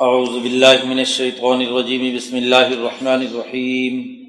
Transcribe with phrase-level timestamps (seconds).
[0.00, 4.24] اعوذ باللہ من الشیطان الرجیم، بسم اللہ الرحمن الرحیم۔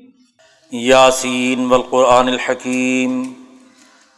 [0.71, 3.23] یاسین والقرآن الحکیم۔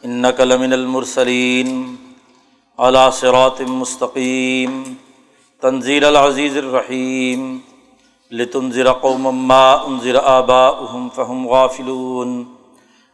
[0.02, 1.96] انک لمن المرسلین۔
[2.78, 4.82] علی صراط مستقیم۔
[5.60, 7.58] تنزیل العزیز الرحیم۔
[8.30, 12.44] لتنذر قوما ما انذر آباؤهم فهم غافلون۔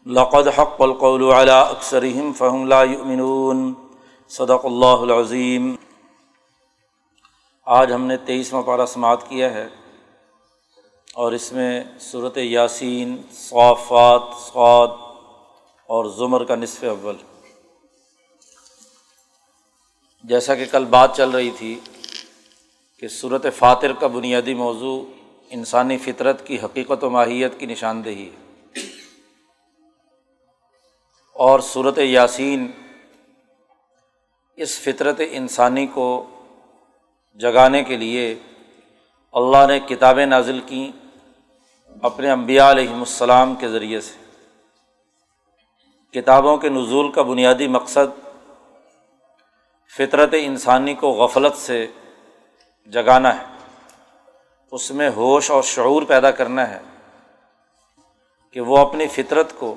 [0.06, 3.74] لقد حق القول على اکثرهم فهم لا يؤمنون
[4.28, 5.74] صدق اللہ العظیم۔
[7.70, 9.68] آج ہم نے تیئیسواں پارہ سماعت کیا ہے
[11.14, 14.90] اور اس میں صورت یاسین صوفات سعود
[15.86, 17.16] اور زمر کا نصف اول۔
[20.24, 21.80] جیسا کہ کل بات چل رہی تھی
[23.00, 25.04] کہ صورت فاتر کا بنیادی موضوع
[25.50, 28.80] انسانی فطرت کی حقیقت و ماہیت کی نشاندہی ہے۔
[31.32, 32.70] اور صورت یاسین
[34.56, 36.30] اس فطرت انسانی کو
[37.38, 38.34] جگانے کے لیے
[39.32, 40.92] اللہ نے کتابیں نازل کیں
[42.02, 44.14] اپنے امبیا علیہم السلام کے ذریعے سے۔
[46.12, 48.28] کتابوں کے نزول کا بنیادی مقصد
[49.96, 51.86] فطرت انسانی کو غفلت سے
[52.86, 53.44] جگانا ہے۔
[54.72, 56.78] اس میں ہوش اور شعور پیدا کرنا ہے
[58.52, 59.74] کہ وہ اپنی فطرت کو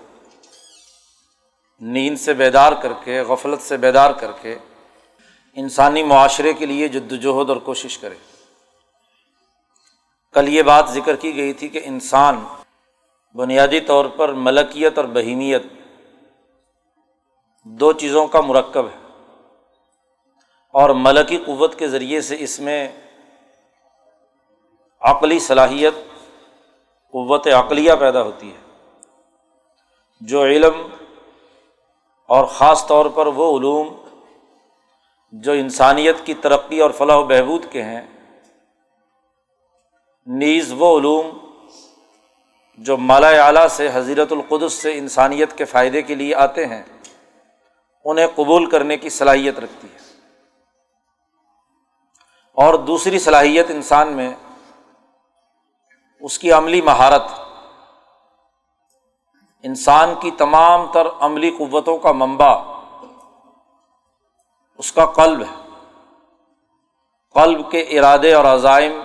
[1.81, 4.57] نیند سے بیدار کر کے، غفلت سے بیدار کر کے
[5.55, 8.15] انسانی معاشرے کے لیے جد وجہد اور کوشش کرے۔
[10.33, 12.45] کل یہ بات ذکر کی گئی تھی کہ انسان
[13.35, 15.63] بنیادی طور پر ملکیت اور بہیمیت
[17.63, 18.97] دو چیزوں کا مرکب ہے
[20.69, 22.87] اور ملکی قوت کے ذریعے سے اس میں
[25.01, 25.93] عقلی صلاحیت،
[27.11, 28.87] قوت عقلیہ پیدا ہوتی ہے۔
[30.21, 30.87] جو علم
[32.27, 33.95] اور خاص طور پر وہ علوم
[35.31, 38.01] جو انسانیت کی ترقی اور فلاح و بہبود کے ہیں،
[40.25, 41.37] نیز وہ علوم
[42.77, 46.83] جو مالا اعلیٰ سے حضیرت القدس سے انسانیت کے فائدے کے لیے آتے ہیں،
[48.05, 49.99] انہیں قبول کرنے کی صلاحیت رکھتی ہے۔
[52.53, 54.33] اور دوسری صلاحیت انسان میں
[56.19, 57.23] اس کی عملی مہارت،
[59.63, 62.70] انسان کی تمام تر عملی قوتوں کا منبع
[64.81, 65.69] اس کا قلب ہے۔
[67.33, 69.03] قلب کے ارادے اور عزائم،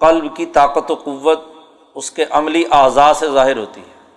[0.00, 1.40] قلب کی طاقت و قوت
[1.94, 4.10] اس کے عملی اعضاء سے ظاہر ہوتی ہے۔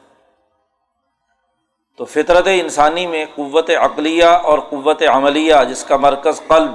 [1.98, 6.72] تو فطرت انسانی میں قوت عقلیہ اور قوت عملیہ، جس کا مرکز قلب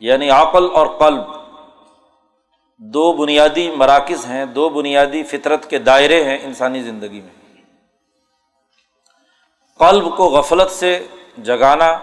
[0.00, 1.22] یعنی عقل اور قلب،
[2.78, 7.62] دو بنیادی مراکز ہیں، دو بنیادی فطرت کے دائرے ہیں انسانی زندگی میں۔
[9.78, 11.06] قلب کو غفلت سے
[11.38, 11.98] جگانا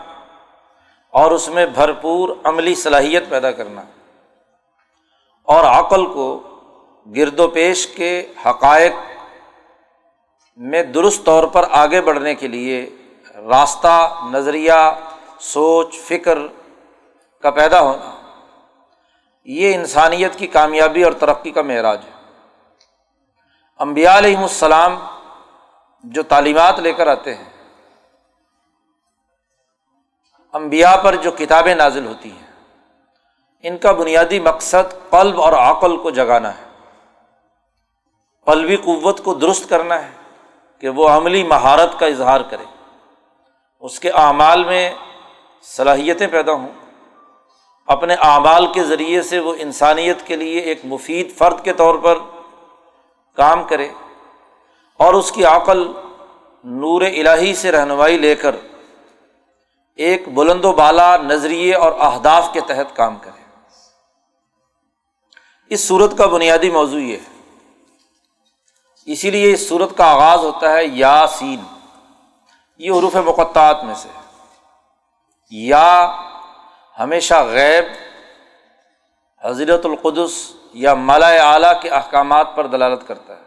[1.14, 3.82] اور اس میں بھرپور عملی صلاحیت پیدا کرنا
[5.48, 6.28] اور عقل کو
[7.16, 8.94] گرد و پیش کے حقائق
[10.58, 12.90] میں درست طور پر آگے بڑھنے کے لیے
[13.36, 14.80] راستہ، نظریہ،
[15.40, 16.38] سوچ، فکر
[17.44, 18.12] کا پیدا ہونا،
[19.44, 22.12] یہ انسانیت کی کامیابی اور ترقی کا معراج ہے۔
[23.80, 25.00] امبیا علیہم السلام
[26.04, 27.53] جو تعلیمات لے کر آتے ہیں
[30.54, 32.48] امبیا پر جو کتابیں نازل ہوتی ہیں،
[33.64, 36.64] ان کا بنیادی مقصد قلب اور عقل کو جگانا ہے۔
[38.46, 40.12] قلبی قوت کو درست کرنا ہے
[40.80, 42.64] کہ وہ عملی مہارت کا اظہار کرے۔
[43.80, 44.92] اس کے اعمال میں
[45.62, 46.68] صلاحیتیں پیدا ہوں۔
[47.88, 52.18] اپنے اعمال کے ذریعے سے وہ انسانیت کے لیے ایک مفید فرد کے طور پر
[53.36, 53.90] کام کرے
[54.98, 55.92] اور اس کی عقل
[56.64, 58.56] نور الہی سے رہنمائی لے کر
[59.96, 63.44] ایک بلند و بالا نظریے اور اہداف کے تحت کام کرے۔
[65.70, 67.34] اس صورت کا بنیادی موضوع یہ ہے۔
[69.06, 71.64] اسی لیے اس صورت کا آغاز ہوتا ہے یا سین
[72.78, 74.10] یہ عروف مقطعات میں سے۔
[75.52, 76.18] یا
[77.00, 77.86] ہمیشہ غیب،
[79.44, 83.44] حضرت القدس یا مالا اعلیٰ کے احکامات پر دلالت کرتا ہے۔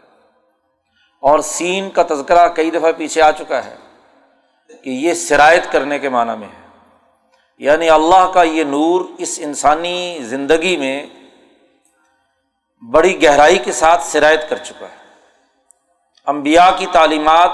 [1.21, 3.75] اور سین کا تذکرہ کئی دفعہ پیچھے آ چکا ہے۔
[4.83, 6.67] کہ یہ سرایت کرنے کے معنی میں ہے۔
[7.57, 11.05] یعنی اللہ کا یہ نور اس انسانی زندگی میں
[12.91, 14.97] بڑی گہرائی کے ساتھ سرایت کر چکا ہے۔
[16.25, 17.49] امبیا کی تعلیمات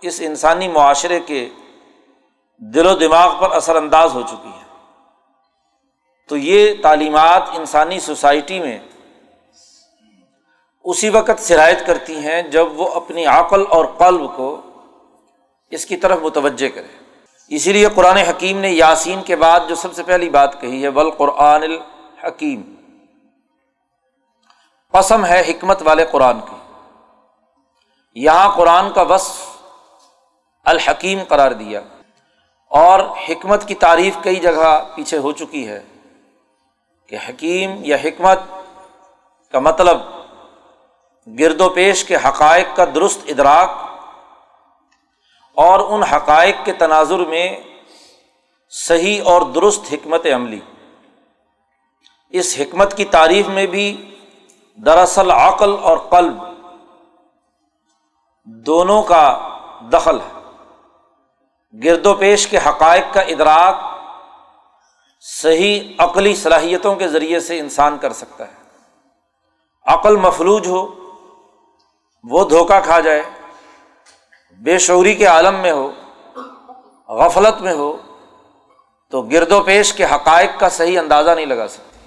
[0.00, 1.48] اس انسانی معاشرے کے
[2.58, 4.60] دل و دماغ پر اثر انداز ہو چکی ہیں۔
[6.28, 8.78] تو یہ تعلیمات انسانی سوسائٹی میں
[10.84, 14.60] اسی وقت سرایت کرتی ہیں جب وہ اپنی عقل اور قلب کو
[15.70, 17.04] اس کی طرف متوجہ کرے
[17.48, 20.88] اسی لیے قرآن حکیم نے یاسین کے بعد جو سب سے پہلی بات کہی ہے
[20.88, 22.74] ول قرآن الحکیم۔
[24.92, 26.56] قسم ہے حکمت والے قرآن کی۔
[28.14, 29.46] یہاں قرآن کا وصف
[30.64, 31.80] الحکیم قرار دیا۔
[32.68, 35.80] اور حکمت کی تعریف کئی جگہ پیچھے ہو چکی ہے
[37.06, 38.38] کہ حکیم یا حکمت
[39.52, 40.00] کا مطلب
[41.38, 43.89] گرد و پیش کے حقائق کا درست ادراک
[45.54, 47.56] اور ان حقائق کے تناظر میں
[48.70, 50.60] صحیح اور درست حکمت عملی۔
[52.30, 54.16] اس حکمت کی تعریف میں بھی
[54.76, 56.42] دراصل عقل اور قلب
[58.44, 59.48] دونوں کا
[59.92, 60.40] دخل ہے۔
[61.84, 63.74] گرد و پیش کے حقائق کا ادراک
[65.20, 68.54] صحیح عقلی صلاحیتوں کے ذریعے سے انسان کر سکتا ہے۔
[69.86, 71.10] عقل مفلوج ہو،
[72.24, 73.22] وہ دھوکہ کھا جائے
[74.60, 75.90] بے شعوری کے عالم میں ہو،
[77.08, 77.96] غفلت میں ہو،
[79.12, 81.98] تو گرد و پیش کے حقائق کا صحیح اندازہ نہیں لگا سکتی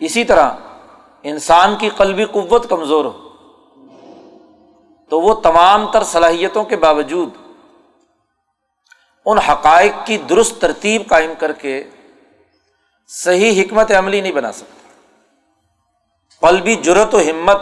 [0.00, 0.50] اسی طرح
[1.24, 3.28] انسان کی قلبی قوت کمزور ہو،
[5.10, 7.30] تو وہ تمام تر صلاحیتوں کے باوجود
[9.26, 11.82] ان حقائق کی درست ترتیب قائم کر کے
[13.10, 14.76] صحیح حکمت عملی نہیں بنا سکتا۔
[16.42, 17.60] قلبی جرت و ہمت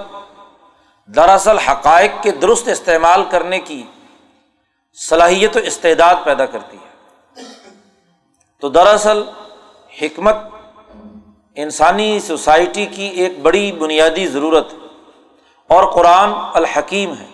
[1.15, 3.83] دراصل حقائق کے درست استعمال کرنے کی
[4.95, 6.87] صلاحیت و استعداد پیدا کرتی ہے۔
[8.61, 9.23] تو دراصل
[10.03, 10.37] حکمت
[11.55, 14.75] انسانی سوسائٹی کی ایک بڑی بنیادی ضرورت
[15.69, 17.27] اور قرآن الحکیم ہے۔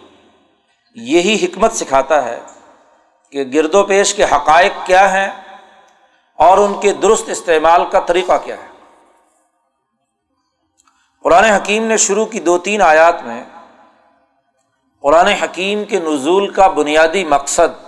[0.95, 2.41] یہی حکمت سکھاتا ہے
[3.31, 5.31] کہ گرد و پیش کے حقائق کیا ہیں
[6.37, 8.69] اور ان کے درست استعمال کا طریقہ کیا ہے۔
[11.23, 13.45] قرآن حکیم نے شروع کی دو تین آیات میں
[15.03, 17.83] قرآن حکیم کے نزول کا بنیادی مقصد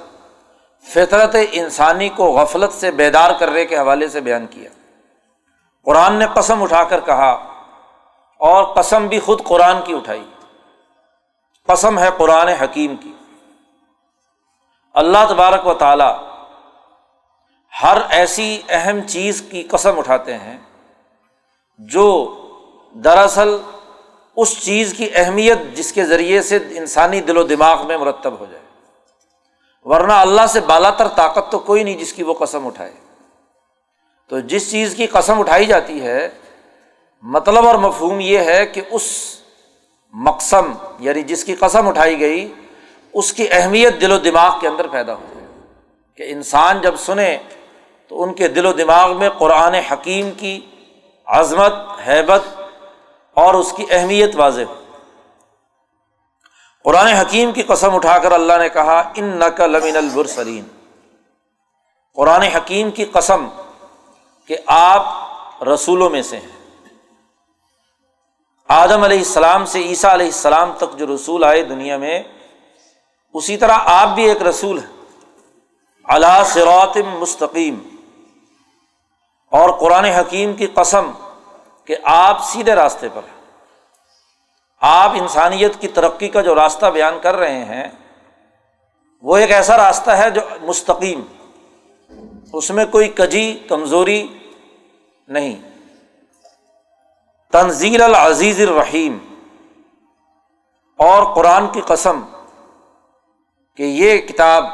[0.85, 4.71] فطرت انسانی کو غفلت سے بیدار کرنے کے حوالے سے بیان کیا۔
[5.85, 7.31] قرآن نے قسم اٹھا کر کہا
[8.39, 10.31] اور قسم بھی خود قرآن کی اٹھائی۔
[11.67, 13.13] قسم ہے قرآن حکیم کی۔
[14.95, 16.41] اللہ تبارک و تعالی
[17.83, 20.59] ہر ایسی اہم چیز کی قسم اٹھاتے ہیں
[21.79, 22.37] جو
[22.93, 23.57] دراصل
[24.37, 28.47] اس چیز کی اہمیت جس کے ذریعے سے انسانی دل و دماغ میں مرتب ہو
[28.51, 28.65] جائے۔
[29.83, 32.93] ورنہ اللہ سے بالا تر طاقت تو کوئی نہیں جس کی وہ قسم اٹھائے۔
[34.29, 36.29] تو جس چیز کی قسم اٹھائی جاتی ہے
[37.23, 39.37] مطلب اور مفہوم یہ ہے کہ اس
[40.13, 42.55] مقصم یعنی جس کی قسم اٹھائی گئی،
[43.13, 45.47] اس کی اہمیت دل و دماغ کے اندر پیدا ہو جائے۔
[46.17, 47.39] کہ انسان جب سنے
[48.09, 50.61] تو ان کے دل و دماغ میں قرآن حکیم کی
[51.27, 51.73] عظمت،
[52.09, 52.43] حیبت
[53.35, 54.75] اور اس کی اہمیت واضح۔ ہو
[56.85, 60.65] قرآن حکیم کی قسم اٹھا کر اللہ نے کہا ان نقل امین البرسرین
[62.15, 63.49] قرآن حکیم کی قسم
[64.47, 65.05] کہ آپ
[65.63, 66.55] رسولوں میں سے ہیں۔
[68.69, 72.23] آدم علیہ السلام سے عیسیٰ علیہ السلام تک جو رسول آئے دنیا میں،
[73.35, 75.05] اسی طرح آپ بھی ایک رسول ہیں۔
[76.05, 77.79] اللہ سرات مستقیم۔
[79.51, 81.11] اور قرآن حکیم کی قسم
[81.85, 83.45] کہ آپ سیدھے راستے پر ہیں۔
[84.81, 87.89] آپ انسانیت کی ترقی کا جو راستہ بیان کر رہے ہیں،
[89.23, 91.21] وہ ایک ایسا راستہ ہے جو مستقیم،
[92.53, 94.39] اس میں کوئی کجی، کمزوری
[95.29, 95.71] نہیں۔
[97.53, 99.19] تنزیل العزیز الرحیم۔
[100.97, 102.21] اور قرآن کی قسم
[103.77, 104.65] کہ یہ کتاب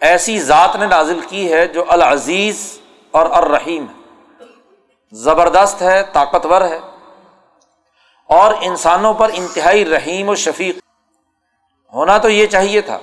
[0.00, 2.80] ایسی ذات نے نازل کی ہے جو العزیز
[3.10, 3.97] اور الرحیم ہے۔
[5.12, 6.78] زبردست ہے، طاقتور ہے۔
[8.28, 10.78] اور انسانوں پر انتہائی رحیم و شفیق۔
[11.94, 12.98] ہونا تو یہ چاہیے تھا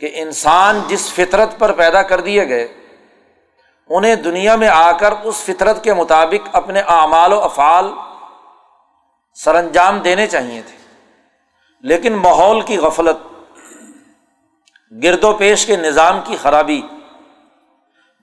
[0.00, 2.68] کہ انسان جس فطرت پر پیدا کر دیے گئے،
[3.88, 7.92] انہیں دنیا میں آ کر اس فطرت کے مطابق اپنے اعمال و افعال
[9.34, 10.76] سر انجام دینے چاہیے تھے۔
[11.80, 13.16] لیکن ماحول کی غفلت،
[15.02, 16.82] گرد و پیش کے نظام کی خرابی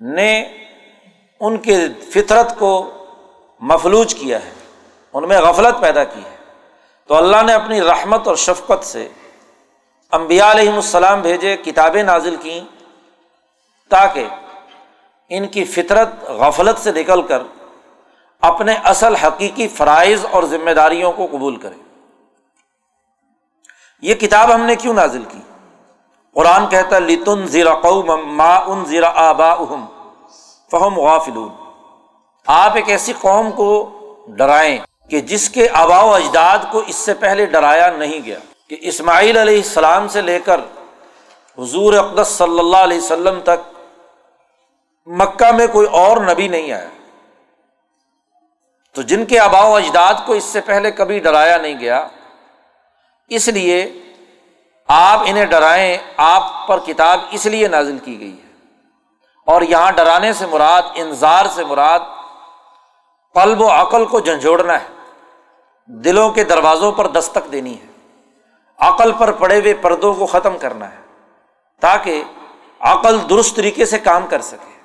[0.01, 0.64] نے
[1.39, 2.91] ان کے فطرت کو
[3.59, 4.51] مفلوج کیا ہے،
[5.13, 6.35] ان میں غفلت پیدا کی ہے۔
[7.07, 9.07] تو اللہ نے اپنی رحمت اور شفقت سے
[10.11, 12.61] امبیا علیہم السلام بھیجے، کتابیں نازل کیں،
[13.89, 14.27] تاکہ
[15.29, 17.41] ان کی فطرت، غفلت سے نکل کر
[18.41, 21.75] اپنے اصل حقیقی فرائض اور ذمہ داریوں کو قبول کرے۔
[24.01, 25.39] یہ کتاب ہم نے کیوں نازل کی؟
[26.33, 29.85] قرآن کہتا لتن زیرا قوم ما ان زیرا آبا اہم
[30.71, 31.49] فہم غافلون۔
[32.47, 33.89] آپ ایک ایسی قوم کو
[34.27, 34.77] ڈرائیں
[35.09, 39.37] کہ جس کے آبا و اجداد کو اس سے پہلے ڈرایا نہیں گیا۔ کہ اسماعیل
[39.37, 40.59] علیہ السلام سے لے کر
[41.57, 43.75] حضور اقدس صلی اللہ علیہ وسلم تک
[45.05, 46.89] مکہ میں کوئی اور نبی نہیں آیا۔
[48.93, 52.07] تو جن کے آبا و اجداد کو اس سے پہلے کبھی ڈرایا نہیں گیا،
[53.29, 54.01] اس لیے
[54.87, 58.44] آپ انہیں ڈرائیں، آپ پر کتاب اس لیے نازل کی گئی ہے۔
[59.45, 61.99] اور یہاں ڈرانے سے مراد انظار سے مراد،
[63.33, 64.87] قلب و عقل کو جھنجھوڑنا ہے۔
[65.85, 67.85] دلوں کے دروازوں پر دستک دینی ہے۔
[68.77, 70.97] عقل پر پڑے ہوئے پردوں کو ختم کرنا ہے۔
[71.81, 72.23] تاکہ
[72.79, 74.81] عقل درست طریقے سے کام کر سکے۔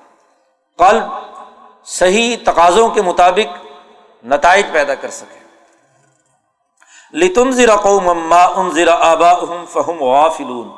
[0.79, 1.03] قلب
[1.85, 3.67] صحیح تقاضوں کے مطابق
[4.25, 5.41] نتائج پیدا کر سکے۔
[7.13, 9.35] لتن ذرا قوم ان ذرا آبا
[9.69, 10.71] فہم وافلون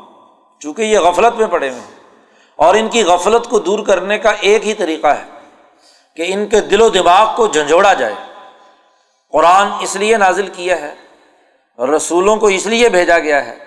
[0.60, 2.01] چونکہ یہ غفلت میں پڑے ہوئے ہیں۔
[2.56, 5.24] اور ان کی غفلت کو دور کرنے کا ایک ہی طریقہ ہے
[6.16, 8.14] کہ ان کے دل و دماغ کو جھنجھوڑا جائے۔
[9.32, 10.94] قرآن اس لیے نازل کیا ہے،
[11.78, 13.58] رسولوں کو اس لیے بھیجا گیا ہے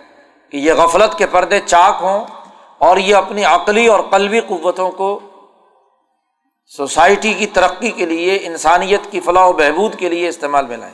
[0.50, 2.26] کہ یہ غفلت کے پردے چاک ہوں
[2.78, 5.20] اور یہ اپنی عقلی اور قلبی قوتوں کو
[6.66, 10.94] سوسائٹی کی ترقی کے لیے، انسانیت کی فلاح و بہبود کے لیے استعمال میں لائیں۔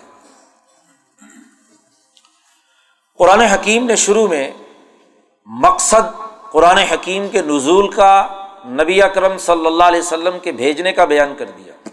[3.18, 4.52] قرآن حکیم نے شروع میں
[5.46, 8.28] مقصد قرآن حکیم کے نزول کا
[8.66, 11.90] نبی اکرم صلی اللہ علیہ وسلم کے بھیجنے کا بیان کر دیا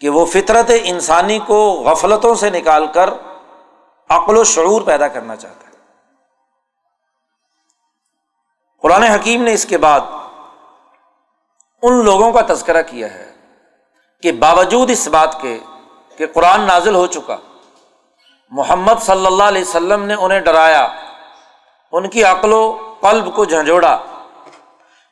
[0.00, 3.10] کہ وہ فطرت انسانی کو غفلتوں سے نکال کر
[4.08, 5.76] عقل و شعور پیدا کرنا چاہتا ہے۔
[8.82, 10.00] قرآن حکیم نے اس کے بعد
[11.82, 13.32] ان لوگوں کا تذکرہ کیا ہے
[14.22, 15.58] کہ باوجود اس بات کے
[16.16, 17.36] کہ قرآن نازل ہو چکا،
[18.50, 20.88] محمد صلی اللہ علیہ وسلم نے انہیں ڈرایا،
[21.92, 23.98] ان کی عقل و قلب کو جھنجھوڑا۔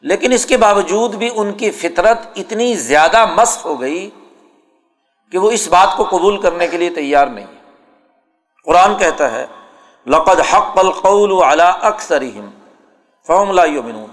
[0.00, 4.10] لیکن اس کے باوجود بھی ان کی فطرت اتنی زیادہ مست ہو گئی
[5.32, 7.46] کہ وہ اس بات کو قبول کرنے کے لیے تیار نہیں
[8.64, 9.46] قرآن کہتا ہے،
[10.06, 12.22] لقد حق القول علی اکثر
[13.26, 14.10] فہم لا یؤمنون۔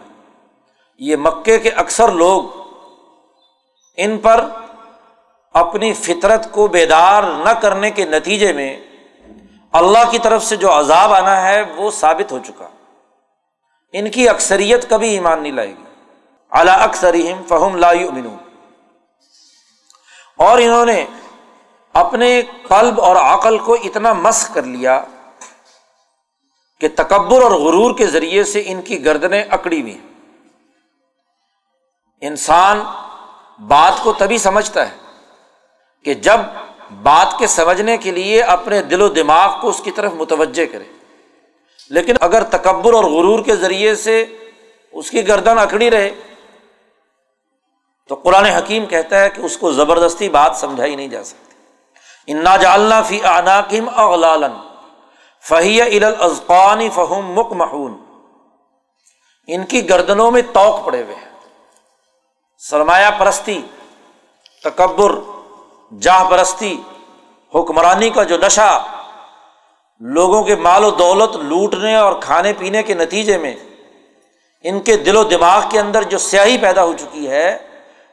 [1.00, 2.44] یہ مکے کے اکثر لوگ
[3.98, 4.46] ان پر
[5.54, 8.80] اپنی فطرت کو بیدار نہ کرنے کے نتیجے میں
[9.72, 12.68] اللہ کی طرف سے جو عذاب آنا ہے وہ ثابت ہو چکا۔
[13.94, 15.84] ان کی اکثریت کبھی ایمان نہیں لائے گی۔
[16.52, 17.16] اعلی اکثر
[17.48, 18.38] فہم لا یؤمنون۔
[20.38, 21.06] اور انہوں نے
[21.94, 25.04] اپنے قلب اور عقل کو اتنا مسق کر لیا
[26.80, 29.98] کہ تکبر اور غرور کے ذریعے سے ان کی گردنیں اکڑی ہوئی
[32.22, 32.84] انسان
[33.68, 34.98] بات کو تبھی سمجھتا ہے
[36.06, 36.40] کہ جب
[37.04, 41.03] بات کے سمجھنے کے لیے اپنے دل و دماغ کو اس کی طرف متوجہ کرے۔
[41.90, 44.26] لیکن اگر تکبر اور غرور کے ذریعے سے
[44.94, 46.10] اس کی گردن اکڑی رہے،
[48.10, 52.56] تو قرآن حکیم کہتا ہے کہ اس کو زبردستی بات سمجھائی نہیں جا سکتی۔ انا
[52.58, 54.54] جالنا فی عناکم اغلالن
[55.44, 57.98] فہی الازقان فہم مک محون
[59.48, 61.32] ان کی گردنوں میں توق پڑے ہوئے ہیں۔
[62.62, 63.62] سرمایہ پرستی،
[64.64, 65.12] تکبر،
[65.92, 66.76] جاہ پرستی،
[67.54, 68.70] حکمرانی کا جو نشہ
[70.02, 73.56] لوگوں کے مال و دولت لوٹنے اور کھانے پینے کے نتیجے میں
[74.64, 77.58] ان کے دل و دماغ کے اندر جو سیاہی پیدا ہو چکی ہے،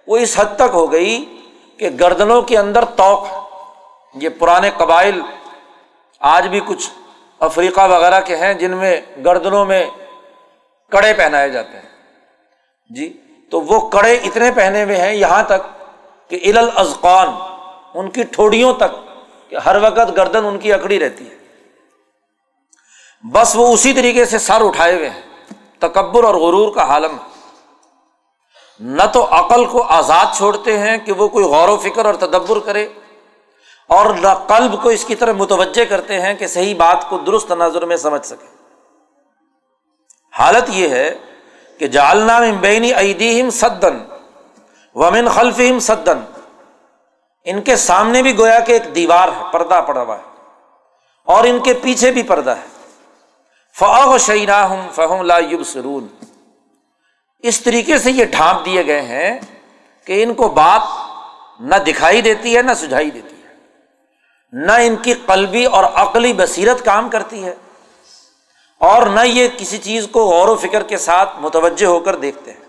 [0.06, 1.38] وہ اس حد تک ہو گئی
[1.76, 3.26] کہ گردنوں کے اندر توق
[4.14, 5.20] یہ پرانے قبائل
[6.20, 6.90] آج بھی کچھ
[7.40, 9.84] افریقہ وغیرہ کے ہیں جن میں گردنوں میں
[10.88, 11.88] کڑے پہنائے جاتے ہیں۔
[12.90, 13.12] جی
[13.50, 15.62] تو وہ کڑے اتنے پہنے ہوئے ہیں یہاں تک
[16.30, 17.28] کہ ال ازقان
[17.94, 18.92] ان کی ٹھوڑیوں تک
[19.50, 21.39] کہ ہر وقت گردن ان کی اکڑی رہتی ہے۔
[23.24, 25.20] بس وہ اسی طریقے سے سر اٹھائے ہوئے ہیں۔
[25.78, 27.16] تکبر اور غرور کا حالم
[28.80, 32.58] نہ تو عقل کو آزاد چھوڑتے ہیں کہ وہ کوئی غور و فکر اور تدبر
[32.58, 32.86] کرے،
[33.90, 37.52] اور نہ قلب کو اس کی طرح متوجہ کرتے ہیں کہ صحیح بات کو درست
[37.52, 38.46] نظر میں سمجھ سکے۔
[40.34, 41.08] حالت یہ ہے
[41.80, 43.98] کہ جالنا بینی ایدیم سدن
[44.96, 46.18] ومن خلفہم سدن
[47.46, 50.22] ان کے سامنے بھی گویا کہ ایک دیوار ہے، پردہ پڑا ہوا ہے،
[51.28, 52.68] اور ان کے پیچھے بھی پردہ ہے۔
[53.80, 56.06] فاغ شعینا فہم لا یوب سرون
[57.38, 59.40] اس طریقے سے یہ ڈھانپ دیے گئے ہیں
[60.04, 60.82] کہ ان کو بات
[61.60, 63.54] نہ دکھائی دیتی ہے، نہ سجھائی دیتی ہے۔
[64.52, 67.54] نہ ان کی قلبی اور عقلی بصیرت کام کرتی ہے
[68.78, 72.52] اور نہ یہ کسی چیز کو غور و فکر کے ساتھ متوجہ ہو کر دیکھتے
[72.52, 72.60] ہیں۔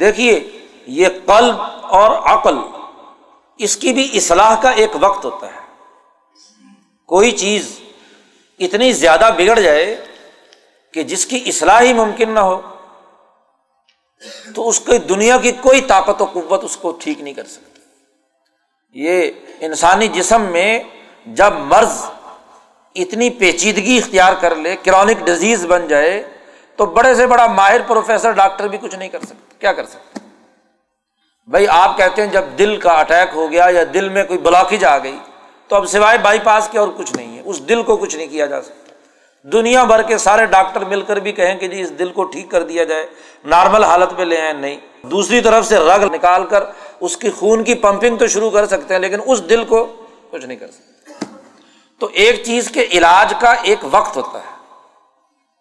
[0.00, 2.58] دیکھیے، یہ قلب اور عقل،
[3.58, 5.60] اس کی بھی اصلاح کا ایک وقت ہوتا ہے۔
[7.06, 7.80] کوئی چیز
[8.60, 10.04] اتنی زیادہ بگڑ جائے
[10.94, 12.60] کہ جس کی اصلاح ہی ممکن نہ ہو،
[14.54, 17.80] تو اس کی دنیا کی کوئی طاقت و قوت اس کو ٹھیک نہیں کر سکتی۔
[18.96, 19.30] یہ
[19.60, 20.82] انسانی جسم میں
[21.26, 22.04] جب مرض
[22.96, 26.22] اتنی پیچیدگی اختیار کر لے، کرونک ڈزیز بن جائے،
[26.78, 30.20] تو بڑے سے بڑا ماہر پروفیسر، ڈاکٹر بھی کچھ نہیں کر سکتے۔ کیا کر سکتے؟
[31.48, 34.84] بھائی، آپ کہتے ہیں جب دل کا اٹیک ہو گیا یا دل میں کوئی بلاکیج
[34.84, 35.16] آ گئی
[35.74, 38.26] تو اب سوائے بائی پاس کے اور کچھ نہیں ہے۔ اس دل کو کچھ نہیں
[38.26, 38.92] کیا جا سکتا۔
[39.52, 42.50] دنیا بھر کے سارے ڈاکٹر مل کر بھی کہیں کہ جی اس دل کو ٹھیک
[42.50, 43.06] کر دیا جائے،
[43.44, 46.64] نارمل حالت میں لے آئیں، نہیں۔ دوسری طرف سے رگ نکال کر
[47.00, 50.46] اس کی خون کی پمپنگ تو شروع کر سکتے ہیں، لیکن اس دل کو کچھ
[50.46, 51.12] نہیں کر سکتے۔
[51.98, 54.56] تو ایک چیز کے علاج کا ایک وقت ہوتا ہے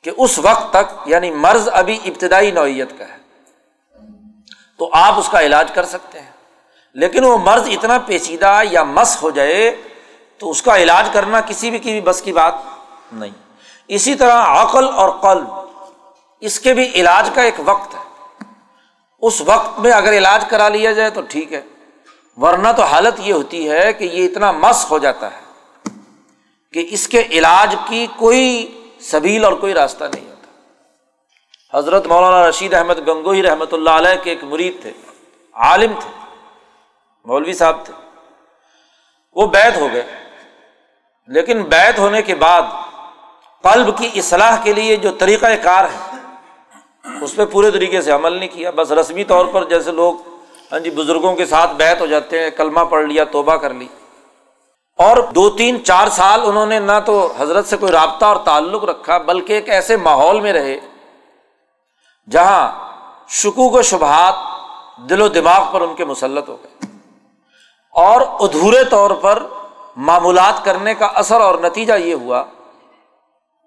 [0.03, 3.17] کہ اس وقت تک یعنی مرض ابھی ابتدائی نوعیت کا ہے،
[4.79, 6.31] تو آپ اس کا علاج کر سکتے ہیں۔
[6.93, 9.75] لیکن وہ مرض اتنا پیچیدہ یا مس ہو جائے
[10.43, 12.53] تو اس کا علاج کرنا کسی بھی کی بس کی بات
[13.11, 13.31] نہیں۔
[13.87, 15.47] اسی طرح عقل اور قلب،
[16.39, 17.99] اس کے بھی علاج کا ایک وقت ہے۔
[19.21, 21.61] اس وقت میں اگر علاج کرا لیا جائے تو ٹھیک ہے۔
[22.37, 25.41] ورنہ تو حالت یہ ہوتی ہے کہ یہ اتنا مس ہو جاتا ہے
[26.73, 30.47] کہ اس کے علاج کی کوئی سبیل اور کوئی راستہ نہیں ہوتا۔
[31.77, 34.91] حضرت مولانا رشید احمد گنگوئی رحمۃ اللہ علیہ کے ایک مرید تھے،
[35.53, 36.25] عالم تھے،
[37.25, 37.93] مولوی صاحب تھے۔
[39.35, 40.22] وہ بیت ہو گئے۔
[41.27, 42.61] لیکن بیت ہونے کے بعد
[43.63, 46.15] قلب کی اصلاح کے لیے جو طریقۂ کار ہے،
[47.21, 50.13] اس پہ پورے طریقے سے عمل نہیں کیا۔ بس رسمی طور پر جیسے لوگ
[50.71, 53.87] ہاں جی بزرگوں کے ساتھ بیت ہو جاتے ہیں، کلمہ پڑھ لیا، توبہ کر لی۔
[54.97, 58.83] اور دو تین چار سال انہوں نے نہ تو حضرت سے کوئی رابطہ اور تعلق
[58.83, 60.79] رکھا، بلکہ ایک ایسے ماحول میں رہے
[62.29, 62.89] جہاں
[63.29, 64.33] شکوک و شبہات
[65.09, 66.97] دل و دماغ پر ان کے مسلط ہو گئے۔
[67.91, 69.43] اور ادھورے طور پر
[69.95, 72.43] معمولات کرنے کا اثر اور نتیجہ یہ ہوا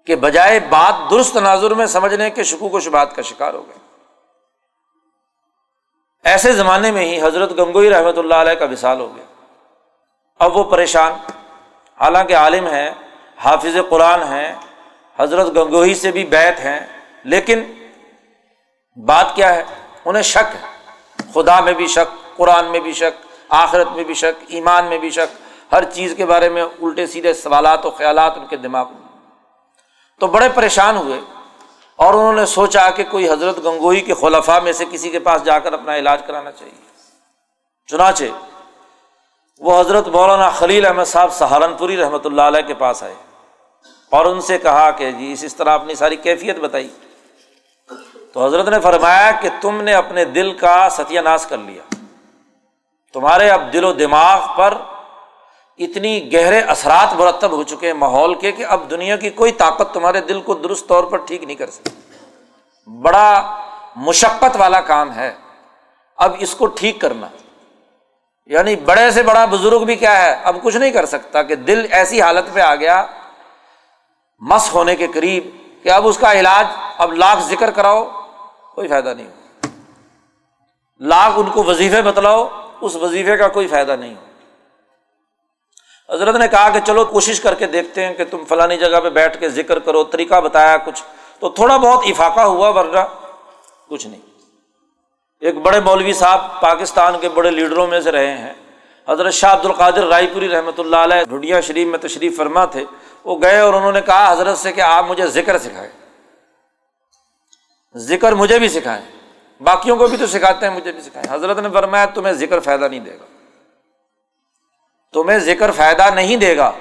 [0.05, 3.77] کہ بجائے بات درست تناظر میں سمجھنے کے شکوک و شبات کا شکار ہو گئے۔
[6.23, 9.23] ایسے زمانے میں ہی حضرت گنگوئی رحمۃ اللہ علیہ کا وصال ہو گیا۔
[10.39, 11.13] اب وہ پریشان،
[11.99, 12.89] حالانکہ عالم ہیں،
[13.37, 14.55] حافظ قرآن ہیں،
[15.19, 16.79] حضرت گنگوئی سے بھی بیت ہیں،
[17.23, 17.73] لیکن
[19.05, 19.63] بات کیا ہے؟
[20.05, 20.77] انہیں شک ہے۔
[21.33, 25.09] خدا میں بھی شک، قرآن میں بھی شک، آخرت میں بھی شک، ایمان میں بھی
[25.09, 29.07] شک۔ ہر چیز کے بارے میں الٹے سیدھے سوالات و خیالات ان کے دماغ میں۔
[30.19, 31.19] تو بڑے پریشان ہوئے
[31.95, 35.43] اور انہوں نے سوچا کہ کوئی حضرت گنگوئی کے خلفاء میں سے کسی کے پاس
[35.43, 36.87] جا کر اپنا علاج کرانا چاہیے۔
[37.87, 38.23] چنانچہ
[39.59, 43.13] وہ حضرت مولانا خلیل احمد صاحب سہارنپوری رحمۃ اللہ علیہ کے پاس آئے
[44.09, 46.89] اور ان سے کہا کہ جی اس اس طرح اپنی ساری کیفیت بتائی۔
[48.33, 51.95] تو حضرت نے فرمایا کہ تم نے اپنے دل کا ستیہ ناش کر لیا۔
[53.13, 54.77] تمہارے اب دل و دماغ پر
[55.77, 59.93] اتنی گہرے اثرات مرتب ہو چکے ہیں ماحول کے کہ اب دنیا کی کوئی طاقت
[59.93, 61.89] تمہارے دل کو درست طور پر ٹھیک نہیں کر سکتی۔
[63.01, 63.57] بڑا
[63.95, 65.33] مشقت والا کام ہے۔
[66.17, 67.27] اب اس کو ٹھیک کرنا۔
[68.45, 71.85] یعنی بڑے سے بڑا بزرگ بھی کیا ہے؟ اب کچھ نہیں کر سکتا کہ دل
[71.91, 73.05] ایسی حالت پہ آ گیا،
[74.39, 75.49] مس ہونے کے قریب
[75.83, 78.05] کہ اب اس کا علاج، اب لاکھ ذکر کراؤ،
[78.75, 79.67] کوئی فائدہ نہیں۔ ہو
[80.99, 82.47] لاکھ ان کو وظیفے بتلاؤ،
[82.81, 84.26] اس وظیفے کا کوئی فائدہ نہیں۔ ہو
[86.13, 89.09] حضرت نے کہا کہ چلو کوشش کر کے دیکھتے ہیں کہ تم فلانی جگہ پہ
[89.09, 91.03] بیٹھ کے ذکر کرو، طریقہ بتایا کچھ۔
[91.39, 92.99] تو تھوڑا بہت افاقہ ہوا ورنہ
[93.89, 94.21] کچھ نہیں۔
[95.39, 98.53] ایک بڑے مولوی صاحب پاکستان کے بڑے لیڈروں میں سے رہے ہیں۔
[99.07, 102.85] حضرت شاہ عبد القادر رائے پوری رحمۃ اللہ علیہ ڈھڈیا شریف میں تشریف فرما تھے۔
[103.23, 105.91] وہ گئے اور انہوں نے کہا، حضرت سے کہ آپ مجھے ذکر سکھائیں۔
[107.95, 109.05] ذکر مجھے بھی سکھائیں،
[109.63, 112.85] باقیوں کو بھی تو سکھاتے ہیں، مجھے بھی سکھائیں۔ حضرت نے فرمایا، تمہیں ذکر فائدہ
[112.85, 113.36] نہیں دے گا۔
[115.17, 116.71] تمہیں ذکر فائدہ نہیں دے گا۔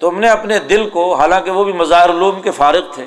[0.00, 3.06] تم نے اپنے دل کو، حالانکہ وہ بھی مظاہر علوم کے فارغ تھے۔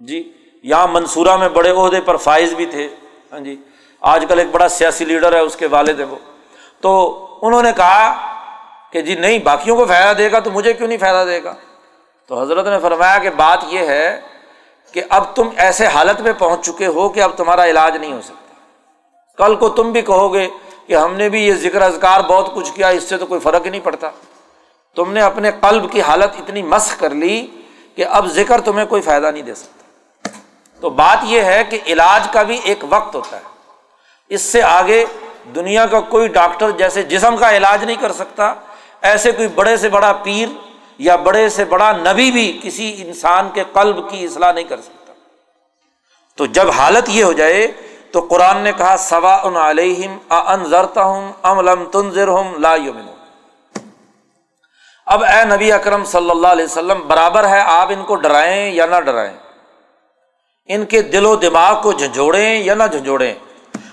[0.00, 2.88] جی یہاں منصورہ میں بڑے عہدے پر فائز بھی تھے۔
[3.32, 3.56] ہاں جی
[4.00, 6.16] آج کل ایک بڑا سیاسی لیڈر ہے، اس کے والد ہیں وہ۔
[6.80, 8.14] تو انہوں نے کہا
[8.92, 11.54] کہ جی نہیں، باقیوں کو فائدہ دے گا تو مجھے کیوں نہیں فائدہ دے گا؟
[12.26, 14.20] تو حضرت نے فرمایا کہ بات یہ ہے
[14.92, 18.20] کہ اب تم ایسے حالت میں پہنچ چکے ہو کہ اب تمہارا علاج نہیں ہو
[18.20, 18.54] سکتا۔
[19.36, 20.48] کل کو تم بھی کہو گے
[20.86, 23.64] کہ ہم نے بھی یہ ذکر اذکار بہت کچھ کیا، اس سے تو کوئی فرق
[23.64, 24.10] ہی نہیں پڑتا۔
[24.96, 27.46] تم نے اپنے قلب کی حالت اتنی مس کر لی
[27.94, 30.28] کہ اب ذکر تمہیں کوئی فائدہ نہیں دے سکتا۔
[30.80, 33.42] تو بات یہ ہے کہ علاج کا بھی ایک وقت ہوتا ہے۔
[34.28, 35.04] اس سے آگے
[35.54, 38.54] دنیا کا کوئی ڈاکٹر جیسے جسم کا علاج نہیں کر سکتا،
[39.02, 40.48] ایسے کوئی بڑے سے بڑا پیر
[40.98, 45.12] یا بڑے سے بڑا نبی بھی کسی انسان کے قلب کی اصلاح نہیں کر سکتا۔
[46.36, 47.72] تو جب حالت یہ ہو جائے
[48.14, 53.06] تو قرآن نے کہا سوا ان علیہم ذرتا ہوں ام لم تنظر ہوں لا یومن
[55.06, 58.86] اب اے نبی اکرم صلی اللہ علیہ وسلم، برابر ہے آپ ان کو ڈرائیں یا
[58.86, 59.32] نہ ڈرائیں؟
[60.68, 63.34] ان کے دل و دماغ کو جھنجھوڑیں یا نہ جھنجھوڑیں؟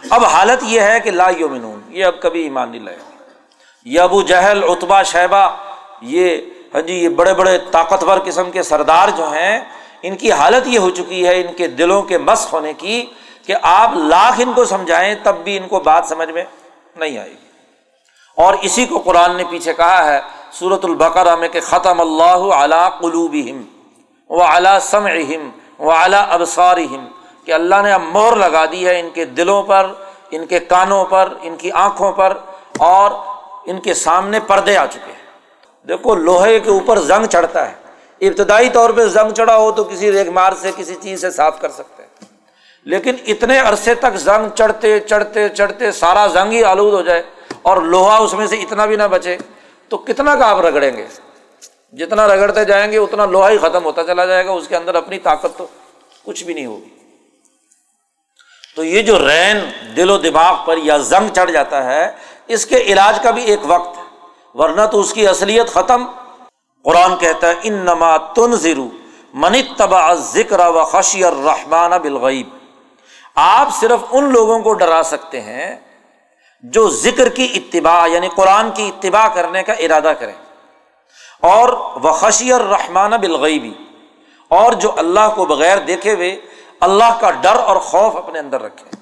[0.10, 2.98] اب حالت یہ ہے کہ لا یومن یہ اب کبھی ایمان نہیں لائے۔
[3.86, 5.48] یہ ابو جہل اتبا شہبہ
[6.14, 6.38] یہ
[6.74, 9.60] ہاں جی یہ بڑے بڑے طاقتور قسم کے سردار جو ہیں،
[10.04, 13.06] ان کی حالت یہ ہو چکی ہے، ان کے دلوں کے مس ہونے کی
[13.46, 16.44] کہ آپ لاکھ ان کو سمجھائیں تب بھی ان کو بات سمجھ میں
[16.96, 17.52] نہیں آئے گی۔
[18.38, 20.20] اور اسی کو قرآن نے پیچھے کہا ہے
[20.52, 23.36] سورت البقرہ میں کہ ختم اللہ علیٰ قلوب
[24.30, 25.50] و اعلیٰ سم اہم
[25.80, 26.78] و اعلیٰ ابسار
[27.46, 29.92] کہ اللہ نے اب مور لگا دی ہے ان کے دلوں پر،
[30.32, 32.38] ان کے کانوں پر، ان کی آنکھوں پر،
[32.78, 33.12] اور
[33.66, 35.22] ان کے سامنے پردے آ چکے ہیں۔
[35.88, 37.74] دیکھو، لوہے کے اوپر زنگ چڑھتا ہے۔
[38.28, 41.62] ابتدائی طور پہ زنگ چڑھا ہو تو کسی ریگ مار سے، کسی چیز سے صاف
[41.62, 42.11] کر سکتے ہیں
[42.86, 47.24] لیکن اتنے عرصے تک زنگ چڑھتے چڑھتے چڑھتے سارا زنگ ہی آلود ہو جائے
[47.62, 49.38] اور لوہا اس میں سے اتنا بھی نہ بچے،
[49.90, 51.08] تو کتنا کا آپ رگڑیں گے؟
[51.94, 54.96] جتنا رگڑتے جائیں گے، اتنا لوہا ہی ختم ہوتا چلا جائے گا، اس کے اندر
[54.96, 55.68] اپنی طاقت تو
[56.24, 56.90] کچھ بھی نہیں ہوگی۔
[58.76, 59.58] تو یہ جو رین
[59.98, 62.12] دل و دماغ پر یا زنگ چڑھ جاتا ہے،
[62.48, 64.04] اس کے علاج کا بھی ایک وقت ہے۔
[64.54, 66.06] ورنہ تو اس کی اصلیت ختم۔
[66.84, 68.88] قرآن کہتا ہے ان نما تن زیرو
[69.34, 72.61] منی تبا ذکر و خشی الرحمان بالغیب۔
[73.36, 75.76] آپ صرف ان لوگوں کو ڈرا سکتے ہیں
[76.64, 80.34] جو ذکر کی اتباع یعنی قرآن کی اتباع کرنے کا ارادہ کریں۔
[81.40, 81.70] اور
[82.04, 83.74] وخشی الرحمٰن بالغیبی
[84.48, 86.42] اور جو اللہ کو بغیر دیکھے ہوئے
[86.80, 88.98] اللہ کا ڈر اور خوف اپنے اندر رکھے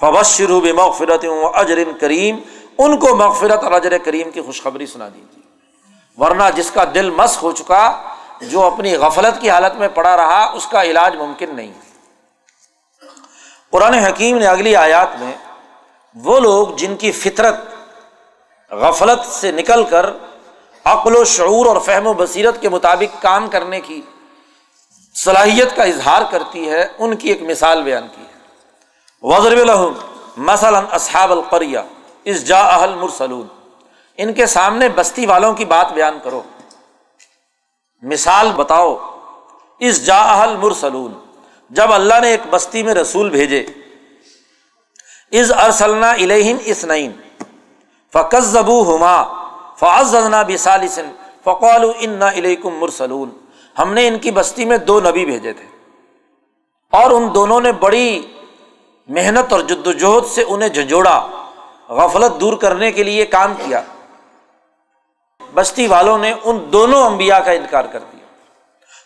[0.00, 2.38] فبشرو مغفرت و اجر کریم،
[2.78, 5.42] ان کو مغفرت اور اجر کریم کی خوشخبری سنا دیجیے
[6.18, 8.02] ورنہ جس کا دل مس ہو چکا،
[8.40, 11.72] جو اپنی غفلت کی حالت میں پڑا رہا، اس کا علاج ممکن نہیں۔
[13.76, 15.32] قرآن حکیم نے اگلی آیات میں
[16.14, 17.54] وہ لوگ جن کی فطرت،
[18.70, 20.10] غفلت سے نکل کر
[20.84, 24.02] عقل و شعور اور فہم و بصیرت کے مطابق کام کرنے کی
[25.14, 28.38] صلاحیت کا اظہار کرتی ہے، ان کی ایک مثال بیان کی ہے۔
[29.22, 29.92] وزر الحم
[30.36, 31.78] مثلاً اصحاب القریہ
[32.24, 33.46] اس جا اہل مرسلون
[34.16, 36.42] ان کے سامنے بستی والوں کی بات بیان کرو۔
[38.02, 39.18] مثال بتاؤ۔
[39.78, 41.25] اس جا اہل مرسلون
[41.70, 43.66] جب اللہ نے ایک بستی میں رسول بھیجے
[45.32, 47.12] از ارسلنا الہم اس نعین
[48.38, 49.24] زبو ہما
[49.78, 51.10] فعزنا بسالسن
[51.44, 52.20] فقول ان
[52.64, 53.30] مرسلون۔
[53.78, 55.64] ہم نے ان کی بستی میں دو نبی بھیجے تھے۔
[56.92, 58.26] اور ان دونوں نے بڑی
[59.08, 61.28] محنت اور جد وجہد سے انہیں جھنجھوڑا،
[61.88, 63.82] غفلت دور کرنے کے لیے کام کیا۔
[65.54, 68.26] بستی والوں نے ان دونوں انبیاء کا انکار کر دیا۔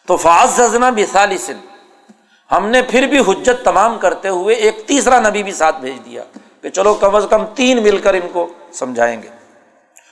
[0.07, 1.61] تو فاض زنا بسالسن
[2.51, 6.23] ہم نے پھر بھی حجت تمام کرتے ہوئے ایک تیسرا نبی بھی ساتھ بھیج دیا
[6.63, 9.29] کہ چلو کم از کم تین مل کر ان کو سمجھائیں گے۔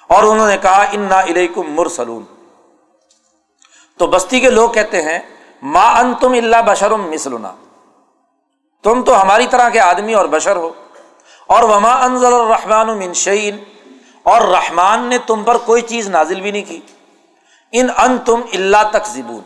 [0.07, 2.25] اور انہوں نے کہا ان علیکم مرسلون۔
[3.97, 5.19] تو بستی کے لوگ کہتے ہیں،
[5.63, 7.53] ما ان تم اللہ بشرم مسلنا
[8.83, 10.71] تم تو ہماری طرح کے آدمی اور بشر ہو۔
[11.47, 13.57] اور وما انزل الرحمٰن منشعین
[14.23, 16.81] اور رحمان نے تم پر کوئی چیز نازل بھی نہیں کی۔
[17.73, 19.41] ان ان تم اللہ تک زبون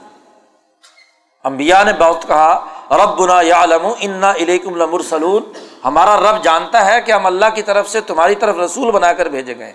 [1.45, 5.43] امبیا نے بہت کہا رب بنا یا علم انا علیکم المرسلون
[5.85, 9.29] ہمارا رب جانتا ہے کہ ہم اللہ کی طرف سے تمہاری طرف رسول بنا کر
[9.29, 9.73] بھیجے گئے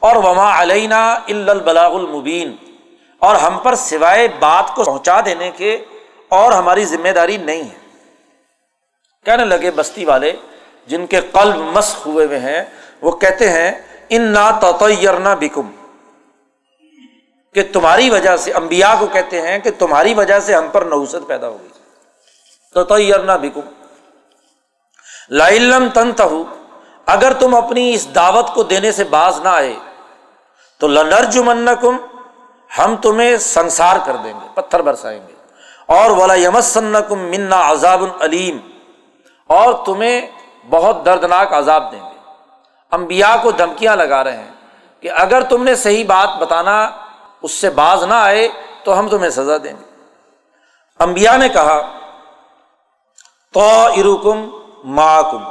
[0.00, 2.56] اور وما علینہ البلاغ المبین۔
[3.18, 5.84] اور ہم پر سوائے بات کو پہنچا دینے کے
[6.28, 7.78] اور ہماری ذمہ داری نہیں ہے۔
[9.24, 10.32] کہنے لگے بستی والے،
[10.86, 12.64] جن کے قلب مسخ ہوئے ہوئے ہیں،
[13.02, 13.72] وہ کہتے ہیں
[14.08, 14.72] ان نا تو
[15.40, 15.70] بکم۔
[17.54, 21.26] کہ تمہاری وجہ سے امبیا کو کہتے ہیں کہ تمہاری وجہ سے ہم پر نوسط
[21.26, 21.71] پیدا ہوگی
[22.74, 23.60] تو تیرنا بکم۔
[25.30, 26.44] لائلم تن تہو
[27.06, 29.76] اگر تم اپنی اس دعوت کو دینے سے باز نہ آئے،
[30.78, 31.96] تو لنرج من کم
[32.78, 35.32] ہم تمہیں سنسار کر دیں گے، پتھر برسائیں گے۔
[35.86, 38.58] اور ولا یمسن کم منا عذاب العلیم
[39.46, 40.20] اور تمہیں
[40.70, 42.18] بہت دردناک عذاب دیں گے۔
[42.90, 44.50] امبیا کو دھمکیاں لگا رہے ہیں
[45.00, 46.90] کہ اگر تم نے صحیح بات بتانا
[47.42, 48.48] اس سے باز نہ آئے،
[48.84, 50.04] تو ہم تمہیں سزا دیں گے۔
[50.98, 51.98] امبیا نے کہا
[53.52, 54.50] تو ارکم
[54.84, 55.44] معکم۔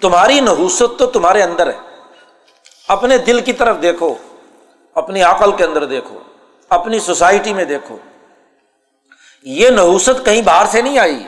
[0.00, 1.78] تمہاری نحوست تو تمہارے اندر ہے۔
[2.88, 4.14] اپنے دل کی طرف دیکھو،
[4.94, 6.18] اپنی عقل کے اندر دیکھو،
[6.68, 7.96] اپنی سوسائٹی میں دیکھو۔
[9.42, 11.26] یہ نحوست کہیں باہر سے نہیں آئی۔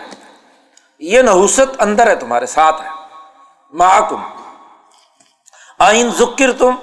[0.98, 2.88] یہ نحوست اندر ہے، تمہارے ساتھ ہے۔
[3.70, 4.22] معکم۔
[5.78, 6.74] آئین ذکر تم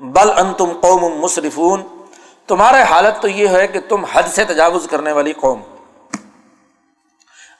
[0.00, 1.82] بل ان تم قوم مصرفون
[2.46, 5.62] تمہارا حالت تو یہ ہے کہ تم حد سے تجاوز کرنے والی قوم۔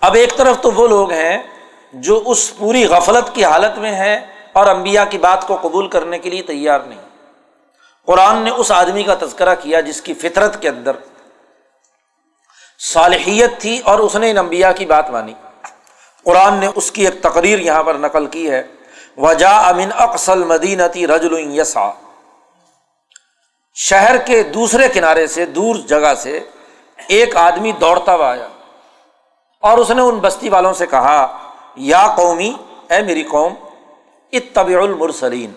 [0.01, 1.39] اب ایک طرف تو وہ لوگ ہیں
[1.93, 6.19] جو اس پوری غفلت کی حالت میں ہے اور امبیا کی بات کو قبول کرنے
[6.19, 6.99] کے لیے تیار نہیں۔
[8.07, 10.93] قرآن نے اس آدمی کا تذکرہ کیا جس کی فطرت کے اندر
[12.79, 15.35] صالحیت تھی اور اس نے ان امبیا کی بات مانی۔
[16.25, 18.63] قرآن نے اس کی ایک تقریر یہاں پر نقل کی ہے۔
[19.17, 21.91] وجا امن اقسل مدینتی رجل یسا
[23.75, 26.41] شہر کے دوسرے کنارے سے، دور جگہ سے
[27.09, 28.49] ایک آدمی دوڑتا ہوا آیا۔
[29.61, 32.53] اور اس نے ان بستی والوں سے کہا، یا قومی،
[32.91, 33.55] اے میری قوم
[34.33, 35.53] اتبع المرسلین،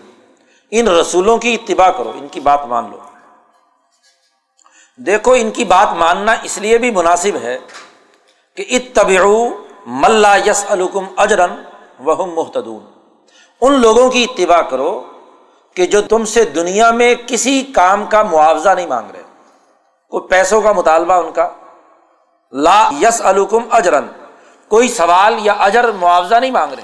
[0.71, 2.97] ان رسولوں کی اتباع کرو، ان کی بات مان لو۔
[4.97, 7.57] دیکھو، ان کی بات ماننا اس لیے بھی مناسب ہے
[8.55, 9.25] کہ اتبع
[9.85, 11.63] ملا یس الکم اجرن
[11.99, 12.85] وہ محتدون
[13.61, 15.03] ان لوگوں کی اتباع کرو
[15.75, 19.21] کہ جو تم سے دنیا میں کسی کام کا معاوضہ نہیں مانگ رہے۔
[20.09, 21.49] کوئی پیسوں کا مطالبہ ان کا
[22.51, 24.05] لا یس الکم اجرن
[24.67, 26.83] کوئی سوال یا اجر معاوضہ نہیں مانگ رہے۔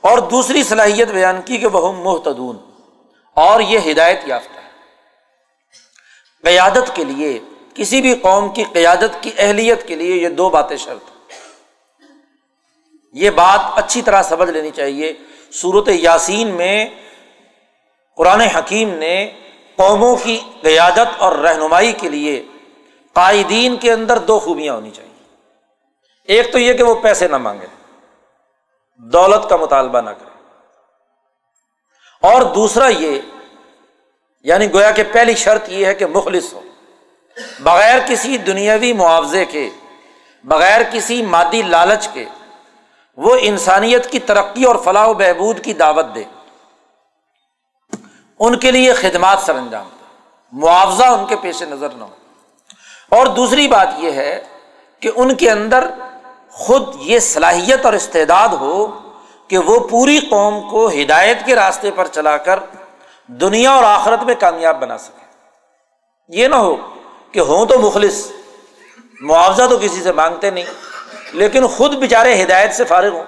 [0.00, 2.58] اور دوسری صلاحیت بیان کی کہ وہ محتدون
[3.34, 4.64] اور یہ ہدایت یافتہ ہے۔
[6.42, 7.40] قیادت کے لیے،
[7.74, 11.32] کسی بھی قوم کی قیادت کی اہلیت کے لیے یہ دو باتیں شرط
[13.12, 15.12] یہ بات اچھی طرح سمجھ لینی چاہیے۔
[15.52, 16.86] صورت یاسین میں
[18.16, 19.30] قرآن حکیم نے
[19.76, 22.46] قوموں کی قیادت اور رہنمائی کے لیے
[23.14, 25.14] قائدین کے اندر دو خوبیاں ہونی چاہیے۔
[26.24, 27.66] ایک تو یہ کہ وہ پیسے نہ مانگے،
[28.96, 30.34] دولت کا مطالبہ نہ کرے۔
[32.22, 33.20] اور دوسرا یہ
[34.42, 36.60] یعنی گویا کہ پہلی شرط یہ ہے کہ مخلص ہو۔
[37.60, 39.70] بغیر کسی دنیاوی معاوضے کے،
[40.44, 42.24] بغیر کسی مادی لالچ کے،
[43.16, 46.24] وہ انسانیت کی ترقی اور فلاح و بہبود کی دعوت دے۔
[48.38, 50.04] ان کے لیے خدمات سر انجام دے۔
[50.52, 52.14] معاوضہ ان کے پیش نظر نہ ہو۔
[53.10, 54.44] اور دوسری بات یہ ہے
[55.00, 55.88] کہ ان کے اندر
[56.50, 59.00] خود یہ صلاحیت اور استعداد ہو
[59.48, 62.58] کہ وہ پوری قوم کو ہدایت کے راستے پر چلا کر
[63.26, 65.24] دنیا اور آخرت میں کامیاب بنا سکے۔
[66.28, 66.76] یہ نہ ہو
[67.32, 68.32] کہ ہوں تو مخلص،
[69.20, 70.64] معاوضہ تو کسی سے مانگتے نہیں،
[71.32, 73.24] لیکن خود بےچارے ہدایت سے فارغ ہوں۔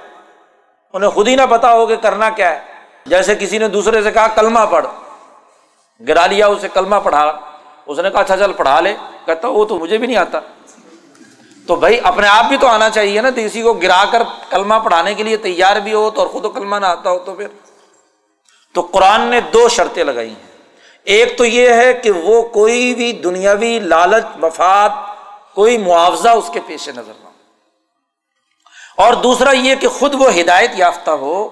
[0.92, 2.60] انہیں خود ہی نہ پتا ہو کہ کرنا کیا ہے۔
[3.06, 4.86] جیسے کسی نے دوسرے سے کہا، کلمہ پڑھ۔
[6.08, 7.55] گرا لیا، اسے کلمہ پڑھا۔
[7.86, 8.94] اس نے کہا اچھا چل پڑھا لے۔
[9.26, 10.40] کہتا، وہ تو مجھے بھی نہیں آتا۔
[11.66, 14.74] تو بھائی، اپنے آپ بھی تو آنا چاہیے نا۔ تو اسی کو گرا کر کلمہ
[14.84, 17.48] پڑھانے کے لیے تیار بھی ہو تو اور خود کلمہ نہ آتا ہو تو پھر۔
[18.74, 20.56] تو قرآن نے دو شرطیں لگائی ہیں۔
[21.04, 24.88] ایک تو یہ ہے کہ وہ کوئی بھی دنیاوی لالچ مفاد
[25.54, 27.30] کوئی معاوضہ اس کے پیش نظر نہ ہو۔
[28.96, 31.48] اور دوسرا یہ کہ خود وہ ہدایت یافتہ ہو،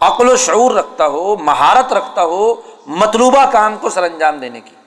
[0.00, 2.54] عقل و شعور رکھتا ہو، مہارت رکھتا ہو،
[2.86, 4.79] مطلوبہ کام کو سر انجام دینے کی۔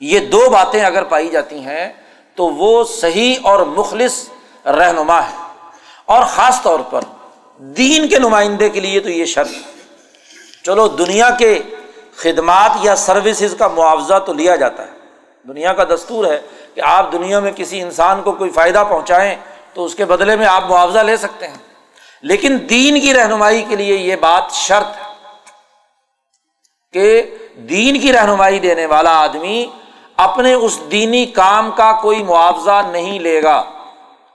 [0.00, 1.92] یہ دو باتیں اگر پائی جاتی ہیں
[2.34, 4.28] تو وہ صحیح اور مخلص
[4.66, 5.36] رہنما ہے۔
[6.04, 7.00] اور خاص طور پر
[7.58, 9.50] دین کے نمائندے کے لیے تو یہ شرط۔
[10.64, 11.62] چلو دنیا کے
[12.16, 14.92] خدمات یا سروسز کا معاوضہ تو لیا جاتا ہے۔
[15.48, 16.40] دنیا کا دستور ہے
[16.74, 19.34] کہ آپ دنیا میں کسی انسان کو کوئی فائدہ پہنچائیں
[19.74, 21.56] تو اس کے بدلے میں آپ معاوضہ لے سکتے ہیں۔
[22.22, 25.12] لیکن دین کی رہنمائی کے لیے یہ بات شرط ہے
[26.92, 29.66] کہ دین کی رہنمائی دینے والا آدمی
[30.18, 33.64] اپنے اس دینی کام کا کوئی معاوضہ نہیں لے گا۔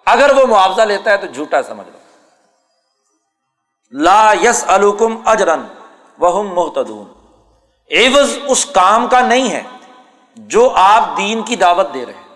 [0.06, 1.98] اگر وہ معاوضہ لیتا ہے تو جھوٹا سمجھ لو۔
[3.92, 5.62] لا یس الکم اجرن
[6.20, 7.14] وہ محتدون
[7.88, 9.64] ایوز اس کام کا نہیں ہے
[10.36, 12.36] جو آپ دین کی دعوت دے رہے ہیں۔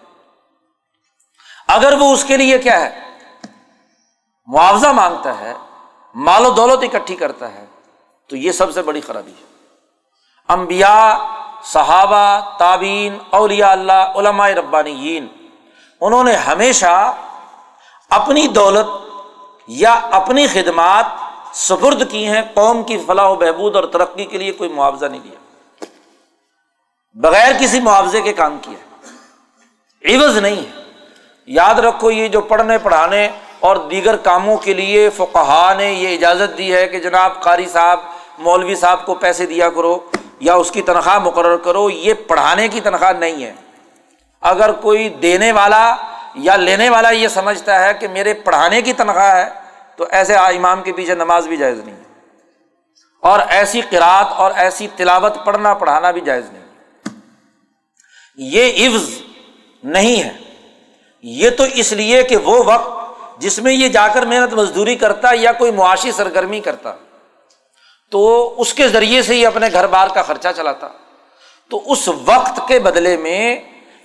[1.68, 3.00] اگر وہ اس کے لیے کیا ہے؟
[4.48, 5.54] معاوضہ مانگتا ہے،
[6.16, 7.66] مال و دولت اکٹھی کرتا ہے،
[8.28, 9.46] تو یہ سب سے بڑی خرابی ہے۔
[10.48, 11.18] امبیا
[11.74, 15.20] صحابہ تعبین اولیا اللہ، علماء ربانی
[16.02, 17.14] انہوں نے ہمیشہ
[18.10, 18.88] اپنی دولت
[19.68, 21.06] یا اپنی خدمات
[21.54, 25.22] سپرد کی ہیں، قوم کی فلاح و بہبود اور ترقی کے لیے کوئی معاوضہ نہیں
[25.24, 25.86] دیا
[27.16, 28.80] بغیر کسی معاوضے کے کام کیا
[30.04, 30.84] عوض نہیں ہے۔
[31.48, 33.28] یاد رکھو یہ جو پڑھنے پڑھانے
[33.60, 38.00] اور دیگر کاموں کے لیے فقہا نے یہ اجازت دی ہے کہ جناب قاری صاحب،
[38.38, 39.98] مولوی صاحب کو پیسے دیا کرو۔
[40.40, 43.54] یا اس کی تنخواہ مقرر کرو، یہ پڑھانے کی تنخواہ نہیں ہے۔
[44.42, 45.96] اگر کوئی دینے والا
[46.36, 49.50] یا لینے والا یہ سمجھتا ہے کہ میرے پڑھانے کی تنخواہ ہے،
[49.96, 52.04] تو ایسے امام کے پیچھے نماز بھی جائز نہیں ہے۔
[53.22, 56.64] اور ایسی قرآت اور ایسی تلاوت پڑھنا، پڑھانا بھی جائز نہیں
[58.36, 59.10] یہ عفظ
[59.84, 60.34] نہیں ہے۔
[61.22, 63.08] یہ تو اس لیے کہ وہ وقت
[63.42, 66.94] جس میں یہ جا کر محنت مزدوری کرتا یا کوئی معاشی سرگرمی کرتا۔
[68.10, 70.88] تو اس کے ذریعے سے ہی اپنے گھر بار کا خرچہ چلاتا۔
[71.70, 73.60] تو اس وقت کے بدلے میں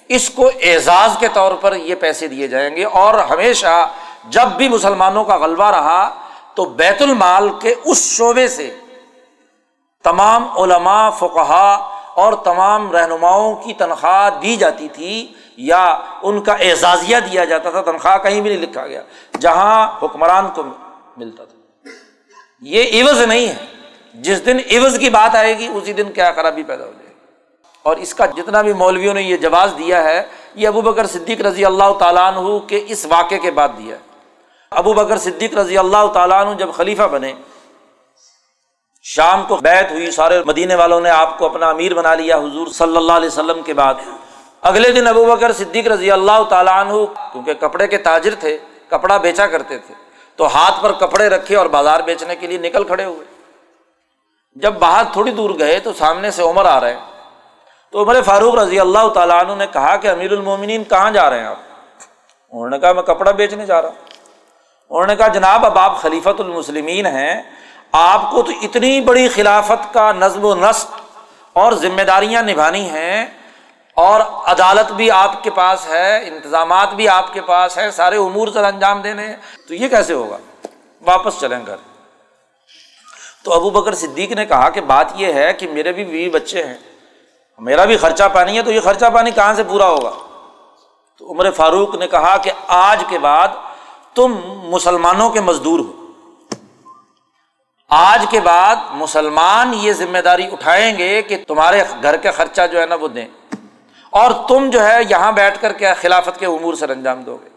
[0.08, 3.90] اس کو اعزاز کے طور پر یہ پیسے دیے جائیں گے اور ہمیشہ
[4.28, 8.78] جب بھی مسلمانوں کا غلبہ رہا تو بیت المال کے اس شعبے سے
[10.02, 17.16] تمام علماء فقہا اور تمام رہنماؤں کی تنخواہ دی جاتی تھی یا ان کا اعزازیہ
[17.16, 19.02] دیا جاتا تھا، تنخواہ کہیں بھی نہیں لکھا گیا،
[19.40, 20.62] جہاں حکمران کو
[21.16, 21.88] ملتا تھا۔
[22.60, 23.81] یہ عوض نہیں ہے۔
[24.14, 27.14] جس دن عوض کی بات آئے گی، اسی دن کیا خرابی پیدا ہو جائے گی۔
[27.82, 30.22] اور اس کا جتنا بھی مولویوں نے یہ جواز دیا ہے،
[30.54, 34.00] یہ ابو بکر صدیق رضی اللہ تعالیٰ عنہ کے اس واقعے کے بعد دیا ہے۔
[34.70, 37.32] ابو بکر صدیق رضی اللہ تعالیٰ عنہ جب خلیفہ بنے،
[39.02, 42.66] شام کو بیت ہوئی، سارے مدینے والوں نے آپ کو اپنا امیر بنا لیا حضور
[42.66, 43.94] صلی اللہ علیہ وسلم کے بعد۔
[44.62, 46.92] اگلے دن ابو بکر صدیق رضی اللہ تعالیٰ عنہ،
[47.32, 49.94] کیونکہ کپڑے کے تاجر تھے، کپڑا بیچا کرتے تھے،
[50.36, 53.31] تو ہاتھ پر کپڑے رکھے اور بازار بیچنے کے لیے نکل کھڑے ہوئے۔
[54.54, 56.96] جب باہر تھوڑی دور گئے تو سامنے سے عمر آ رہے
[57.90, 61.38] تو عمر فاروق رضی اللہ تعالیٰ عنہ نے کہا کہ امیر المومنین کہاں جا رہے
[61.38, 61.56] ہیں آپ؟
[62.50, 63.96] انہوں نے کہا میں کپڑا بیچنے جا رہا ہوں۔
[64.90, 67.42] انہوں نے کہا جناب اب آپ خلیفۃ المسلمین ہیں،
[67.92, 71.00] آپ کو تو اتنی بڑی خلافت کا نظم و نسق
[71.52, 73.26] اور ذمہ داریاں نبھانی ہیں
[73.94, 78.48] اور عدالت بھی آپ کے پاس ہے، انتظامات بھی آپ کے پاس ہے سارے امور
[78.48, 79.36] سر انجام دینے
[79.68, 80.36] تو یہ کیسے ہوگا؟
[81.02, 81.91] واپس چلیں گھر۔
[83.44, 86.64] تو ابو بکر صدیق نے کہا کہ بات یہ ہے کہ میرے بھی بیوی بچے
[86.64, 86.74] ہیں،
[87.58, 90.12] میرا بھی خرچہ پانی ہے تو یہ خرچہ پانی کہاں سے پورا ہوگا؟
[91.18, 93.48] تو عمر فاروق نے کہا کہ آج کے بعد
[94.14, 95.92] تم مسلمانوں کے مزدور ہو۔
[97.88, 102.80] آج کے بعد مسلمان یہ ذمہ داری اٹھائیں گے کہ تمہارے گھر کا خرچہ جو
[102.80, 103.28] ہے نا وہ دیں۔
[104.10, 107.48] اور تم جو ہے یہاں بیٹھ کر کے خلافت کے امور سر انجام دو گے۔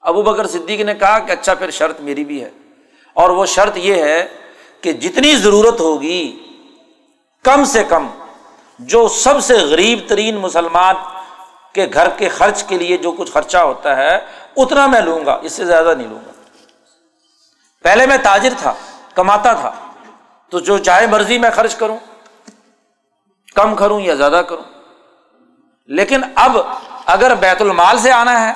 [0.00, 2.50] ابو بکر صدیق نے کہا کہ اچھا پھر شرط میری بھی ہے۔
[3.14, 4.28] اور وہ شرط یہ ہے
[4.82, 6.38] کہ جتنی ضرورت ہوگی،
[7.42, 8.08] کم سے کم
[8.78, 10.94] جو سب سے غریب ترین مسلمان
[11.72, 14.18] کے گھر کے خرچ کے لیے جو کچھ خرچہ ہوتا ہے،
[14.56, 16.30] اتنا میں لوں گا، اس سے زیادہ نہیں لوں گا۔
[17.82, 18.74] پہلے میں تاجر تھا،
[19.14, 19.72] کماتا تھا،
[20.50, 21.98] تو جو چاہے مرضی میں خرچ کروں،
[23.54, 24.64] کم کروں یا زیادہ کروں۔
[25.86, 26.56] لیکن اب
[27.06, 28.52] اگر بیت المال سے آنا ہے،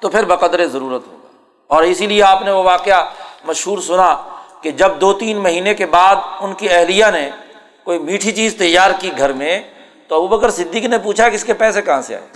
[0.00, 1.28] تو پھر بقدر ضرورت ہوگا۔
[1.66, 3.10] اور اسی لیے آپ نے وہ واقعہ
[3.44, 7.30] مشہور سنا کہ جب دو تین مہینے کے بعد ان کی اہلیہ نے
[7.84, 9.60] کوئی میٹھی چیز تیار کی گھر میں،
[10.08, 12.26] تو ابو بکر صدیق نے پوچھا کہ اس کے پیسے کہاں سے آئے؟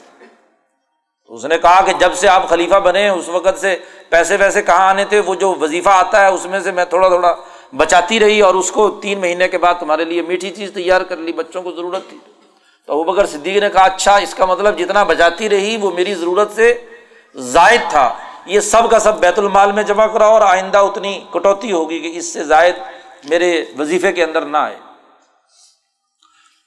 [1.27, 4.63] تو اس نے کہا کہ جب سے آپ خلیفہ بنے، اس وقت سے پیسے ویسے
[4.63, 7.35] کہاں آنے تھے، وہ جو وظیفہ آتا ہے، اس میں سے میں تھوڑا تھوڑا
[7.77, 11.17] بچاتی رہی اور اس کو تین مہینے کے بعد تمہارے لیے میٹھی چیز تیار کر
[11.17, 12.19] لی، بچوں کو ضرورت تھی۔
[12.87, 16.15] تو ابو بکر صدیق نے کہا اچھا اس کا مطلب جتنا بچاتی رہی، وہ میری
[16.15, 16.75] ضرورت سے
[17.35, 18.15] زائد تھا۔
[18.47, 22.19] یہ سب کا سب بیت المال میں جمع کرا اور آئندہ اتنی کٹوتی ہوگی کہ
[22.19, 22.75] اس سے زائد
[23.29, 24.77] میرے وظیفے کے اندر نہ آئے۔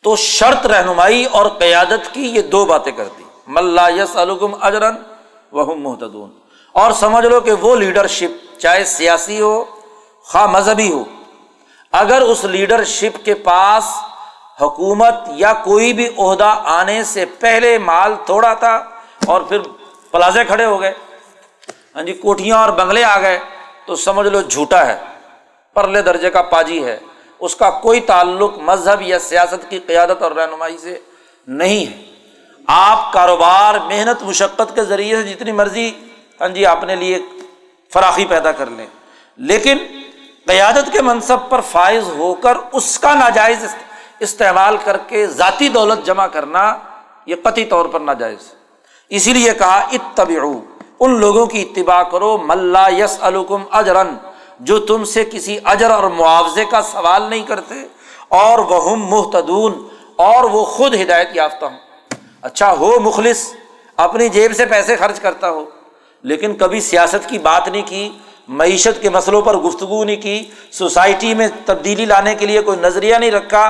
[0.03, 4.95] تو شرط رہنمائی اور قیادت کی یہ دو باتیں کرتی ملا یس الکم اجرن
[5.51, 6.29] وہ محتدون
[6.75, 9.63] اور سمجھ لو کہ وہ لیڈرشپ، چاہے سیاسی ہو،
[10.23, 11.03] خواہ مذہبی ہو،
[11.93, 13.83] اگر اس لیڈرشپ کے پاس
[14.61, 18.75] حکومت یا کوئی بھی عہدہ آنے سے پہلے مال توڑا تھا
[19.25, 19.59] اور پھر
[20.11, 20.93] پلازے کھڑے ہو گئے
[21.95, 23.39] ہاں جی کوٹیاں اور بنگلے آ گئے
[23.85, 24.99] تو سمجھ لو جھوٹا ہے،
[25.73, 26.99] پرلے درجے کا پاجی ہے۔
[27.39, 30.99] اس کا کوئی تعلق مذہب یا سیاست کی قیادت اور رہنمائی سے
[31.47, 32.03] نہیں ہے۔
[32.67, 35.91] آپ کاروبار، محنت، مشقت کے ذریعے سے جتنی مرضی
[36.41, 37.19] ہاں جی اپنے لیے
[37.93, 38.87] فراخی پیدا کر لیں۔
[39.37, 39.77] لیکن
[40.47, 43.65] قیادت کے منصب پر فائز ہو کر اس کا ناجائز
[44.19, 46.77] استعمال کر کے ذاتی دولت جمع کرنا
[47.25, 48.55] یہ قطعی طور پر ناجائز۔
[49.09, 50.61] اسی لیے کہا، اتبعو۔
[50.99, 54.15] ان لوگوں کی اتباع کرو ملا یس الکم اجرن
[54.59, 57.75] جو تم سے کسی اجر اور معاوضے کا سوال نہیں کرتے،
[58.31, 59.73] اور وہ محتدون
[60.25, 61.77] اور وہ خود ہدایت یافتہ ہوں۔
[62.41, 63.45] اچھا ہو مخلص،
[63.97, 65.65] اپنی جیب سے پیسے خرچ کرتا ہو،
[66.23, 68.09] لیکن کبھی سیاست کی بات نہیں کی،
[68.49, 73.15] معیشت کے مسئلوں پر گفتگو نہیں کی، سوسائٹی میں تبدیلی لانے کے لیے کوئی نظریہ
[73.15, 73.65] نہیں رکھا،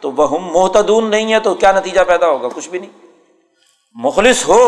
[0.00, 2.90] تو وہ محتدون نہیں ہے تو کیا نتیجہ پیدا ہوگا؟ کچھ بھی نہیں۔
[3.96, 4.62] مخلص ہو،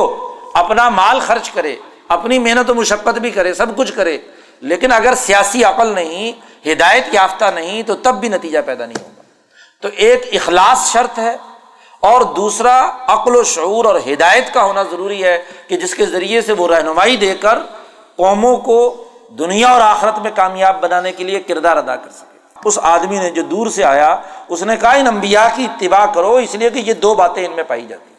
[0.55, 1.77] اپنا مال خرچ کرے
[2.09, 4.19] اپنی محنت و مشقت بھی کرے، سب کچھ کرے،
[4.61, 6.33] لیکن اگر سیاسی عقل نہیں،
[6.69, 9.23] ہدایت یافتہ نہیں، تو تب بھی نتیجہ پیدا نہیں ہوگا۔
[9.83, 11.37] تو ایک اخلاص شرط ہے،
[12.03, 15.37] اور دوسرا عقل و شعور اور ہدایت کا ہونا ضروری ہے
[15.69, 17.59] کہ جس کے ذریعے سے وہ رہنمائی دے کر
[18.17, 18.79] قوموں کو
[19.38, 23.31] دنیا اور آخرت میں کامیاب بنانے کے لیے کردار ادا کر سکے۔ اس آدمی نے
[23.31, 24.09] جو دور سے آیا،
[24.48, 27.52] اس نے کہا، ان امبیا کی اتباع کرو، اس لیے کہ یہ دو باتیں ان
[27.52, 28.15] میں پائی جاتی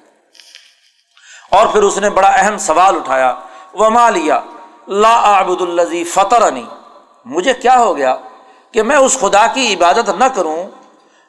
[1.51, 3.33] اور پھر اس نے بڑا اہم سوال اٹھایا
[3.79, 4.39] وما لیا؟
[4.87, 6.51] لا آبد الزی فطر
[7.25, 8.15] مجھے کیا ہو گیا
[8.71, 10.63] کہ میں اس خدا کی عبادت نہ کروں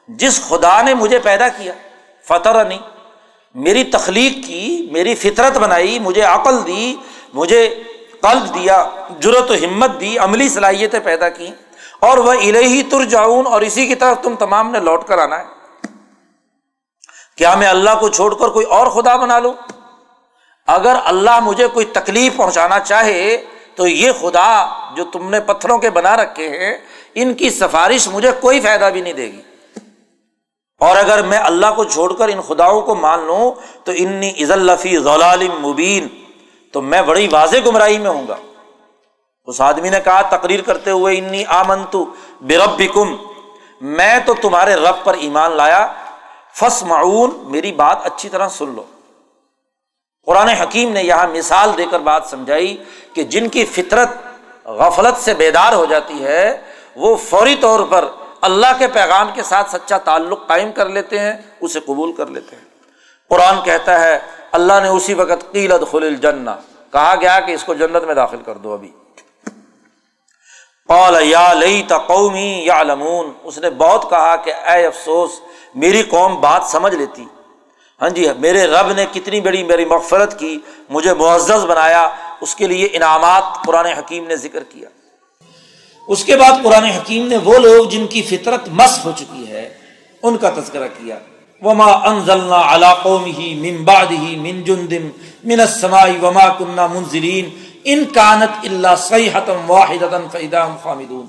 [0.07, 1.73] جس خدا نے مجھے پیدا کیا۔
[2.27, 2.65] فطر
[3.55, 6.95] میری تخلیق کی، میری فطرت بنائی، مجھے عقل دی،
[7.33, 7.83] مجھے
[8.21, 8.85] قلب دیا
[9.19, 11.51] جرت و ہمت دی، عملی صلاحیتیں پیدا کی
[11.99, 15.39] اور وہ الہی تر جاؤن اور اسی کی طرف تم تمام نے لوٹ کر آنا
[15.39, 15.45] ہے۔
[17.37, 19.53] کیا میں اللہ کو چھوڑ کر کوئی اور خدا بنا لوں؟
[20.73, 23.45] اگر اللہ مجھے کوئی تکلیف پہنچانا چاہے
[23.75, 24.65] تو یہ خدا
[24.95, 26.77] جو تم نے پتھروں کے بنا رکھے ہیں،
[27.15, 29.41] ان کی سفارش مجھے کوئی فائدہ بھی نہیں دے گی۔
[30.79, 33.51] اور اگر میں اللہ کو چھوڑ کر ان خداؤں کو مان لوں
[33.83, 36.07] تو انی عز الفی ضلال مبین،
[36.73, 38.35] تو میں بڑی واضح گمراہی میں ہوں گا۔
[39.45, 42.05] اس آدمی نے کہا، تقریر کرتے ہوئے انی آمن تو
[42.41, 42.99] بے رب
[43.81, 45.93] میں تو تمہارے رب پر ایمان لایا
[46.53, 48.83] فس معاون میری بات اچھی طرح سن لو۔
[50.29, 54.09] قرآن حکیم نے یہاں مثال دے کر بات سمجھائی کہ جن کی فطرت
[54.65, 56.61] غفلت سے بیدار ہو جاتی ہے،
[56.95, 58.05] وہ فوری طور پر
[58.41, 62.55] اللہ کے پیغام کے ساتھ سچا تعلق قائم کر لیتے ہیں، اسے قبول کر لیتے
[62.55, 62.63] ہیں۔
[63.29, 64.19] قرآن کہتا ہے،
[64.51, 66.49] اللہ نے اسی وقت قیلت خل الجنہ،
[66.91, 68.91] کہا گیا کہ اس کو جنت میں داخل کر دو ابھی۔
[70.87, 75.31] قال، یا لئی قومی یا لمون اس نے بہت کہا کہ اے افسوس،
[75.75, 77.25] میری قوم بات سمجھ لیتی۔
[78.01, 80.57] ہاں جی میرے رب نے کتنی بڑی میری مغفرت کی،
[80.89, 82.09] مجھے معزز بنایا،
[82.41, 84.89] اس کے لیے انعامات قرآن حکیم نے ذکر کیا۔
[86.07, 89.69] اس کے بعد قرآن حکیم نے وہ لوگ جن کی فطرت مس ہو چکی ہے،
[90.23, 91.19] ان کا تذکرہ کیا۔
[91.61, 94.93] وما انزلنا على قومه من بعده من جند
[95.43, 97.49] من السماء وما كنا منزلين
[97.83, 101.25] ان كانت الا صيحه واحده فاذا هم خامدون۔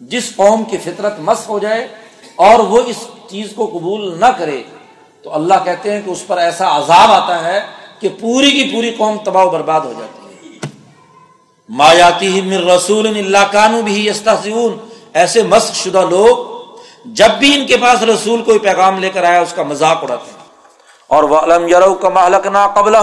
[0.00, 1.88] جس قوم کی فطرت مس ہو جائے
[2.36, 2.96] اور وہ اس
[3.30, 4.62] چیز کو قبول نہ کرے
[5.24, 7.60] تو اللہ کہتے ہیں کہ اس پر ایسا عذاب آتا ہے
[8.00, 10.58] کہ پوری کی پوری قوم تباہ و برباد ہو جاتی ہے۔
[11.68, 14.10] مایاتی مر رسول اللہ کانو بھی
[15.12, 16.36] ایسے مسق شدہ لوگ
[17.04, 20.30] جب بھی ان کے پاس رسول کوئی پیغام لے کر آیا، اس کا مذاق اڑاتے
[20.30, 20.44] ہیں۔
[21.08, 22.96] اور وہ علم یرو کا مالکنا قبل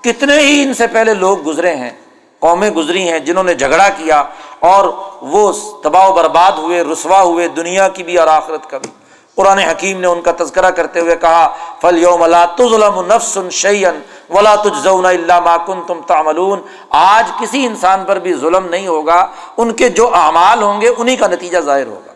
[0.00, 1.90] کتنے ہی ان سے پہلے لوگ گزرے ہیں،
[2.38, 4.24] قومیں گزری ہیں جنہوں نے جھگڑا کیا
[4.60, 4.84] اور
[5.20, 5.52] وہ
[5.82, 8.99] تباہ و برباد ہوئے، رسوا ہوئے، دنیا کی بھی اور آخرت کا بھی۔
[9.40, 12.26] قرآن حکیم نے ان کا تذکرہ کرتے ہوئے کہا فل یوم
[12.56, 16.60] تظلم نفس شعین ولا تجزون اللہ ماکن تم تعملون۔
[16.90, 19.26] آج کسی انسان پر بھی ظلم نہیں ہوگا،
[19.56, 22.12] ان کے جو اعمال ہوں گے انہیں کا نتیجہ ظاہر ہوگا۔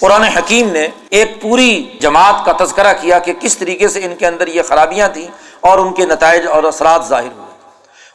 [0.00, 4.26] قرآن حکیم نے ایک پوری جماعت کا تذکرہ کیا کہ کس طریقے سے ان کے
[4.26, 5.28] اندر یہ خرابیاں تھیں
[5.60, 7.50] اور ان کے نتائج اور اثرات ظاہر ہوئے۔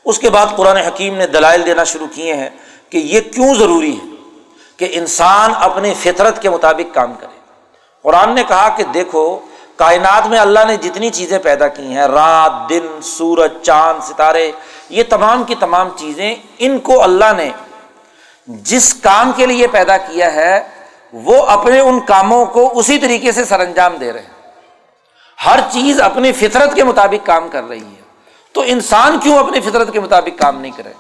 [0.06, 2.50] اس کے بعد قرآن حکیم نے دلائل دینا شروع کیے ہیں
[2.90, 4.17] کہ یہ کیوں ضروری ہے؟
[4.78, 7.38] کہ انسان اپنی فطرت کے مطابق کام کرے۔
[8.04, 9.40] قرآن نے کہا کہ دیکھو،
[9.76, 14.52] کائنات میں اللہ نے جتنی چیزیں پیدا کی ہیں، رات، دن، سورج، چاند، ستارے،
[14.90, 17.52] یہ تمام کی تمام چیزیں ان کو اللہ نے
[18.48, 20.68] جس کام کے لیے پیدا کیا ہے،
[21.14, 24.52] وہ اپنے ان کاموں کو اسی طریقے سے سر انجام دے رہے ہیں۔
[25.46, 28.02] ہر چیز اپنی فطرت کے مطابق کام کر رہی ہے۔
[28.54, 30.94] تو انسان کیوں اپنی فطرت کے مطابق کام نہیں کرے؟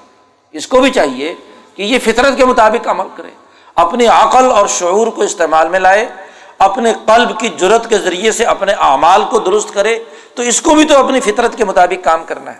[0.51, 1.35] اس کو بھی چاہیے
[1.75, 3.29] کہ یہ فطرت کے مطابق عمل کرے۔
[3.77, 6.05] اپنی عقل اور شعور کو استعمال میں لائے،
[6.59, 9.99] اپنے قلب کی جرت کے ذریعے سے اپنے اعمال کو درست کرے،
[10.35, 12.59] تو اس کو بھی تو اپنی فطرت کے مطابق کام کرنا ہے۔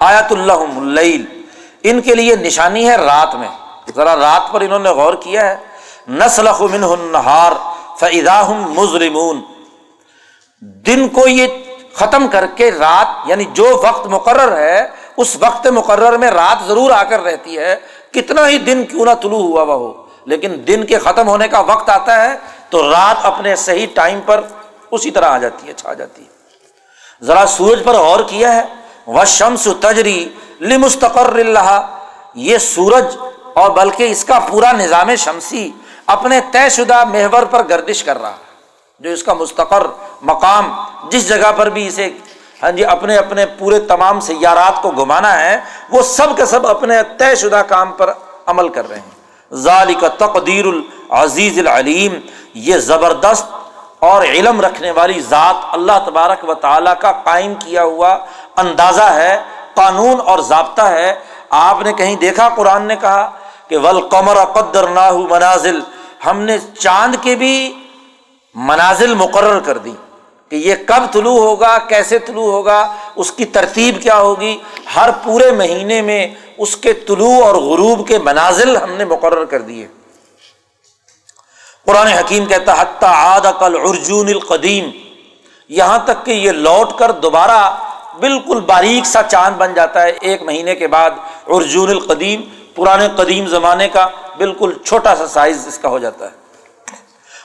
[0.00, 1.42] آیات اللہ اللیل،
[1.82, 3.48] ان کے لیے نشانی ہے رات میں۔
[3.96, 5.56] ذرا رات پر انہوں نے غور کیا ہے۔
[6.08, 7.52] نسل من نہار
[7.98, 9.40] فضا مظرمون
[10.60, 11.46] دن کو یہ
[11.94, 14.86] ختم کر کے رات یعنی جو وقت مقرر ہے،
[15.16, 17.76] اس وقت مقرر میں رات ضرور آ کر رہتی ہے۔
[18.12, 21.60] کتنا ہی دن کیوں نہ طلوع ہوا وہ ہو۔ لیکن دن کے ختم ہونے کا
[21.60, 22.38] وقت آتا ہے
[22.70, 24.40] تو رات اپنے صحیح ٹائم پر
[24.90, 26.28] اسی طرح آ جاتی ہے، چھا جاتی ہے۔
[27.24, 28.62] ذرا سورج پر غور کیا ہے۔
[29.06, 30.28] وہ شمس تجری
[30.60, 31.98] لمستقر اللہ
[32.34, 33.16] یہ سورج
[33.54, 35.70] اور بلکہ اس کا پورا نظام شمسی
[36.06, 38.36] اپنے طے شدہ محور پر گردش کر رہا
[39.00, 39.86] جو اس کا مستقر
[40.22, 40.74] مقام
[41.10, 42.10] جس جگہ پر بھی اسے
[42.62, 46.94] ہاں جی اپنے اپنے پورے تمام سیارات کو گھمانا ہے، وہ سب کے سب اپنے
[47.18, 48.12] طے شدہ کام پر
[48.46, 52.20] عمل کر رہے ہیں۔ ذالک تقدیر العزیز العلیم،
[52.54, 53.46] یہ زبردست
[53.98, 58.18] اور علم رکھنے والی ذات اللہ تبارک و تعالیٰ کا قائم کیا ہوا
[58.56, 59.40] اندازہ ہے،
[59.74, 61.14] قانون اور ضابطہ ہے۔
[61.50, 63.30] آپ نے کہیں دیکھا، قرآن نے کہا
[63.68, 65.80] کہ ول قمر قدر نہ منازل،
[66.26, 67.84] ہم نے چاند کے بھی
[68.54, 69.94] منازل مقرر کر دی۔
[70.50, 74.58] کہ یہ کب طلوع ہوگا، کیسے طلوع ہوگا، اس کی ترتیب کیا ہوگی؟
[74.96, 76.28] ہر پورے مہینے میں
[76.58, 79.88] اس کے طلوع اور غروب کے منازل ہم نے مقرر کر دیے۔
[81.86, 84.90] قرآن حکیم کہتا، حتیٰ آد عقل ارجون القدیم
[85.68, 87.76] یہاں تک کہ یہ لوٹ کر دوبارہ
[88.20, 91.10] بالکل باریک سا چاند بن جاتا ہے۔ ایک مہینے کے بعد
[91.46, 92.42] ارجون القدیم،
[92.74, 96.40] پرانے قدیم زمانے کا بالکل چھوٹا سا سائز اس کا ہو جاتا ہے۔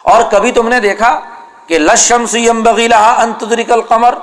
[0.03, 1.21] اور کبھی تم نے دیکھا
[1.67, 4.13] کہ لشم سیم بغیلا انتدرک القمر،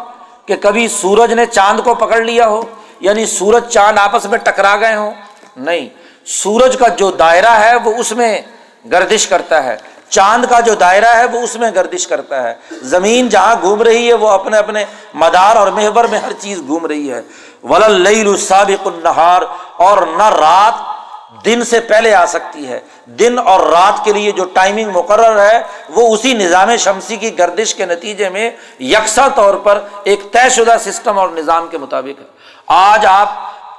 [0.46, 2.62] کہ کبھی سورج نے چاند کو پکڑ لیا ہو
[3.00, 5.10] یعنی سورج چاند آپس میں ٹکرا گئے ہوں۔
[5.56, 5.88] نہیں،
[6.26, 8.42] سورج کا جو دائرہ ہے وہ اس میں
[8.90, 9.76] گردش کرتا ہے۔
[10.08, 14.08] چاند کا جو دائرہ ہے وہ اس میں گردش کرتا ہے۔ زمین جہاں گھوم رہی
[14.08, 14.84] ہے وہ اپنے اپنے
[15.14, 17.20] مدار اور محور میں ہر چیز گھوم رہی ہے۔
[17.62, 19.42] ول السابق النہار
[19.76, 20.91] اور نہ رات
[21.44, 25.62] دن سے پہلے آ سکتی ہے۔ دن اور رات کے لیے جو ٹائمنگ مقرر ہے،
[25.88, 30.76] وہ اسی نظام شمسی کی گردش کے نتیجے میں یکساں طور پر ایک طے شدہ
[30.80, 32.26] سسٹم اور نظام کے مطابق ہے۔
[32.66, 33.28] آج آپ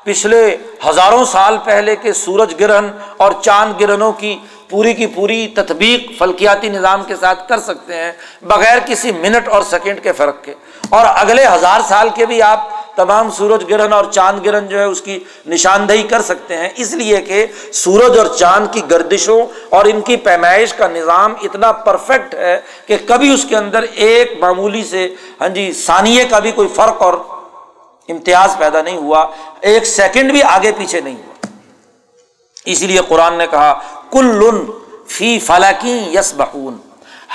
[0.03, 0.57] پچھلے
[0.89, 2.87] ہزاروں سال پہلے کے سورج گرہن
[3.17, 4.39] اور چاند گرہنوں کی
[4.73, 8.11] پوری کی پوری تطبیق فلکیاتی نظام کے ساتھ کر سکتے ہیں،
[8.41, 10.53] بغیر کسی منٹ اور سیکنڈ کے فرق کے۔
[10.89, 14.83] اور اگلے ہزار سال کے بھی آپ تمام سورج گرہن اور چاند گرہن جو ہے،
[14.83, 19.85] اس کی نشاندہی کر سکتے ہیں۔ اس لیے کہ سورج اور چاند کی گردشوں اور
[19.85, 24.83] ان کی پیمائش کا نظام اتنا پرفیکٹ ہے کہ کبھی اس کے اندر ایک معمولی
[24.83, 27.13] سے ہاں جی ثانیے کا بھی کوئی فرق اور
[28.09, 29.27] امتیاز پیدا نہیں ہوا۔
[29.61, 31.47] ایک سیکنڈ بھی آگے پیچھے نہیں ہوا۔
[32.65, 33.79] اسی لیے قرآن نے کہا
[34.13, 34.71] کل
[35.07, 36.77] فی فلکی یس بہون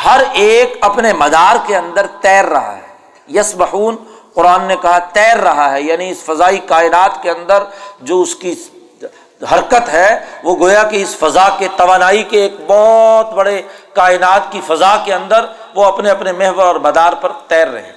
[0.05, 2.87] ہر ایک اپنے مدار کے اندر تیر رہا ہے۔
[3.29, 3.97] یس بہون
[4.35, 7.63] قرآن نے کہا تیر رہا ہے یعنی اس فضائی کائنات کے اندر
[8.01, 8.55] جو اس کی
[9.53, 13.63] حرکت ہے، وہ گویا کہ اس فضا کے توانائی کے ایک بہت بڑے
[13.95, 17.93] کائنات کی فضا کے اندر وہ اپنے اپنے محور اور مدار پر تیر رہے ہیں۔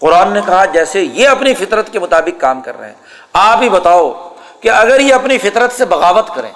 [0.00, 2.94] قرآن نے کہا جیسے یہ اپنی فطرت کے مطابق کام کر رہے ہیں۔
[3.32, 4.28] آپ ہی بتاؤ
[4.60, 6.52] کہ اگر یہ اپنی فطرت سے بغاوت کریں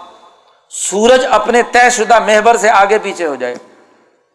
[0.70, 3.54] سورج اپنے طے شدہ محبر سے آگے پیچھے ہو جائے۔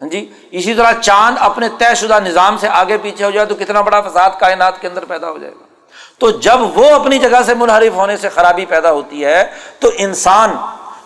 [0.02, 3.56] ہاں جی؟ اسی طرح چاند اپنے طے شدہ نظام سے آگے پیچھے ہو جائے تو
[3.56, 5.66] کتنا بڑا فساد کائنات کے اندر پیدا ہو جائے گا۔
[6.20, 10.56] تو جب وہ اپنی جگہ سے منحرف ہونے سے خرابی پیدا ہوتی ہے تو انسان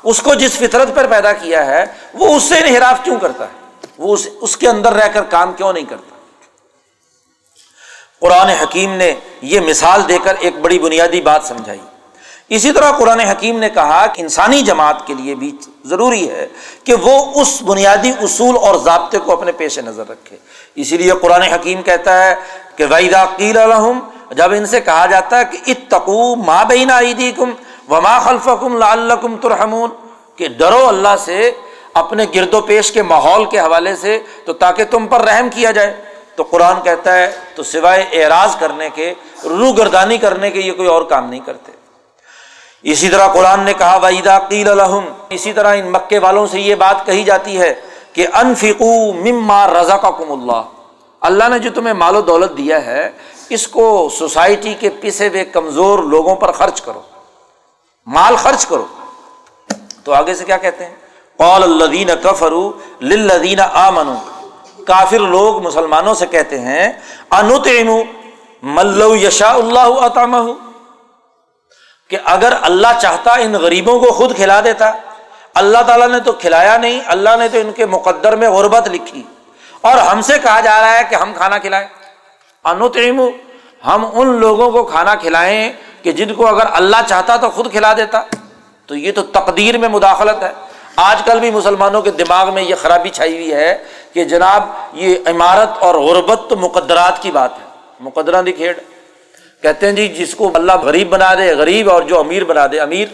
[0.04, 3.86] اس کو جس فطرت پر پیدا کیا ہے وہ اس سے انحراف کیوں کرتا ہے؟
[3.98, 6.16] وہ اس کے اندر رہ کر کام کیوں نہیں کرتا؟
[8.20, 11.80] قرآن حکیم نے یہ مثال دے کر ایک بڑی بنیادی بات سمجھائی۔
[12.50, 15.52] اسی طرح قرآن حکیم نے کہا کہ انسانی جماعت کے لیے بھی
[15.86, 16.48] ضروری ہے
[16.84, 20.38] کہ وہ اس بنیادی اصول اور ضابطے کو اپنے پیش نظر رکھے۔
[20.76, 22.36] اسی لیے قرآن حکیم کہتا ہے
[22.76, 24.00] کہ ویدا قیل الحم
[24.32, 27.52] جب ان سے کہا جاتا ہے کہ اتقو ماں بینا عیدی کم
[27.90, 29.90] و خلف کم لال ترحمون،
[30.36, 31.52] کہ ڈرو اللہ سے
[31.94, 35.72] اپنے گرد و پیش کے ماحول کے حوالے سے تو تاکہ تم پر رحم کیا
[35.72, 35.94] جائے۔
[36.36, 40.88] تو قرآن کہتا ہے تو سوائے اعراض کرنے کے رو گردانی کرنے کے یہ کوئی
[40.88, 41.72] اور کام نہیں کرتے۔
[42.84, 46.76] اسی طرح قرآن نے کہا ویدا قیل الحم اسی طرح ان مکے والوں سے یہ
[46.76, 47.74] بات کہی جاتی ہے
[48.14, 50.62] کہ انفقو مما رضا کا کم اللہ۔
[51.22, 53.12] اللہ نے جو تمہیں مال و دولت دیا ہے،
[53.50, 57.02] اس کو سوسائٹی کے پیسے ہوئے کمزور لوگوں پر خرچ کرو۔
[58.08, 58.86] مال خرچ کرو۔
[60.04, 60.96] تو آگے سے کیا کہتے ہیں؟
[61.38, 62.72] قول الدین کفرو
[63.02, 64.16] لدین آ منو
[64.88, 66.92] کافر لوگ مسلمانوں سے کہتے ہیں
[67.32, 67.68] انت
[68.64, 70.38] ملو یشا اللہ عطامہ
[72.10, 74.92] کہ اگر اللہ چاہتا ان غریبوں کو خود کھلا دیتا،
[75.54, 79.24] اللہ تعالیٰ نے تو کھلایا نہیں، اللہ نے تو ان کے مقدر میں غربت لکھی۔
[79.82, 81.88] اور ہم سے کہا جا رہا ہے کہ ہم کھانا کھلائیں۔
[82.64, 83.22] انتم
[83.88, 87.94] ہم ان لوگوں کو کھانا کھلائیں کہ جن کو اگر اللہ چاہتا تو خود کھلا
[87.94, 88.22] دیتا۔
[88.86, 90.52] تو یہ تو تقدیر میں مداخلت ہے۔
[90.96, 93.84] آج کل بھی مسلمانوں کے دماغ میں یہ خرابی چھائی ہوئی ہے
[94.14, 97.66] کہ جناب یہ عمارت اور غربت تو مقدرات کی بات ہے۔
[98.00, 98.52] مقدرہ دی
[99.62, 102.80] کہتے ہیں جی جس کو اللہ غریب بنا دے، غریب اور جو امیر بنا دے،
[102.80, 103.08] امیر۔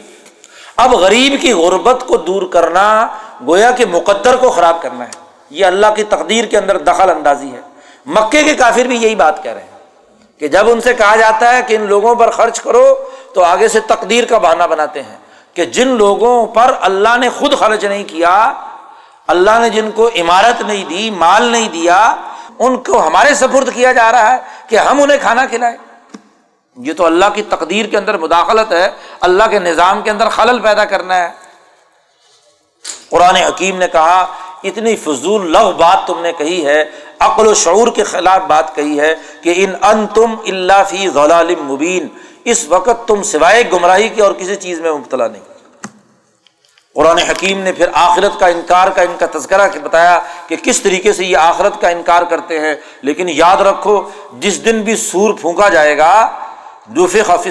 [0.77, 3.07] اب غریب کی غربت کو دور کرنا
[3.47, 5.09] گویا کہ مقدر کو خراب کرنا ہے۔
[5.49, 7.61] یہ اللہ کی تقدیر کے اندر دخل اندازی ہے۔
[8.05, 11.55] مکے کے کافر بھی یہی بات کہہ رہے ہیں کہ جب ان سے کہا جاتا
[11.55, 15.17] ہے کہ ان لوگوں پر خرچ کرو تو آگے سے تقدیر کا بہانہ بناتے ہیں
[15.53, 18.53] کہ جن لوگوں پر اللہ نے خود خرچ نہیں کیا،
[19.27, 22.15] اللہ نے جن کو عمارت نہیں دی، مال نہیں دیا،
[22.59, 24.37] ان کو ہمارے سپرد کیا جا رہا ہے
[24.67, 25.77] کہ ہم انہیں کھانا کھلائیں۔
[26.77, 28.89] یہ تو اللہ کی تقدیر کے اندر مداخلت ہے،
[29.21, 31.29] اللہ کے نظام کے اندر خلل پیدا کرنا ہے۔
[33.09, 34.25] قرآن حکیم نے کہا،
[34.63, 36.83] اتنی فضول لغ بات تم نے کہی ہے،
[37.19, 41.55] عقل و شعور کے خلاف بات کہی ہے کہ ان ان تم اللہ فی غلال
[41.55, 42.07] مبین،
[42.43, 45.41] اس وقت تم سوائے گمراہی کی اور کسی چیز میں مبتلا نہیں۔
[46.93, 51.13] قرآن حکیم نے پھر آخرت کا انکار کا ان کا تذکرہ بتایا کہ کس طریقے
[51.13, 55.69] سے یہ آخرت کا انکار کرتے ہیں۔ لیکن یاد رکھو، جس دن بھی سور پھونکا
[55.69, 56.44] جائے گا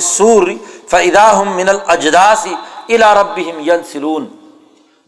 [0.00, 0.48] سور
[0.90, 2.54] فدا من الجداسی
[2.88, 3.40] الا رب
[3.92, 4.26] سلون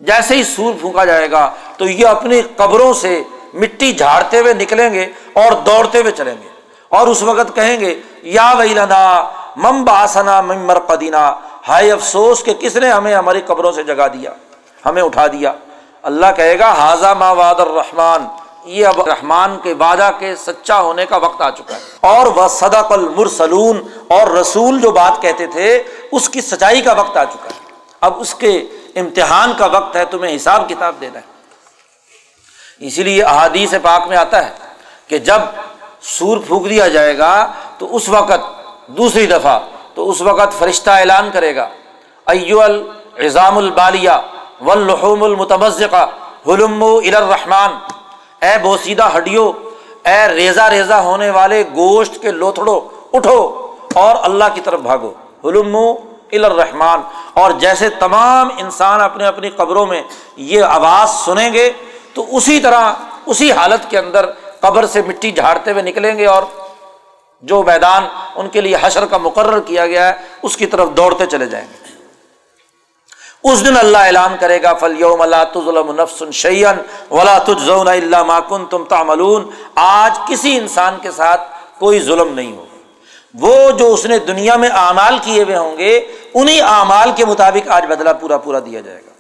[0.01, 3.23] جیسے ہی سور پھونکا جائے گا تو یہ اپنی قبروں سے
[3.55, 6.49] مٹی جھاڑتے ہوئے نکلیں گے اور دوڑتے ہوئے چلیں گے۔
[6.89, 11.25] اور اس وقت کہیں گے، یا وہی لنا مم باسنا ممر قدینہ
[11.69, 14.31] ہائے افسوس کہ کس نے ہمیں ہماری قبروں سے جگا دیا،
[14.87, 15.53] ہمیں اٹھا دیا۔
[16.03, 18.27] اللہ کہے گا حاضہ ما واد الرحمان
[18.67, 22.49] یہ اب رحمان کے وعدہ کے سچا ہونے کا وقت آ چکا ہے۔ اور وہ
[22.49, 27.51] صدق المرسلون، اور رسول جو بات کہتے تھے، اس کی سچائی کا وقت آ چکا
[27.51, 28.57] ہے۔ اب اس کے
[28.97, 31.37] امتحان کا وقت ہے، تمہیں حساب کتاب دینا ہے۔
[32.87, 34.53] اسی لیے احادیث پاک میں آتا ہے
[35.09, 35.41] کہ جب
[36.03, 38.41] سور پھونک دیا جائے گا، تو اس وقت
[38.87, 39.59] دوسری دفعہ،
[39.95, 41.69] تو اس وقت فرشتہ اعلان کرے گا
[42.27, 44.11] ایو الزام البالیہ
[44.61, 46.07] ولحوم المتمزقہ
[46.47, 47.71] حلم الرحمان
[48.43, 49.51] اے بوسیدہ ہڈیو،
[50.05, 52.81] اے ریزا ریزا ہونے والے گوشت کے لوتھڑو،
[53.13, 53.41] اٹھو
[53.95, 55.13] اور اللہ کی طرف بھاگو۔
[55.45, 55.77] حلم
[56.33, 57.01] الرحمان
[57.35, 60.03] اور جیسے تمام انسان اپنے اپنی قبروں میں
[60.37, 61.71] یہ آواز سنیں گے،
[62.15, 62.93] تو اسی طرح
[63.27, 64.27] اسی حالت کے اندر
[64.61, 66.43] قبر سے مٹی جھاڑتے ہوئے نکلیں گے اور
[67.43, 70.13] جو میدان ان کے لیے حشر کا مقرر کیا گیا ہے،
[70.43, 71.86] اس کی طرف دوڑتے چلے جائیں گے۔
[73.53, 76.79] اس دن اللہ اعلان کرے گا فل یوم اللہ تظلم نفس شعین
[77.11, 81.41] ولا تجزون اللہ ماکن تم تعملون۔ آج کسی انسان کے ساتھ
[81.79, 82.75] کوئی ظلم نہیں ہوگا
[83.41, 87.69] وہ جو اس نے دنیا میں اعمال کیے ہوئے ہوں گے انہیں اعمال کے مطابق
[87.69, 89.11] آج بدلا پورا پورا دیا جائے گا۔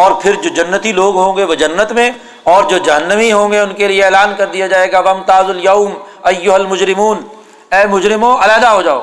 [0.00, 2.10] اور پھر جو جنتی لوگ ہوں گے وہ جنت میں،
[2.44, 5.50] اور جو جہنمی ہوں گے، ان کے لیے اعلان کر دیا جائے گا۔ وم تاز
[5.50, 5.92] الوم
[6.22, 7.20] ایو المجرمون۔
[7.72, 9.02] اے مجرموں، علیحدہ ہو جاؤ۔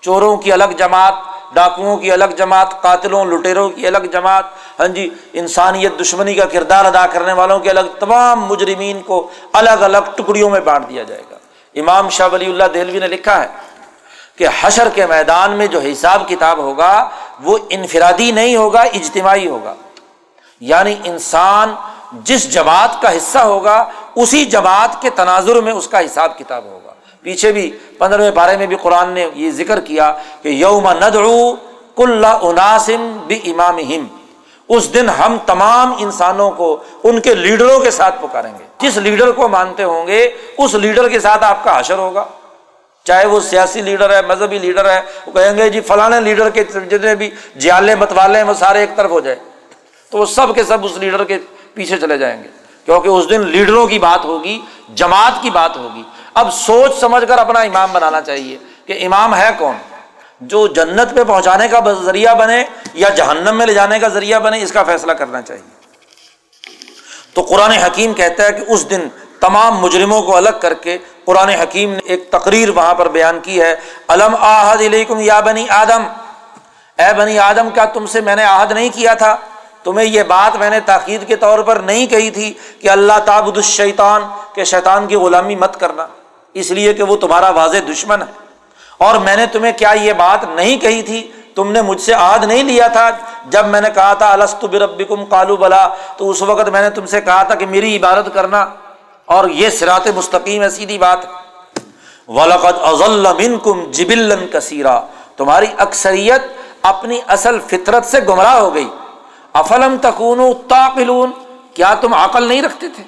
[0.00, 1.14] چوروں کی الگ جماعت
[1.54, 4.44] ڈاکوؤں کی الگ جماعت، قاتلوں لٹیروں کی الگ جماعت
[4.80, 9.70] ہاں جی انسانیت دشمنی کا کردار ادا کرنے والوں کے الگ تمام مجرمین کو الگ
[9.70, 11.36] الگ ٹکڑیوں میں بانٹ دیا جائے گا۔
[11.74, 13.48] امام شاہ ولی اللہ دہلوی نے لکھا ہے
[14.36, 17.08] کہ حشر کے میدان میں جو حساب کتاب ہوگا،
[17.42, 19.74] وہ انفرادی نہیں ہوگا، اجتماعی ہوگا۔
[20.60, 21.74] یعنی انسان
[22.12, 23.84] جس جماعت کا حصہ ہوگا،
[24.14, 26.83] اسی جماعت کے تناظر میں اس کا حساب کتاب ہوگا۔
[27.24, 30.12] پیچھے بھی پندرہویں بارے میں بھی قرآن نے یہ ذکر کیا
[30.42, 31.54] کہ یوم ندعو
[31.96, 33.78] کل اناسم بھی امام
[34.68, 39.30] اس دن ہم تمام انسانوں کو ان کے لیڈروں کے ساتھ پکاریں گے۔ جس لیڈر
[39.32, 42.24] کو مانتے ہوں گے، اس لیڈر کے ساتھ آپ کا حشر ہوگا۔
[43.04, 46.64] چاہے وہ سیاسی لیڈر ہے، مذہبی لیڈر ہے، وہ کہیں گے جی فلاں لیڈر کے
[46.64, 49.36] جتنے بھی جیالے متوالے ہیں، وہ سارے ایک طرف ہو جائے
[50.10, 51.38] تو وہ سب کے سب اس لیڈر کے
[51.74, 52.48] پیچھے چلے جائیں گے۔
[52.84, 54.60] کیونکہ اس دن لیڈروں کی بات ہوگی،
[54.94, 56.02] جماعت کی بات ہوگی۔
[56.34, 59.76] اب سوچ سمجھ کر اپنا امام بنانا چاہیے کہ امام ہے کون؟
[60.40, 62.64] جو جنت پہ پہنچانے کا ذریعہ بنے
[62.94, 65.74] یا جہنم میں لے جانے کا ذریعہ بنے، اس کا فیصلہ کرنا چاہیے۔
[67.34, 69.08] تو قرآن حکیم کہتا ہے کہ اس دن
[69.40, 73.60] تمام مجرموں کو الگ کر کے قرآن حکیم نے ایک تقریر وہاں پر بیان کی
[73.60, 73.76] ہے۔
[74.08, 76.02] علم آحد علیکم یا بنی آدم؟
[76.98, 79.36] اے بنی آدم، کیا تم سے میں نے عہد نہیں کیا تھا؟
[79.84, 83.56] تمہیں یہ بات میں نے تاخیر کے طور پر نہیں کہی تھی کہ اللہ تابد
[83.56, 84.22] الشیطان
[84.54, 86.06] کے شیطان کی غلامی مت کرنا۔
[86.54, 88.26] اس لیے کہ وہ تمہارا واضح دشمن ہے۔
[88.98, 92.44] اور میں نے تمہیں کیا یہ بات نہیں کہی تھی؟ تم نے مجھ سے عہد
[92.44, 93.10] نہیں لیا تھا؟
[93.46, 97.06] جب میں نے کہا تھا السط بربکم؟ کالو بلا۔ تو اس وقت میں نے تم
[97.06, 98.66] سے کہا تھا کہ میری عبادت کرنا۔
[99.24, 101.18] اور یہ سرات مستقیم ہے، سیدھی بات۔
[102.28, 105.00] ولقد اضل منکم جبلا کثیرا
[105.36, 106.42] تمہاری اکثریت
[106.82, 108.88] اپنی اصل فطرت سے گمراہ ہو گئی۔
[109.52, 111.30] افلم تکون تاقلون
[111.74, 113.04] کیا تم عقل نہیں رکھتے تھے؟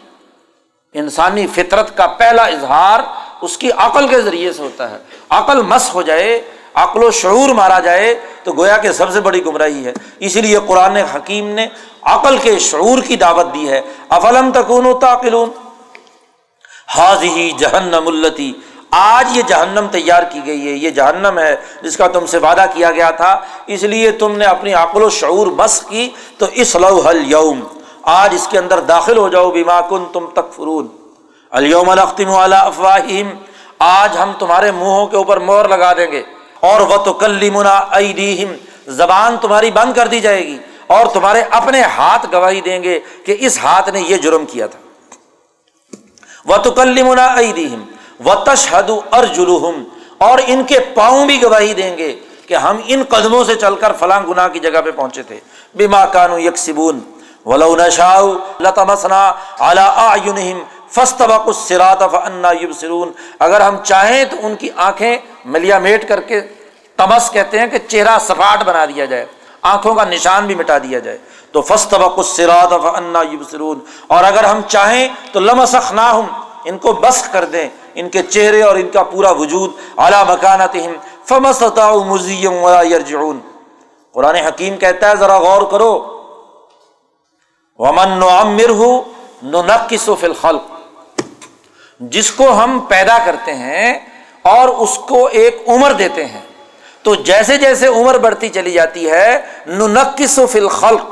[0.93, 3.01] انسانی فطرت کا پہلا اظہار
[3.47, 4.97] اس کی عقل کے ذریعے سے ہوتا ہے۔
[5.31, 6.43] عقل مس ہو جائے،
[6.75, 10.59] عقل و شعور مارا جائے، تو گویا کہ سب سے بڑی گمراہی ہے۔ اسی لیے
[10.67, 11.67] قرآن حکیم نے
[12.03, 15.51] عقل کے شعور کی دعوت دی ہے۔ افلم تکون و تاقلون
[16.89, 18.53] حاضی ہی جہنم التی
[18.91, 22.65] آج یہ جہنم تیار کی گئی ہے۔ یہ جہنم ہے جس کا تم سے وعدہ
[22.75, 26.77] کیا گیا تھا۔ اس لیے تم نے اپنی عقل و شعور بس کی۔ تو اس
[26.77, 27.61] لو حل یوم۔
[28.03, 30.89] آج اس کے اندر داخل ہو جاؤ بیما کن تم تک فرون
[31.53, 33.29] الوم الختم والا افواہم
[33.79, 36.23] آج ہم تمہارے منہوں کے اوپر مور لگا دیں گے،
[36.61, 37.79] اور وہ تو کلی منا
[38.99, 43.37] زبان تمہاری بند کر دی جائے گی، اور تمہارے اپنے ہاتھ گواہی دیں گے کہ
[43.41, 44.79] اس ہاتھ نے یہ جرم کیا تھا۔
[46.45, 47.29] وہ تو کل منا
[48.21, 49.83] و تشہد ارجلہم،
[50.19, 52.15] اور ان کے پاؤں بھی گواہی دیں گے
[52.47, 55.39] کہ ہم ان قدموں سے چل کر فلاں گناہ کی جگہ پہ پہنچے تھے۔
[55.75, 57.01] بما کانو یکسبون،
[57.47, 58.21] ولو نشاء
[58.61, 59.25] لتمسنا
[59.61, 60.63] على اعینہم
[60.97, 66.41] فاستبقوا الصراط فانا يبصرون۔ اگر ہم چاہیں تو ان کی آنکھیں ملیا میٹ کر کے
[66.97, 69.27] تمس کہتے ہیں کہ چہرہ سفاٹ بنا دیا جائے،
[69.63, 71.19] آنکھوں کا نشان بھی مٹا دیا جائے۔
[71.53, 76.27] تو فاستبقوا الصراط فانا يبصرون۔ اور اگر ہم چاہیں تو لمسخناہم،
[76.65, 80.77] ان کو بس کر دیں، ان کے چہرے اور ان کا پورا وجود۔ اعلیٰ مکانت
[82.07, 83.41] مزیم یرجعون
[84.13, 86.23] قرآن حکیم کہتا ہے، ذرا غور کرو۔
[87.79, 88.73] ومن نعمر
[89.43, 90.76] ننقص فی الخلق۔
[92.01, 93.99] جس کو ہم پیدا کرتے ہیں
[94.43, 96.41] اور اس کو ایک عمر دیتے ہیں۔
[97.03, 101.11] تو جیسے جیسے عمر بڑھتی چلی جاتی ہے، ننقص فی الخلق،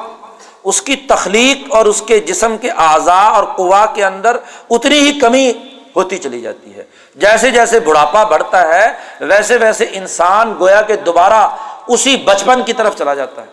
[0.64, 4.37] اس کی تخلیق اور اس کے جسم کے اعضاء اور قوا کے اندر
[4.70, 5.53] اتنی ہی کمی
[5.97, 8.87] ہوتی چلی جاتی ہے۔ جیسے جیسے بڑھاپا بڑھتا ہے،
[9.20, 11.49] ویسے ویسے انسان گویا کہ دوبارہ
[11.87, 13.47] اسی بچپن کی طرف چلا جاتا ہے۔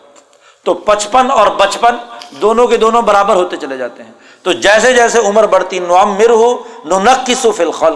[0.63, 1.95] تو پچپن اور بچپن
[2.41, 4.11] دونوں کے دونوں برابر ہوتے چلے جاتے ہیں۔
[4.45, 6.53] تو جیسے جیسے عمر بڑھتی نعم مر ہو
[6.85, 7.93] نو نقص فی الخل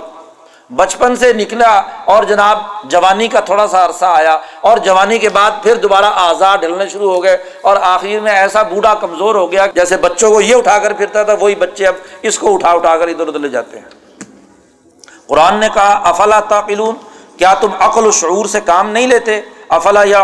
[0.76, 1.72] بچپن سے نکلا
[2.12, 4.38] اور جناب جوانی کا تھوڑا سا عرصہ آیا
[4.68, 8.62] اور جوانی کے بعد پھر دوبارہ آزاد ڈھلنے شروع ہو گئے اور آخر میں ایسا
[8.70, 11.96] بوڑھا کمزور ہو گیا جیسے بچوں کو یہ اٹھا کر پھرتا تھا، وہی بچے اب
[12.22, 13.86] اس کو اٹھا اٹھا کر ادھر ادھر لے جاتے ہیں۔
[15.28, 16.96] قرآن نے کہا، افلا تاقلون
[17.38, 20.24] کیا تم عقل و شعور سے کام نہیں لیتے؟ افلا یا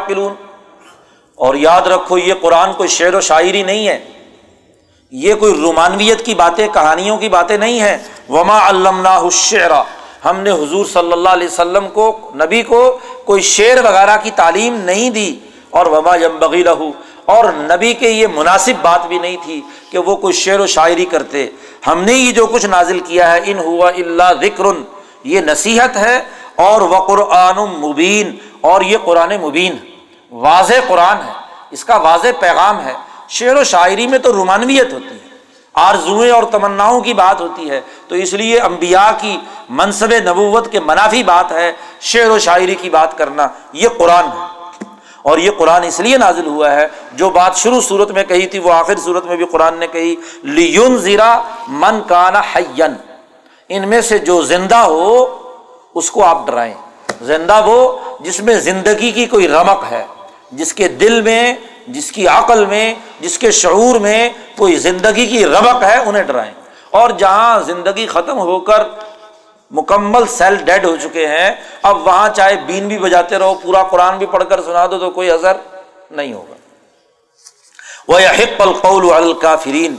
[1.37, 3.99] اور یاد رکھو، یہ قرآن کوئی شعر و شاعری نہیں ہے۔
[5.11, 7.97] یہ کوئی رومانویت کی باتیں، کہانیوں کی باتیں نہیں ہیں۔
[8.29, 9.83] وما علم الشعرا
[10.25, 14.75] ہم نے حضور صلی اللہ علیہ وسلم کو، نبی کو کوئی شعر وغیرہ کی تعلیم
[14.75, 15.39] نہیں دی۔
[15.69, 16.91] اور وما یمبغی رہو
[17.25, 21.05] اور نبی کے یہ مناسب بات بھی نہیں تھی کہ وہ کوئی شعر و شاعری
[21.05, 21.49] کرتے۔
[21.87, 24.63] ہم نے یہ جو کچھ نازل کیا ہے، ان ہوا اللہ ذکر۔
[25.23, 26.19] یہ نصیحت ہے
[26.55, 29.75] اور وہ قرآن مبین اور یہ قرآن مبین۔
[30.31, 31.31] واضح قرآن ہے۔
[31.71, 32.93] اس کا واضح پیغام ہے۔
[33.31, 35.29] شعر و شاعری میں تو رومانویت ہوتی ہے،
[35.73, 39.37] آرزوئیں اور تمناؤں کی بات ہوتی ہے، تو اس لیے امبیا کی
[39.69, 41.71] منصب نبوت کے منافی بات ہے،
[42.01, 44.61] شعر و شاعری کی بات کرنا، یہ قرآن ہے۔
[45.23, 48.59] اور یہ قرآن اس لیے نازل ہوا ہے، جو بات شروع صورت میں کہی تھی،
[48.59, 52.93] وہ آخر صورت میں بھی قرآن نے کہی لیون زیرا من کانا حین
[53.69, 55.37] ان میں سے جو زندہ ہو،
[55.95, 56.73] اس کو آپ ڈرائیں۔
[57.21, 60.05] زندہ وہ جس میں زندگی کی کوئی رمق ہے،
[60.51, 61.55] جس کے دل میں
[61.87, 66.53] جس کی عقل میں، جس کے شعور میں کوئی زندگی کی رمق ہے، انہیں ڈرائیں۔
[66.89, 68.83] اور جہاں زندگی ختم ہو کر
[69.71, 71.51] مکمل سیل ڈیڈ ہو چکے ہیں،
[71.83, 75.09] اب وہاں چاہے بین بھی بجاتے رہو، پورا قرآن بھی پڑھ کر سنا دو تو
[75.09, 75.57] کوئی اثر
[76.11, 76.53] نہیں ہوگا۔
[78.07, 79.95] وہ حق القول الکافرین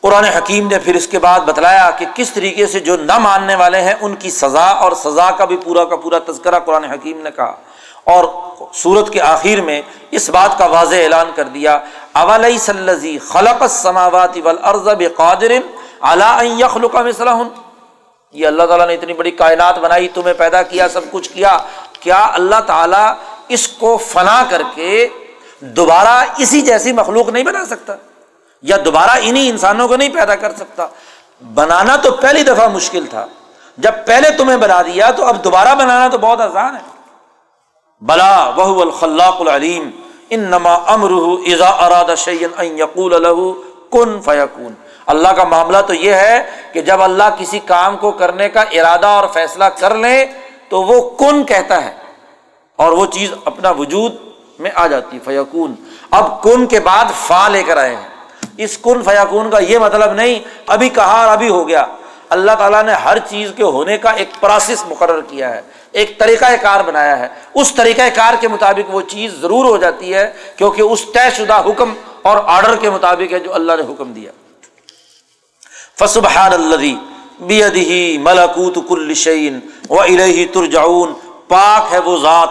[0.00, 3.54] قرآن حکیم نے پھر اس کے بعد بتلایا کہ کس طریقے سے جو نہ ماننے
[3.54, 7.20] والے ہیں، ان کی سزا اور سزا کا بھی پورا کا پورا تذکرہ قرآن حکیم
[7.20, 7.56] نے کہا۔
[8.08, 8.24] اور
[8.74, 11.78] سورت کے آخر میں اس بات کا واضح اعلان کر دیا
[12.12, 15.52] اولی صلی خلق السماوات والارض بقادر
[16.00, 17.48] علی یخلق مثلہم
[18.32, 21.58] یہ اللہ تعالیٰ نے اتنی بڑی کائنات بنائی، تمہیں پیدا کیا، سب کچھ کیا۔
[22.00, 23.14] کیا اللہ تعالیٰ
[23.48, 25.08] اس کو فنا کر کے
[25.60, 27.94] دوبارہ اسی جیسی مخلوق نہیں بنا سکتا؟
[28.62, 30.86] یا دوبارہ انہیں انسانوں کو نہیں پیدا کر سکتا؟
[31.54, 33.26] بنانا تو پہلی دفعہ مشکل تھا۔
[33.78, 36.97] جب پہلے تمہیں بنا دیا تو اب دوبارہ بنانا تو بہت آسان ہے۔
[38.00, 39.90] بلا وہ الخلاق العلیم
[40.30, 41.10] ان نما امر
[41.52, 43.40] ازا اراد شعین یقول الح
[43.90, 44.74] کن فیقون
[45.06, 49.06] اللہ کا معاملہ تو یہ ہے کہ جب اللہ کسی کام کو کرنے کا ارادہ
[49.06, 50.26] اور فیصلہ کر لے
[50.68, 51.92] تو وہ کن کہتا ہے
[52.76, 54.14] اور وہ چیز اپنا وجود
[54.58, 55.74] میں آ جاتی فیقون
[56.10, 58.08] اب کن کے بعد فا لے کر آئے ہیں۔
[58.56, 61.84] اس کن فیقون کا یہ مطلب نہیں، ابھی کہا اور ابھی ہو گیا۔
[62.28, 65.62] اللہ تعالیٰ نے ہر چیز کے ہونے کا ایک پروسیس مقرر کیا ہے۔
[65.98, 70.14] ایک طریقہ کار بنایا ہے۔ اس طریقہ کار کے مطابق وہ چیز ضرور ہو جاتی
[70.14, 74.12] ہے کیونکہ اس طے شدہ حکم اور آرڈر کے مطابق ہے جو اللہ نے حکم
[74.12, 74.32] دیا۔
[75.98, 76.94] فسبحان الذي
[77.40, 81.12] بيده ملکوت کل شعین و الہی ترجعون۔
[81.48, 82.48] پاک ہے وہ ذات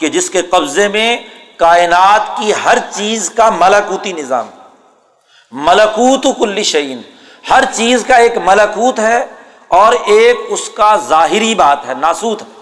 [0.00, 1.16] کہ جس کے قبضے میں
[1.56, 4.46] کائنات کی ہر چیز کا ملکوتی نظام۔
[5.52, 7.02] ملکوت کل شعین
[7.50, 9.26] ہر چیز کا ایک ملکوت ہے
[9.68, 12.59] اور ایک اس کا ظاہری بات ہے، ناسوت۔ ہے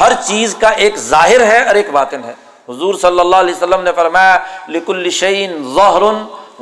[0.00, 2.32] ہر چیز کا ایک ظاہر ہے اور ایک باطن ہے۔
[2.68, 4.38] حضور صلی اللہ علیہ وسلم نے فرمایا
[4.68, 6.02] لکل شعین ظہر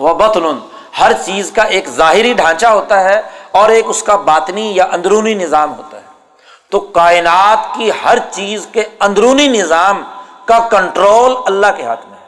[0.00, 0.58] و بطن
[1.00, 5.34] ہر چیز کا ایک ظاہری ڈھانچہ ہوتا ہے اور ایک اس کا باطنی یا اندرونی
[5.34, 6.02] نظام ہوتا ہے۔
[6.70, 10.02] تو کائنات کی ہر چیز کے اندرونی نظام
[10.44, 12.26] کا کنٹرول اللہ کے ہاتھ میں ہے۔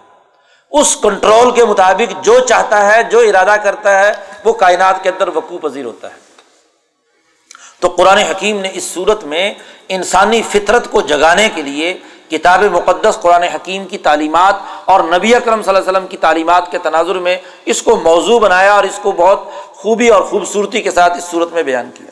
[0.80, 4.12] اس کنٹرول کے مطابق جو چاہتا ہے، جو ارادہ کرتا ہے،
[4.44, 6.29] وہ کائنات کے اندر وقوع پذیر ہوتا ہے۔
[7.80, 9.54] تو قرآن حکیم نے اس صورت میں
[9.88, 11.98] انسانی فطرت کو جگانے کے لیے
[12.30, 14.54] کتاب مقدس قرآن حکیم کی تعلیمات
[14.84, 18.38] اور نبی اکرم صلی اللہ علیہ وسلم کی تعلیمات کے تناظر میں اس کو موضوع
[18.38, 22.10] بنایا اور اس کو بہت خوبی اور خوبصورتی کے ساتھ اس صورت میں بیان کیا۔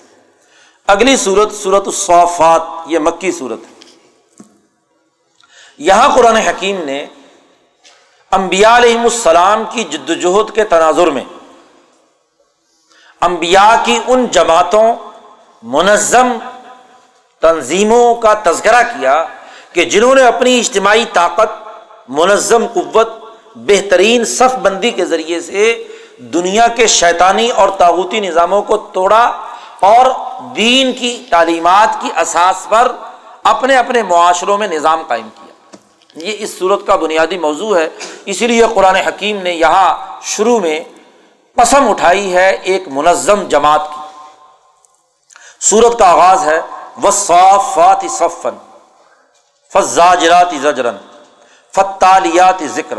[0.87, 3.79] اگلی صورت صورت الصوفات یہ مکی صورت ہے۔
[5.79, 7.07] یہاں قرآن حکیم نے
[8.31, 11.25] امبیا علیہم السلام کی جد وجہد کے تناظر میں
[13.21, 14.95] امبیا کی ان جماعتوں
[15.63, 16.39] منظم
[17.41, 19.25] تنظیموں کا تذکرہ کیا
[19.73, 21.51] کہ جنہوں نے اپنی اجتماعی طاقت،
[22.09, 23.09] منظم قوت،
[23.57, 25.85] بہترین صف بندی کے ذریعے سے
[26.19, 29.47] دنیا کے شیطانی اور تاغوتی نظاموں کو توڑا
[29.81, 30.07] اور
[30.57, 32.93] دین کی تعلیمات کی اساس پر
[33.43, 35.77] اپنے اپنے معاشروں میں نظام قائم کیا۔
[36.15, 37.89] یہ اس صورت کا بنیادی موضوع ہے،
[38.25, 40.81] اسی لیے قرآن حکیم نے یہاں شروع میں
[41.55, 43.98] پسم اٹھائی ہے ایک منظم جماعت کی۔
[45.61, 46.61] صورت کا آغاز ہے
[46.97, 47.11] وہ
[48.09, 48.57] صفن
[49.73, 50.97] فضاجرات زجرن
[51.75, 52.99] فتالیات ذکر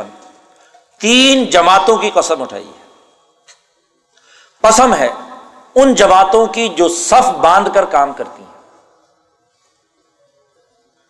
[0.99, 2.85] تین جماعتوں کی قسم اٹھائی ہے۔
[4.61, 5.09] قسم ہے
[5.75, 8.49] ان جماعتوں کی جو صف باندھ کر کام کرتی ہیں۔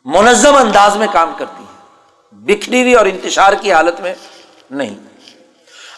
[0.06, 1.80] منظم انداز میں کام کرتی ہیں۔
[2.32, 4.16] بکھری ہوئی اور انتشار کی حالت میں
[4.72, 4.96] نہیں۔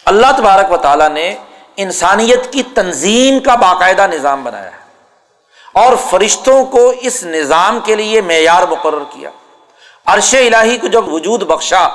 [0.06, 1.36] اللہ تبارک و تعالیٰ نے
[1.76, 4.81] انسانیت کی تنظیم کا باقاعدہ نظام بنایا ہے۔
[5.74, 9.30] اور فرشتوں کو اس نظام کے لیے معیار مقرر کیا۔
[10.06, 11.88] عرش الہی کو جب وجود بخشا،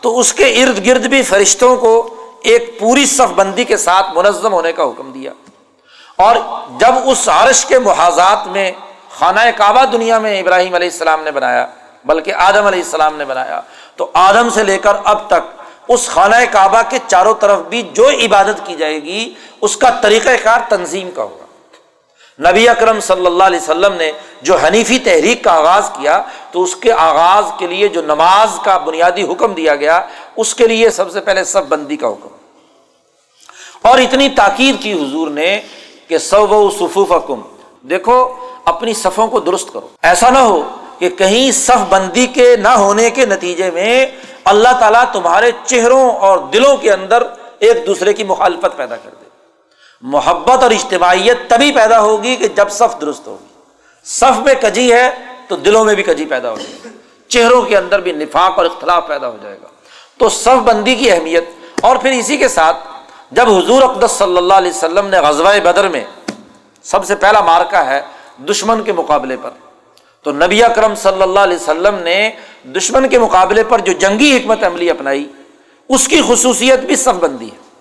[0.00, 4.52] تو اس کے ارد گرد بھی فرشتوں کو ایک پوری صف بندی کے ساتھ منظم
[4.52, 5.32] ہونے کا حکم دیا۔
[6.16, 6.36] اور
[6.78, 8.72] جب اس عرش کے محاذات میں
[9.18, 11.66] خانہ کعبہ دنیا میں ابراہیم علیہ السلام نے بنایا،
[12.04, 13.60] بلکہ آدم علیہ السلام نے بنایا،
[13.96, 18.08] تو آدم سے لے کر اب تک اس خانہ کعبہ کے چاروں طرف بھی جو
[18.08, 21.41] عبادت کی جائے گی، اس کا طریقہ کار تنظیم کا ہوگا
[22.38, 24.12] نبی اکرم صلی اللہ علیہ وسلم نے
[24.42, 28.78] جو حنیفی تحریک کا آغاز کیا تو اس کے آغاز کے لیے جو نماز کا
[28.78, 30.02] بنیادی حکم دیا گیا،
[30.36, 32.28] اس کے لیے سب سے پہلے سب بندی کا حکم۔
[33.82, 35.60] اور اتنی تاکید کی حضور نے
[36.08, 37.40] کہ سو و صفوف حکم
[37.82, 40.62] دیکھو، اپنی صفوں کو درست کرو۔ ایسا نہ ہو
[40.98, 44.06] کہ کہیں صف بندی کے نہ ہونے کے نتیجے میں
[44.44, 47.22] اللہ تعالیٰ تمہارے چہروں اور دلوں کے اندر
[47.58, 49.21] ایک دوسرے کی مخالفت پیدا کر دے۔
[50.02, 53.52] محبت اور اجتماعیت تبھی پیدا ہوگی کہ جب صف درست ہوگی۔
[54.04, 55.10] صف میں کجی ہے
[55.48, 56.88] تو دلوں میں بھی کجی پیدا ہوگی
[57.28, 59.68] چہروں کے اندر بھی نفاق اور اختلاف پیدا ہو جائے گا۔
[60.18, 61.44] تو صف بندی کی اہمیت
[61.80, 62.76] اور پھر اسی کے ساتھ
[63.30, 66.04] جب حضور اقدس صلی اللہ علیہ وسلم نے غزوہ بدر میں
[66.82, 68.00] سب سے پہلا مارکا ہے
[68.48, 69.50] دشمن کے مقابلے پر،
[70.22, 72.30] تو نبی اکرم صلی اللہ علیہ وسلم نے
[72.64, 75.32] دشمن کے مقابلے پر جو جنگی حکمت عملی اپنائی،
[75.88, 77.71] اس کی خصوصیت بھی صف بندی ہے۔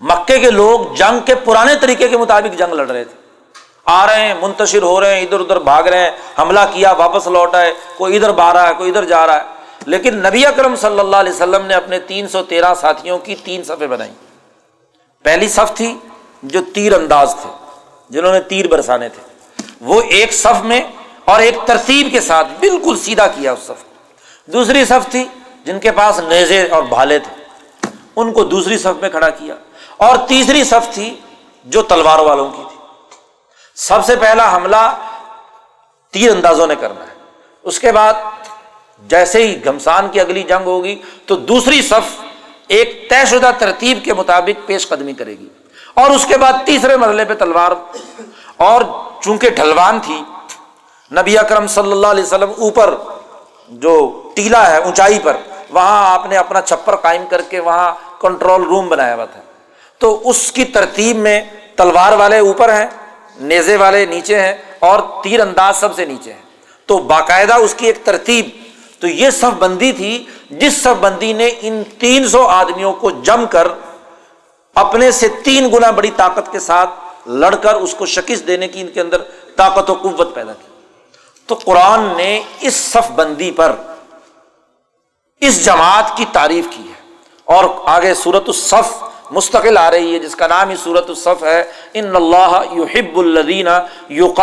[0.00, 3.20] مکے کے لوگ جنگ کے پرانے طریقے کے مطابق جنگ لڑ رہے تھے۔
[3.84, 7.26] آ رہے ہیں، منتشر ہو رہے ہیں، ادھر ادھر بھاگ رہے ہیں، حملہ کیا، واپس
[7.26, 9.40] لوٹ آئے، کوئی ادھر بہ رہا ہے، کوئی ادھر جا رہا ہے۔
[9.86, 13.64] لیکن نبی اکرم صلی اللہ علیہ وسلم نے اپنے تین سو تیرہ ساتھیوں کی تین
[13.64, 14.12] صفیں بنائی۔
[15.22, 15.98] پہلی صف تھی
[16.42, 17.50] جو تیر انداز تھے،
[18.10, 19.22] جنہوں نے تیر برسانے تھے۔
[19.80, 20.80] وہ ایک صف میں
[21.24, 23.84] اور ایک ترتیب کے ساتھ بالکل سیدھا کیا اس صف
[24.46, 25.24] دوسری صف تھی
[25.64, 27.44] جن کے پاس نیزے اور بھالے تھے۔
[28.16, 29.54] ان کو دوسری صف میں کھڑا کیا۔
[30.00, 31.20] اور تیسری صف تھی
[31.64, 32.76] جو تلوار والوں کی تھی۔
[33.74, 34.98] سب سے پہلا حملہ
[36.10, 37.14] تیر اندازوں نے کرنا ہے۔
[37.62, 38.14] اس کے بعد
[38.98, 42.20] جیسے ہی گھمسان کی اگلی جنگ ہوگی تو دوسری صف
[42.68, 45.48] ایک طے شدہ ترتیب کے مطابق پیش قدمی کرے گی۔
[45.94, 47.72] اور اس کے بعد تیسرے مرحلے پہ تلوار
[48.56, 48.82] اور
[49.22, 50.22] چونکہ ڈھلوان تھی،
[51.12, 52.94] نبی اکرم صلی اللہ علیہ وسلم اوپر
[53.68, 55.36] جو ٹیلا ہے اونچائی پر،
[55.70, 59.40] وہاں آپ نے اپنا چھپر قائم کر کے وہاں کنٹرول روم بنایا ہوا تھا۔
[60.00, 61.42] تو اس کی ترتیب میں
[61.76, 62.86] تلوار والے اوپر ہیں،
[63.40, 66.42] نیزے والے نیچے ہیں اور تیر انداز سب سے نیچے ہیں۔
[66.86, 68.48] تو باقاعدہ اس کی ایک ترتیب،
[69.00, 73.46] تو یہ سب بندی تھی جس سب بندی نے ان تین سو آدمیوں کو جم
[73.50, 73.68] کر
[74.74, 76.90] اپنے سے تین گنا بڑی طاقت کے ساتھ
[77.26, 79.22] لڑ کر اس کو شکست دینے کی ان کے اندر
[79.56, 80.82] طاقت و قوت پیدا کی۔
[81.46, 83.76] تو قرآن نے اس صف بندی پر
[85.40, 90.36] اس جماعت کی تعریف کی ہے۔ اور آگے سورت الصف مستقل آ رہی ہے، جس
[90.36, 91.64] کا نام ہی سورت الصف ہے۔
[91.94, 93.68] ان اللہ یحب الدین
[94.08, 94.34] یو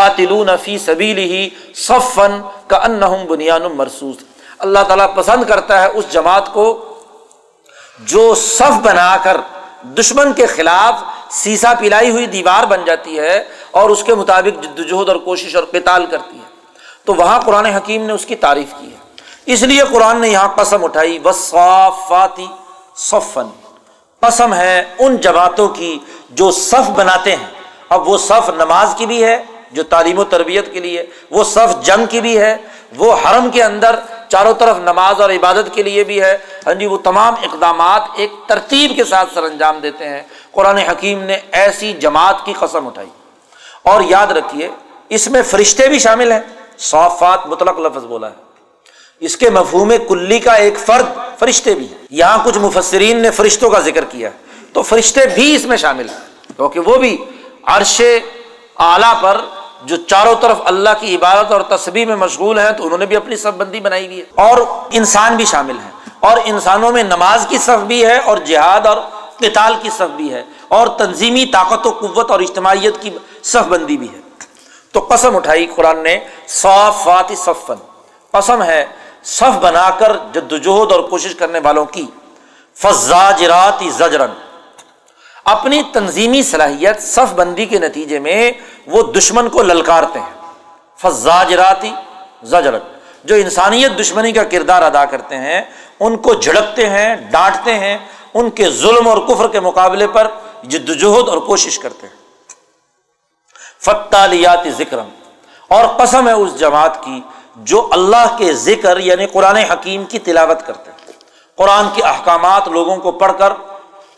[0.64, 4.16] فی سبیل ہی صفن کا ان بنیان مرسوس
[4.60, 6.94] اللہ تعالیٰ پسند کرتا ہے اس جماعت کو
[8.00, 9.38] جو صف بنا کر
[9.84, 10.94] دشمن کے خلاف
[11.34, 15.64] سیسا پلائی ہوئی دیوار بن جاتی ہے اور اس کے مطابق جدوجہد اور کوشش اور
[15.64, 16.48] قتال کرتی ہے۔
[17.06, 18.98] تو وہاں قرآن حکیم نے اس کی تعریف کی ہے۔
[19.46, 22.48] اس لیے قرآن نے یہاں قسم اٹھائی بس وصافاتی
[22.96, 23.67] صفن
[24.22, 26.00] قسم ہے ان جماعتوں کی
[26.30, 27.46] جو صف بناتے ہیں۔
[27.90, 31.86] اب وہ صف نماز کی بھی ہے، جو تعلیم و تربیت کے لیے، وہ صف
[31.86, 32.58] جنگ کی بھی ہے،
[32.98, 33.96] وہ حرم کے اندر
[34.30, 36.38] چاروں طرف نماز اور عبادت کے لیے بھی ہے۔
[36.68, 41.24] ہاں جی وہ تمام اقدامات ایک ترتیب کے ساتھ سر انجام دیتے ہیں۔ قرآن حکیم
[41.24, 43.10] نے ایسی جماعت کی قسم اٹھائی۔
[43.84, 44.70] اور یاد رکھیے،
[45.10, 46.40] اس میں فرشتے بھی شامل ہیں۔
[46.78, 48.47] صافات مطلق لفظ بولا ہے۔
[49.20, 51.06] اس کے مفہوم کلی کا ایک فرد
[51.40, 54.30] فرشتے بھی یہاں کچھ مفسرین نے فرشتوں کا ذکر کیا
[54.74, 56.18] تو فرشتے بھی اس میں شامل ہیں۔
[56.58, 57.18] کیونکہ وہ بھی
[57.64, 58.02] عرش
[58.78, 59.42] اعلیٰ پر
[59.84, 63.16] جو چاروں طرف اللہ کی عبادت اور تصویر میں مشغول ہیں تو انہوں نے بھی
[63.16, 64.58] اپنی صف بندی بنائی ہوئی ہے۔ اور
[64.92, 68.98] انسان بھی شامل ہیں۔ اور انسانوں میں نماز کی صف بھی ہے اور جہاد اور
[69.38, 73.10] قتال کی صف بھی ہے۔ اور تنظیمی طاقت و قوت اور اجتماعیت کی
[73.44, 74.20] صف بندی بھی ہے۔
[74.92, 77.74] تو قسم اٹھائی قرآن نے، صافات صفن
[78.32, 78.86] قسم ہے
[79.28, 82.06] صف بنا کر جدوجہد اور کوشش کرنے والوں کی۔
[82.74, 84.32] فضاجرات زجرن
[85.46, 88.52] اپنی تنظیمی صلاحیت، صف بندی کے نتیجے میں
[88.88, 90.52] وہ دشمن کو للکارتے ہیں۔
[90.98, 91.92] فضاجراتی
[92.44, 92.80] زجرن
[93.24, 95.62] جو انسانیت دشمنی کا کردار ادا کرتے ہیں،
[96.00, 97.98] ان کو جھڑکتے ہیں، ڈانٹتے ہیں،
[98.34, 100.28] ان کے ظلم اور کفر کے مقابلے پر
[100.64, 102.16] جدوجہد اور کوشش کرتے ہیں۔
[103.80, 104.98] فتالیات ذکر
[105.68, 107.22] اور قسم ہے اس جماعت کی
[107.58, 111.12] جو اللہ کے ذکر یعنی قرآن حکیم کی تلاوت کرتے ہیں۔
[111.56, 113.54] قرآن کے احکامات لوگوں کو پڑھ کر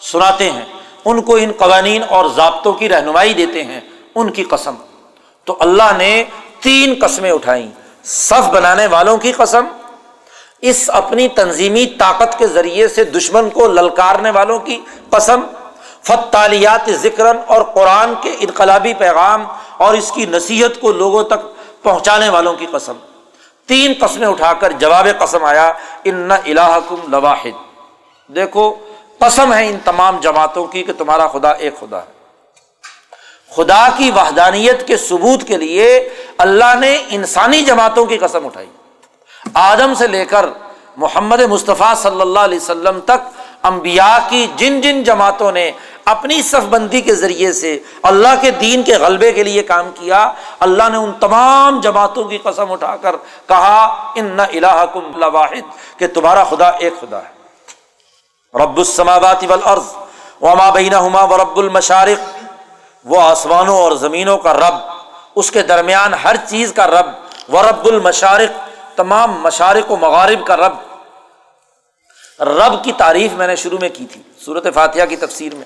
[0.01, 0.65] سناتے ہیں۔
[1.05, 3.81] ان کو ان قوانین اور ضابطوں کی رہنمائی دیتے ہیں۔
[4.15, 4.75] ان کی قسم۔
[5.43, 6.23] تو اللہ نے
[6.59, 7.71] تین قسمیں اٹھائیں۔
[8.03, 9.65] صف بنانے والوں کی قسم۔
[10.61, 15.41] اس اپنی تنظیمی طاقت کے ذریعے سے دشمن کو للکارنے والوں کی قسم۔
[16.03, 19.43] فتالیات ذکر اور قرآن کے انقلابی پیغام
[19.77, 21.39] اور اس کی نصیحت کو لوگوں تک
[21.83, 22.93] پہنچانے والوں کی قسم۔
[23.69, 25.71] تین قسمیں اٹھا کر جواب قسم آیا،
[26.03, 27.77] ان الہکم لواحد.
[28.27, 28.75] دیکھو،
[29.19, 32.19] قسم ہے ان تمام جماعتوں کی کہ تمہارا خدا ایک خدا ہے۔
[33.55, 38.67] خدا کی وحدانیت کے ثبوت کے لیے اللہ نے انسانی جماعتوں کی قسم اٹھائی۔
[39.53, 40.45] آدم سے لے کر
[40.97, 45.71] محمد مصطفیٰ صلی اللہ علیہ وسلم تک انبیاء کی جن جن جماعتوں نے
[46.05, 50.31] اپنی صف بندی کے ذریعے سے اللہ کے دین کے غلبے کے لیے کام کیا،
[50.59, 53.15] اللہ نے ان تمام جماعتوں کی قسم اٹھا کر
[53.47, 57.39] کہا، ان نہ الہ واحد کہ تمہارا خدا ایک خدا ہے۔
[58.63, 59.85] رب السماوات والارض
[60.41, 62.37] وما بینہما ورب المشارق۔
[63.05, 64.73] وہ آسمانوں اور زمینوں کا رب،
[65.35, 67.05] اس کے درمیان ہر چیز کا رب۔
[67.53, 70.88] و رب المشارق، تمام مشارق و مغارب کا رب۔
[72.39, 75.65] رب کی تعریف میں نے شروع میں کی تھی صورت فاتحہ کی تفسیر میں،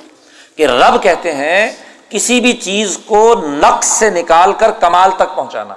[0.57, 1.71] کہ رب کہتے ہیں
[2.09, 5.75] کسی بھی چیز کو نقص سے نکال کر کمال تک پہنچانا۔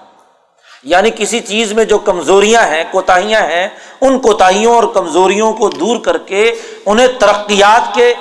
[0.82, 3.68] یعنی کسی چیز میں جو کمزوریاں ہیں، کوتاہیاں ہیں،
[4.00, 6.54] ان کوتاہیوں اور کمزوریوں کو دور کر کے
[6.86, 8.14] انہیں ترقیات کے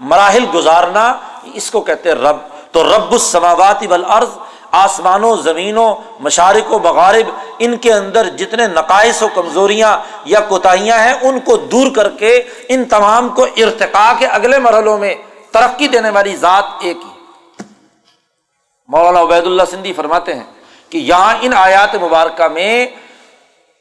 [0.00, 1.16] مراحل گزارنا،
[1.54, 2.36] اس کو کہتے ہیں رب۔
[2.72, 4.28] تو رب السماوات والارض
[4.76, 11.14] آسمانوں، زمینوں مشارق و مغارب، ان کے اندر جتنے نقائص و کمزوریاں یا کوتاہیاں ہیں،
[11.22, 12.32] ان کو دور کر کے
[12.68, 15.14] ان تمام کو ارتقاء کے اگلے مرحلوں میں
[15.52, 17.64] ترقی دینے والی ذات ایک ہی۔
[18.88, 20.44] مولانا عبید اللہ سندھی فرماتے ہیں
[20.90, 22.86] کہ یہاں ان آیات مبارکہ میں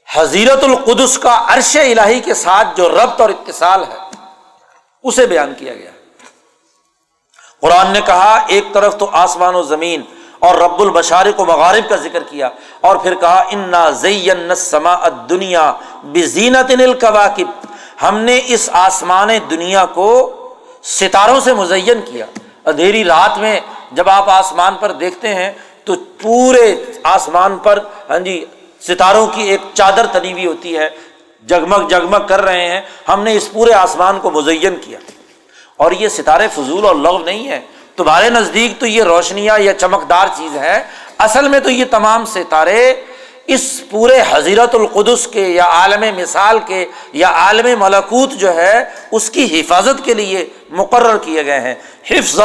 [0.08, 3.98] حضیرت القدس کا عرش الہی کے ساتھ جو ربط اور اتصال ہے،
[5.04, 5.92] اسے بیان کیا گیا۔
[7.62, 10.02] قرآن نے کہا، ایک طرف تو آسمان و زمین
[10.40, 12.50] اور رب البشارق و مغارب کا ذکر کیا
[12.82, 14.96] اور پھر کہا، انا زین سما
[15.30, 15.74] دنیا
[16.04, 16.72] بزینت
[18.02, 20.10] ہم نے اس آسمان دنیا کو
[20.84, 22.26] ستاروں سے مزین کیا۔
[22.66, 23.60] اندھیری رات میں
[23.92, 25.52] جب آپ آسمان پر دیکھتے ہیں
[25.84, 27.80] تو پورے آسمان پر
[28.10, 28.46] ہاں جی
[28.82, 30.90] ستاروں کی ایک چادر تنی ہوئی ہوتی ہے،
[31.48, 35.00] جگمگ جگمگ کر رہے ہیں۔ ہم نے اس پورے آسمان کو مزین کیا۔
[35.78, 37.62] اور یہ ستارے فضول اور لغ نہیں ہے
[37.96, 40.84] تمہارے نزدیک تو یہ روشنیاں یا چمکدار چیز ہے
[41.18, 43.02] اصل میں تو یہ تمام ستارے
[43.48, 49.30] اس پورے حضیرت القدس کے یا عالم مثال کے یا عالم ملکوت جو ہے، اس
[49.30, 51.76] کی حفاظت کے لیے مقرر کیے گئے ہیں۔
[52.12, 52.40] حفظ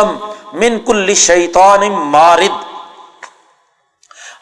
[0.53, 2.65] من کل شیطان مارد۔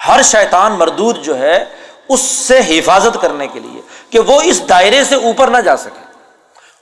[0.09, 1.65] ہر شیطان مردود جو ہے،
[2.09, 3.81] اس سے حفاظت کرنے کے لیے
[4.11, 6.09] کہ وہ اس دائرے سے اوپر نہ جا سکے۔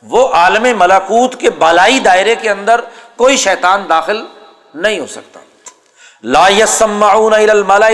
[0.03, 2.81] وہ عالم ملاکوت کے بالائی دائرے کے اندر
[3.17, 4.25] کوئی شیطان داخل
[4.75, 5.41] نہیں ہو سکتا۔
[6.25, 7.89] لا یسمعون الملا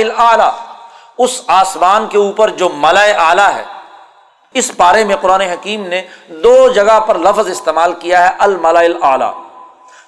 [1.18, 3.62] اس آسمان کے اوپر جو ملا اعلیٰ ہے،
[4.54, 6.02] اس بارے میں قرآن حکیم نے
[6.44, 9.32] دو جگہ پر لفظ استعمال کیا ہے الملا اعلیٰ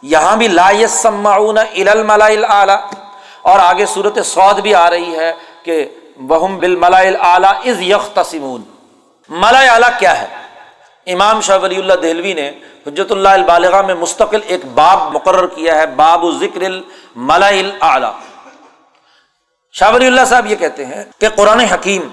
[0.02, 2.76] یہاں بھی لا یسمعون الملا اعلیٰ
[3.42, 5.84] اور آگے صورت سعود بھی آ رہی ہے کہ
[6.28, 6.98] بہم بل ملا
[7.32, 8.62] اعلیٰ از یخ تسمون
[9.98, 10.26] کیا ہے؟
[11.12, 12.48] امام شاہ ولی اللہ دہلوی نے
[12.86, 17.48] حجرت اللہ البالغ میں مستقل ایک باب مقرر کیا ہے، باب ذکر الملا
[17.90, 18.12] اعلیٰ
[19.74, 22.08] شاہ ولی اللہ صاحب یہ کہتے ہیں کہ قرآن حکیم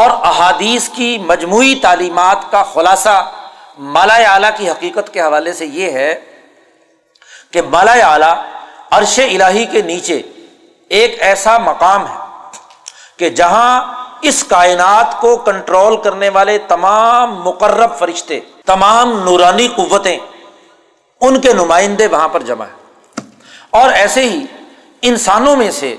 [0.00, 3.16] اور احادیث کی مجموعی تعلیمات کا خلاصہ
[3.96, 6.14] مالا اعلیٰ کی حقیقت کے حوالے سے یہ ہے
[7.52, 8.34] کہ مالا اعلیٰ
[8.90, 10.20] عرش الہی کے نیچے
[10.90, 12.22] ایک ایسا مقام ہے
[13.18, 20.18] کہ جہاں اس کائنات کو کنٹرول کرنے والے تمام مقرب فرشتے، تمام نورانی قوتیں
[21.20, 23.22] ان کے نمائندے وہاں پر جمع ہیں۔
[23.70, 24.44] اور ایسے ہی
[25.02, 25.94] انسانوں میں سے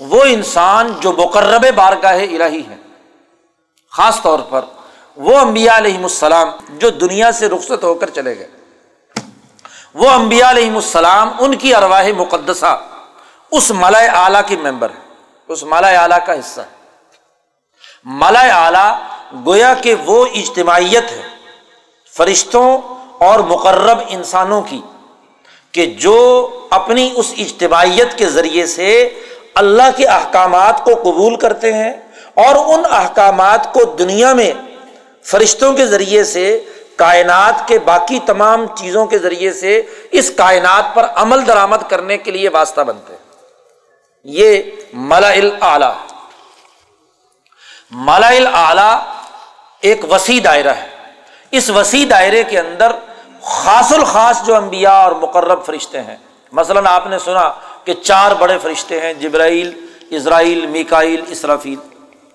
[0.00, 2.76] وہ انسان جو مقرب بارگاہ الہی ہے
[3.92, 4.64] خاص طور پر
[5.16, 8.48] وہ انبیاء علیہم السلام جو دنیا سے رخصت ہو کر چلے گئے۔
[9.94, 12.78] وہ انبیاء علیہم السلام ان کی ارواہ مقدسہ،
[13.52, 15.04] اس ملا اعلیٰ کی ممبر ہے
[15.48, 16.74] اس ملا اعلیٰ کا حصہ ہے
[18.08, 18.98] ملا اعلیٰ
[19.46, 21.22] گویا کہ وہ اجتماعیت ہے
[22.16, 22.78] فرشتوں
[23.24, 24.80] اور مقرب انسانوں کی
[25.72, 29.18] کہ جو اپنی اس اجتماعیت کے ذریعے سے
[29.54, 31.92] اللہ کے احکامات کو قبول کرتے ہیں
[32.34, 34.52] اور ان احکامات کو دنیا میں
[35.24, 36.64] فرشتوں کے ذریعے سے،
[36.96, 42.30] کائنات کے باقی تمام چیزوں کے ذریعے سے اس کائنات پر عمل درآمد کرنے کے
[42.30, 43.38] لیے واسطہ بنتے ہیں۔
[44.24, 45.28] یہ ملا
[45.60, 45.92] اعلیٰ۔
[47.90, 48.94] مالا اعلیٰ
[49.80, 50.88] ایک وسیع دائرہ ہے۔
[51.50, 52.92] اس وسیع دائرے کے اندر
[53.42, 56.16] خاص الخاص جو انبیاء اور مقرب فرشتے ہیں،
[56.52, 57.52] مثلاً آپ نے سنا
[57.84, 59.72] کہ چار بڑے فرشتے ہیں، جبرائیل،
[60.10, 61.78] اسرائیل میکائل اسرافیل۔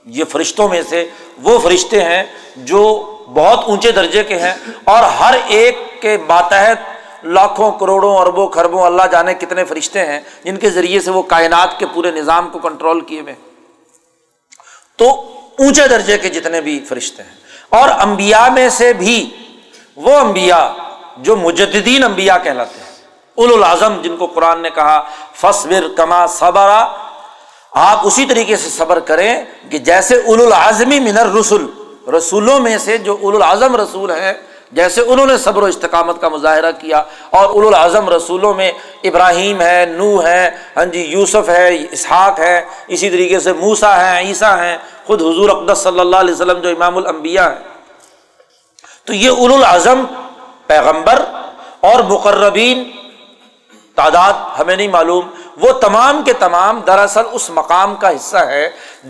[0.06, 1.10] یہ فرشتوں میں سے
[1.44, 2.24] وہ فرشتے ہیں
[2.56, 2.84] جو
[3.34, 9.08] بہت اونچے درجے کے ہیں اور ہر ایک کے ماتحت لاکھوں، کروڑوں، اربوں خربوں اللہ
[9.12, 13.02] جانے کتنے فرشتے ہیں، جن کے ذریعے سے وہ کائنات کے پورے نظام کو کنٹرول
[13.02, 13.36] کیے ہوئے
[14.98, 15.12] تو
[15.64, 17.36] اونچے درجے کے جتنے بھی فرشتے ہیں۔
[17.70, 19.30] اور امبیا میں سے بھی
[19.96, 20.74] وہ امبیا
[21.18, 22.90] جو مجدین امبیا کہلاتے ہیں۔
[23.38, 25.00] اول العظم جن کو قرآن نے کہا
[25.36, 26.70] فصبر کما صبر
[27.72, 29.34] آپ اسی طریقے سے صبر کریں
[29.70, 31.66] کہ جیسے اول العظمی منر رسول
[32.18, 34.34] رسولوں میں سے جو اول العظم رسول ہیں،
[34.72, 38.72] جیسے انہوں نے صبر و استقامت کا مظاہرہ کیا، اور اول العظم رسولوں میں
[39.04, 44.20] ابراہیم ہے نو ہے ہاں جی یوسف ہے، اسحاق ہے، اسی طریقے سے موسا ہے،
[44.20, 44.78] عیسیٰ ہیں
[45.12, 50.06] خود حضور اقدس صلی اللہ علیہ وسلم جو امام الانبیاء ہیں، تو یہ اول العظم
[50.68, 51.22] پیغمبر
[51.88, 52.84] اور مقربین
[53.98, 58.68] تعداد ہمیں نہیں معلوم، وہ تمام کے تمام دراصل اس مقام کا حصہ ہے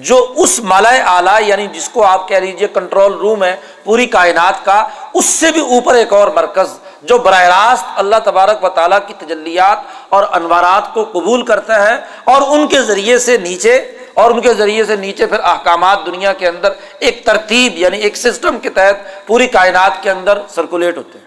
[0.08, 4.66] جو اس مالا اعلیٰ یعنی جس کو آپ کہہ لیجیے کنٹرول روم ہے، پوری کائنات
[4.66, 4.84] کا،
[5.14, 9.14] اس سے بھی اوپر ایک اور مرکز جو براہ راست اللہ تبارک و تعالیٰ کی
[9.20, 9.80] تجلیات
[10.10, 11.98] اور انوارات کو قبول کرتا ہے
[12.34, 13.80] اور ان کے ذریعے سے نیچے
[14.14, 18.18] اور ان کے ذریعے سے نیچے پھر احکامات دنیا کے اندر ایک ترتیب یعنی ایک
[18.18, 21.26] سسٹم کے تحت پوری کائنات کے اندر سرکولیٹ ہوتے ہیں۔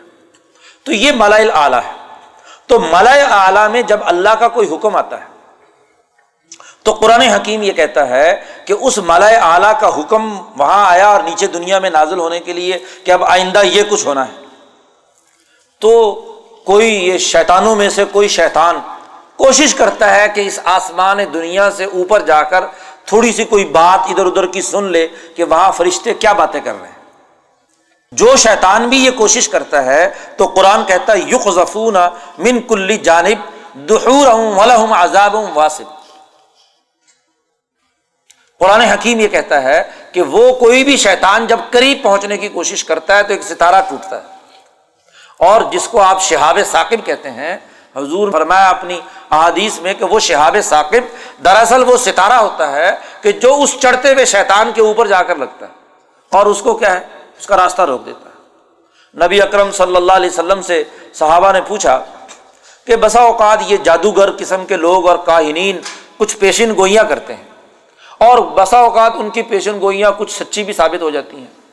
[0.85, 1.93] تو یہ ملائل اعلیٰ ہے۔
[2.67, 5.27] تو ملائے اعلیٰ میں جب اللہ کا کوئی حکم آتا ہے،
[6.83, 11.21] تو قرآن حکیم یہ کہتا ہے کہ اس ملائے اعلیٰ کا حکم وہاں آیا اور
[11.21, 14.45] نیچے دنیا میں نازل ہونے کے لیے کہ اب آئندہ یہ کچھ ہونا ہے۔
[15.81, 16.13] تو
[16.65, 18.79] کوئی یہ شیطانوں میں سے کوئی شیطان
[19.37, 22.65] کوشش کرتا ہے کہ اس آسمان دنیا سے اوپر جا کر
[23.05, 26.75] تھوڑی سی کوئی بات ادھر ادھر کی سن لے کہ وہاں فرشتے کیا باتیں کر
[26.81, 26.95] رہے ہیں۔
[28.13, 31.97] جو شیطان بھی یہ کوشش کرتا ہے تو قرآن کہتا ہے یق ضفون
[32.39, 33.39] من کلی جانب
[33.75, 34.27] دحور
[34.91, 35.85] عذاب واسب۔
[38.61, 42.85] قرآن حکیم یہ کہتا ہے کہ وہ کوئی بھی شیطان جب قریب پہنچنے کی کوشش
[42.85, 44.35] کرتا ہے تو ایک ستارہ ٹوٹتا ہے۔
[45.39, 47.57] اور جس کو آپ شہاب ثاقب کہتے ہیں
[47.97, 51.05] حضور فرمایا اپنی احادیث میں کہ وہ شہاب ثاقب
[51.45, 55.37] دراصل وہ ستارہ ہوتا ہے کہ جو اس چڑھتے ہوئے شیطان کے اوپر جا کر
[55.37, 55.73] لگتا ہے
[56.31, 57.01] اور اس کو کیا ہے؟
[57.39, 58.35] اس کا راستہ روک دیتا ہے۔
[59.27, 60.85] نبی اکرم صلی اللہ علیہ وسلم سے
[61.15, 62.05] صحابہ نے پوچھا
[62.87, 65.81] کہ بسا اوقات یہ جادوگر قسم کے لوگ اور کاہنین
[66.17, 67.45] کچھ پیشن گوئیاں کرتے ہیں
[68.19, 71.64] اور بسا اوقات ان کی پیشن گوئیاں کچھ سچی بھی ثابت ہو جاتی ہیں۔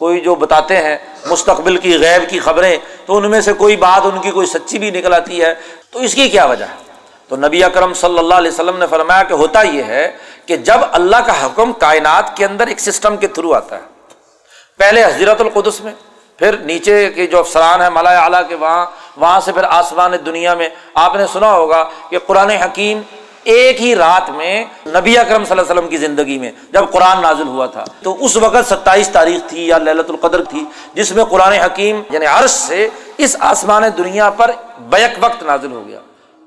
[0.00, 2.76] کوئی جو بتاتے ہیں مستقبل کی غیب کی خبریں،
[3.06, 5.52] تو ان میں سے کوئی بات، ان کی کوئی سچی بھی نکل آتی ہے،
[5.90, 6.84] تو اس کی کیا وجہ ہے؟
[7.30, 10.10] تو نبی اکرم صلی اللہ علیہ وسلم نے فرمایا کہ ہوتا یہ ہے
[10.46, 13.82] کہ جب اللہ کا حکم کائنات کے اندر ایک سسٹم کے تھرو آتا ہے،
[14.78, 15.92] پہلے حضرت القدس میں،
[16.38, 18.84] پھر نیچے کے جو افسران ہیں مالا اعلیٰ کے وہاں
[19.16, 23.00] وہاں سے پھر آسمان دنیا میں، آپ نے سنا ہوگا کہ قرآن حکیم
[23.46, 27.20] ایک ہی رات میں نبی اکرم صلی اللہ علیہ وسلم کی زندگی میں جب قرآن
[27.22, 31.24] نازل ہوا تھا، تو اس وقت ستائیس تاریخ تھی یا للت القدر تھی، جس میں
[31.24, 32.88] قرآن حکیم یعنی عرش سے
[33.18, 34.50] اس آسمان دنیا پر
[34.88, 36.00] بیک وقت نازل ہو گیا۔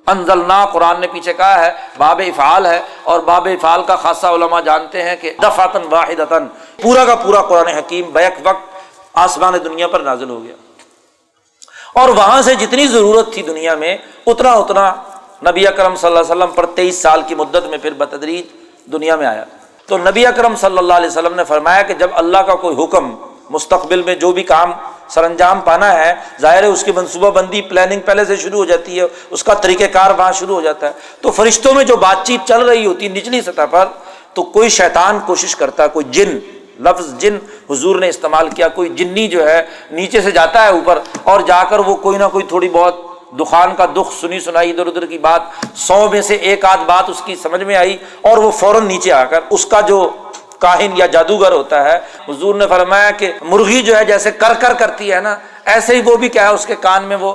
[0.08, 4.62] انزلنا، قرآن نے پیچھے کہا ہے، باب افعال ہے اور باب افعال کا خاصہ علماء
[4.62, 6.22] جانتے ہیں کہ دفعتاً واحد
[6.82, 8.78] پورا کا پورا قرآن حکیم بیک وقت
[9.14, 10.56] آسمان دنیا پر نازل ہو گیا۔
[11.94, 14.94] اور وہاں سے جتنی ضرورت تھی دنیا میں، اتنا اتنا
[15.48, 18.46] نبی اکرم صلی اللہ علیہ وسلم پر تیئیس سال کی مدت میں پھر بتدریج
[18.92, 19.44] دنیا میں آیا۔
[19.88, 23.16] تو نبی اکرم صلی اللہ علیہ وسلم نے فرمایا کہ جب اللہ کا کوئی حکم
[23.50, 24.72] مستقبل میں جو بھی کام
[25.10, 28.66] سر انجام پانا ہے، ظاہر ہے اس کی منصوبہ بندی پلاننگ پہلے سے شروع ہو
[28.66, 30.92] جاتی ہے، اس کا طریقہ کار وہاں شروع ہو جاتا ہے۔
[31.22, 33.88] تو فرشتوں میں جو بات چیت چل رہی ہوتی نچلی سطح پر،
[34.34, 36.38] تو کوئی شیطان کوشش کرتا ہے کوئی جن،
[36.80, 37.38] لفظ جن
[37.70, 39.62] حضور نے استعمال کیا، کوئی جنی جو ہے
[39.92, 43.09] نیچے سے جاتا ہے اوپر اور جا کر وہ کوئی نہ کوئی تھوڑی بہت
[43.40, 45.42] دخان کا دکھ سنی سنائی، ادھر ادھر کی بات،
[45.76, 49.12] سو میں سے ایک آدھ بات اس کی سمجھ میں آئی اور وہ فوراً نیچے
[49.12, 50.10] آ کر اس کا جو
[50.60, 54.74] کاہن یا جادوگر ہوتا ہے، حضور نے فرمایا کہ مرغی جو ہے جیسے کر کر
[54.74, 55.36] کرتی ہے نا،
[55.66, 57.34] ایسے ہی وہ بھی کیا ہے، اس کے کان میں وہ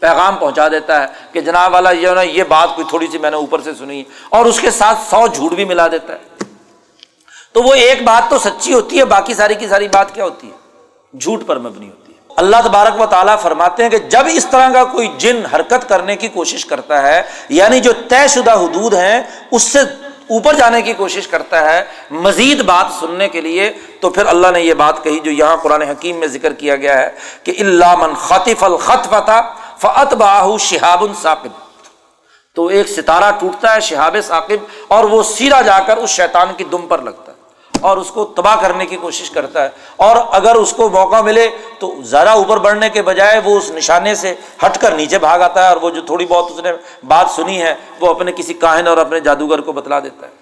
[0.00, 3.30] پیغام پہنچا دیتا ہے کہ جناب والا یہ نا، یہ بات کوئی تھوڑی سی میں
[3.30, 6.44] نے اوپر سے سنی اور اس کے ساتھ سو جھوٹ بھی ملا دیتا ہے۔
[7.52, 10.50] تو وہ ایک بات تو سچی ہوتی ہے، باقی ساری کی ساری بات کیا ہوتی
[10.50, 12.07] ہے؟ جھوٹ پر مبنی ہوتی ہے۔
[12.38, 16.16] اللہ تبارک و تعالیٰ فرماتے ہیں کہ جب اس طرح کا کوئی جن حرکت کرنے
[16.16, 19.80] کی کوشش کرتا ہے یعنی جو طے شدہ حدود ہیں، اس سے
[20.30, 21.82] اوپر جانے کی کوشش کرتا ہے
[22.24, 23.70] مزید بات سننے کے لیے،
[24.00, 26.98] تو پھر اللہ نے یہ بات کہی جو یہاں قرآن حکیم میں ذکر کیا گیا
[26.98, 27.08] ہے
[27.44, 29.40] کہ اللہ من خطف الخط فتح
[29.80, 31.66] فعت باہ شہاب الثاقب
[32.56, 36.64] تو ایک ستارہ ٹوٹتا ہے شہاب ثاقب اور وہ سیرا جا کر اس شیطان کی
[36.72, 37.36] دم پر لگتا ہے۔
[37.80, 41.48] اور اس کو تباہ کرنے کی کوشش کرتا ہے اور اگر اس کو موقع ملے
[41.78, 44.34] تو زیادہ اوپر بڑھنے کے بجائے وہ اس نشانے سے
[44.66, 46.72] ہٹ کر نیچے بھاگ آتا ہے اور وہ جو تھوڑی بہت اس نے
[47.06, 50.32] بات سنی ہے وہ اپنے کسی کاہن اور اپنے جادوگر کو بتلا دیتا ہے۔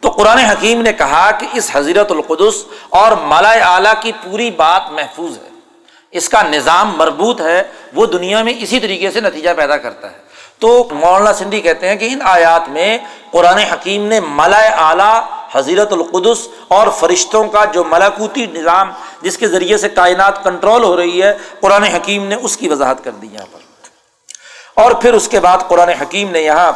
[0.00, 4.90] تو قرآن حکیم نے کہا کہ اس حضیرت القدس اور مالا اعلیٰ کی پوری بات
[4.90, 5.50] محفوظ ہے۔
[6.10, 7.62] اس کا نظام مربوط ہے،
[7.94, 10.16] وہ دنیا میں اسی طریقے سے نتیجہ پیدا کرتا ہے۔
[10.58, 12.98] تو مولانا سندھی کہتے ہیں کہ ان آیات میں
[13.30, 15.20] قرآن حکیم نے ملا اعلیٰ
[15.54, 18.90] حضیرت القدس اور فرشتوں کا جو ملاکوتی نظام
[19.22, 23.04] جس کے ذریعے سے کائنات کنٹرول ہو رہی ہے، قرآن حکیم نے اس کی وضاحت
[23.04, 23.58] کر دی یہاں پر۔
[24.82, 26.72] اور پھر اس کے بعد قرآن حکیم نے یہاں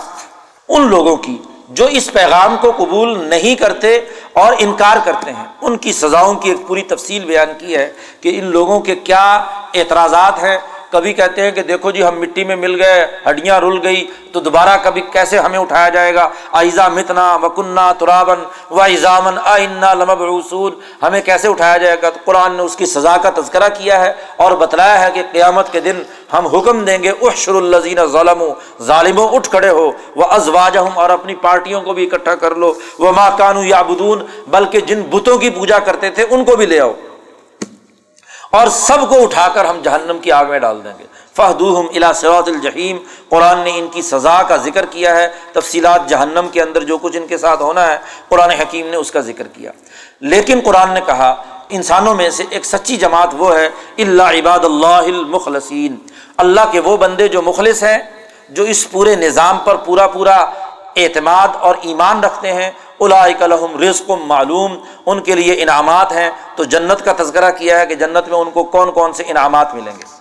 [0.68, 1.38] ان لوگوں کی
[1.68, 4.00] جو اس پیغام کو قبول نہیں کرتے
[4.32, 8.38] اور انکار کرتے ہیں، ان کی سزاؤں کی ایک پوری تفصیل بیان کی ہے کہ
[8.38, 9.44] ان لوگوں کے کیا
[9.74, 10.58] اعتراضات ہیں
[10.90, 14.40] کبھی کہتے ہیں کہ دیکھو جی ہم مٹی میں مل گئے، ہڈیاں رل گئی، تو
[14.40, 18.40] دوبارہ کبھی کیسے ہمیں اٹھایا جائے گا؟ آئزہ متنا وکنہ ترابن
[18.70, 22.86] و ایزامن آئنہ لمب رسول ہمیں کیسے اٹھایا جائے گا؟ تو قرآن نے اس کی
[22.86, 26.02] سزا کا تذکرہ کیا ہے اور بتلایا ہے کہ قیامت کے دن
[26.32, 28.44] ہم حکم دیں گے احشر الزین ظلم
[28.82, 32.72] ظالموں اٹھ کھڑے ہو وہ ازواج ہم اور اپنی پارٹیوں کو بھی اکٹھا کر لو۔
[32.98, 36.66] وہ ماں کانو یا بدون بلکہ جن بتوں کی پوجا کرتے تھے، ان کو بھی
[36.66, 36.92] لے آؤ۔
[38.54, 41.04] اور سب کو اٹھا کر ہم جہنم کی آگ میں ڈال دیں گے۔
[41.36, 42.96] فہدوہم الا سراط الجحیم۔
[43.28, 47.16] قرآن نے ان کی سزا کا ذکر کیا ہے۔ تفصیلات جہنم کے اندر جو کچھ
[47.16, 47.98] ان کے ساتھ ہونا ہے،
[48.28, 49.70] قرآن حکیم نے اس کا ذکر کیا۔
[50.20, 53.66] لیکن قرآن نے کہا، انسانوں میں سے ایک سچی جماعت وہ ہے
[53.98, 55.96] اللہ عباد اللہ المخلصین
[56.36, 57.98] اللہ کے وہ بندے جو مخلص ہیں،
[58.48, 60.36] جو اس پورے نظام پر پورا پورا
[60.96, 64.76] اعتماد اور ایمان رکھتے ہیں الحم رزق معلوم،
[65.06, 68.50] ان کے لیے انعامات ہیں۔ تو جنت کا تذکرہ کیا ہے کہ جنت میں ان
[68.50, 70.14] کو کون کون سے انعامات ملیں گے۔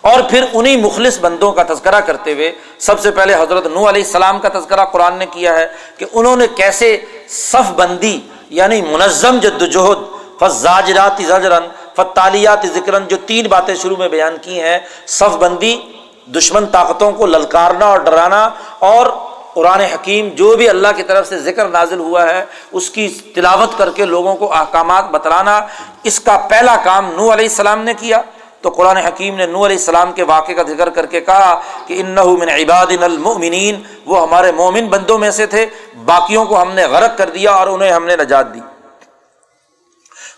[0.00, 4.04] اور پھر انہیں مخلص بندوں کا تذکرہ کرتے ہوئے سب سے پہلے حضرت نو علیہ
[4.04, 5.66] السلام کا تذکرہ قرآن نے کیا ہے
[5.98, 8.20] کہ انہوں نے کیسے صف بندی
[8.50, 9.98] یعنی منظم جد وجہد
[10.40, 11.66] فضاجرات زجرن
[11.96, 15.80] فتالیات ذکرن، جو تین باتیں شروع میں بیان کی ہیں، صف بندی،
[16.26, 19.06] دشمن طاقتوں کو للکارنا اور ڈرانا اور
[19.54, 23.78] قرآن حکیم جو بھی اللہ کی طرف سے ذکر نازل ہوا ہے، اس کی تلاوت
[23.78, 25.60] کر کے لوگوں کو احکامات بتلانا،
[26.02, 28.20] اس کا پہلا کام نو علیہ السلام نے کیا۔
[28.60, 32.00] تو قرآن حکیم نے نو علیہ السلام کے واقعے کا ذکر کر کے کہا کہ
[32.00, 35.66] ان من عباد المؤمنین، وہ ہمارے مومن بندوں میں سے تھے،
[36.04, 38.60] باقیوں کو ہم نے غرق کر دیا اور انہیں ہم نے نجات دی۔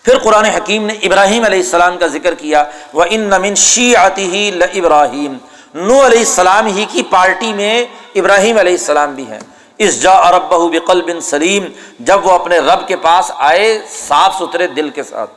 [0.05, 4.25] پھر قرآن حکیم نے ابراہیم علیہ السلام کا ذکر کیا وہ ان نمن شی آتی
[4.33, 5.37] ہی ابراہیم
[5.77, 7.85] نو علیہ السلام ہی کی پارٹی میں
[8.15, 9.41] ابراہیم علیہ السلام بھی ہیں۔
[9.79, 11.65] اس جا ارب بقل بن سلیم،
[12.01, 13.79] جب وہ اپنے رب کے پاس آئے
[14.09, 15.31] صاف ستھرے دل کے ساتھ۔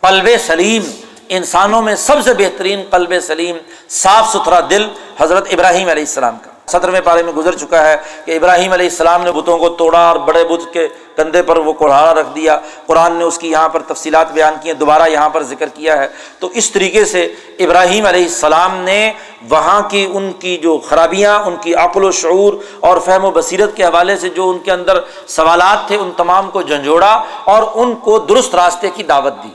[0.00, 0.82] قلب سلیم،
[1.28, 3.56] انسانوں میں سب سے بہترین قلب سلیم،
[3.88, 4.88] صاف ستھرا دل
[5.18, 9.22] حضرت ابراہیم علیہ السلام کا۔ صدر پارے میں گزر چکا ہے کہ ابراہیم علیہ السلام
[9.22, 13.12] نے بتوں کو توڑا اور بڑے بت کے کندھے پر وہ کوڑھاڑا رکھ دیا۔ قرآن
[13.12, 16.08] نے اس کی یہاں پر تفصیلات بیان کی ہیں، دوبارہ یہاں پر ذکر کیا ہے۔
[16.38, 19.12] تو اس طریقے سے ابراہیم علیہ السلام نے
[19.48, 23.76] وہاں کی ان کی جو خرابیاں، ان کی عقل و شعور اور فہم و بصیرت
[23.76, 27.94] کے حوالے سے جو ان کے اندر سوالات تھے، ان تمام کو جھنجھوڑا اور ان
[27.94, 29.48] کو درست راستے کی دعوت دی۔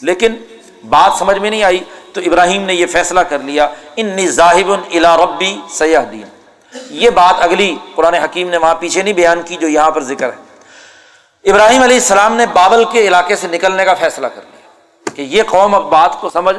[0.00, 0.36] لیکن
[0.88, 1.84] بات سمجھ میں نہیں آئی
[2.14, 6.24] تو ابراہیم نے یہ فیصلہ کر لیا ان ذاہب الا ربی سیاح دین
[6.90, 10.30] یہ بات اگلی قرآن حکیم نے وہاں پیچھے نہیں بیان کی جو یہاں پر ذکر
[10.32, 15.22] ہے۔ ابراہیم علیہ السلام نے بابل کے علاقے سے نکلنے کا فیصلہ کر لیا کہ
[15.22, 16.56] یہ قوم اب بات کو سمجھ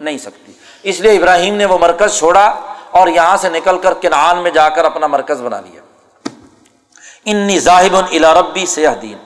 [0.00, 0.52] نہیں سکتی۔
[0.82, 2.44] اس لیے ابراہیم نے وہ مرکز چھوڑا
[2.90, 5.80] اور یہاں سے نکل کر کنعان میں جا کر اپنا مرکز بنا لیا۔
[7.24, 9.18] انی ذاہب الا ربی سیاح دین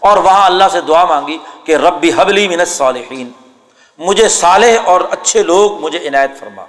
[0.00, 3.30] اور وہاں اللہ سے دعا مانگی کہ ربی حبلی منت صالحین
[3.98, 6.64] مجھے صالح اور اچھے لوگ مجھے عنایت فرما۔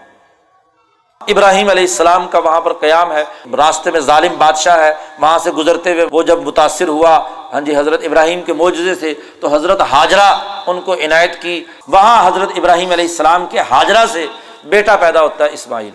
[1.28, 3.24] ابراہیم علیہ السلام کا وہاں پر قیام ہے،
[3.58, 7.76] راستے میں ظالم بادشاہ ہے، وہاں سے گزرتے ہوئے وہ جب متاثر ہوا ہاں جی
[7.78, 10.30] حضرت ابراہیم کے معجزے سے، تو حضرت حاجرہ
[10.68, 14.26] ان کو عنایت کی۔ وہاں حضرت ابراہیم علیہ السلام کے حاجرہ سے
[14.64, 15.92] بیٹا پیدا ہوتا ہے اسماعیل۔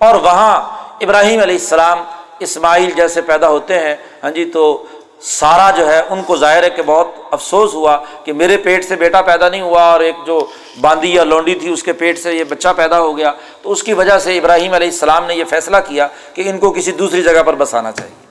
[0.00, 0.60] اور وہاں
[1.00, 2.02] ابراہیم علیہ السلام
[2.38, 4.86] اسماعیل جیسے پیدا ہوتے ہیں ہاں جی تو
[5.24, 8.96] سارا جو ہے ان کو ظاہر ہے کہ بہت افسوس ہوا کہ میرے پیٹ سے
[8.96, 10.46] بیٹا پیدا نہیں ہوا اور ایک جو
[10.80, 13.32] باندھی یا لونڈی تھی اس کے پیٹ سے یہ بچہ پیدا ہو گیا،
[13.62, 16.72] تو اس کی وجہ سے ابراہیم علیہ السلام نے یہ فیصلہ کیا کہ ان کو
[16.72, 18.24] کسی دوسری جگہ پر بسانا چاہیے۔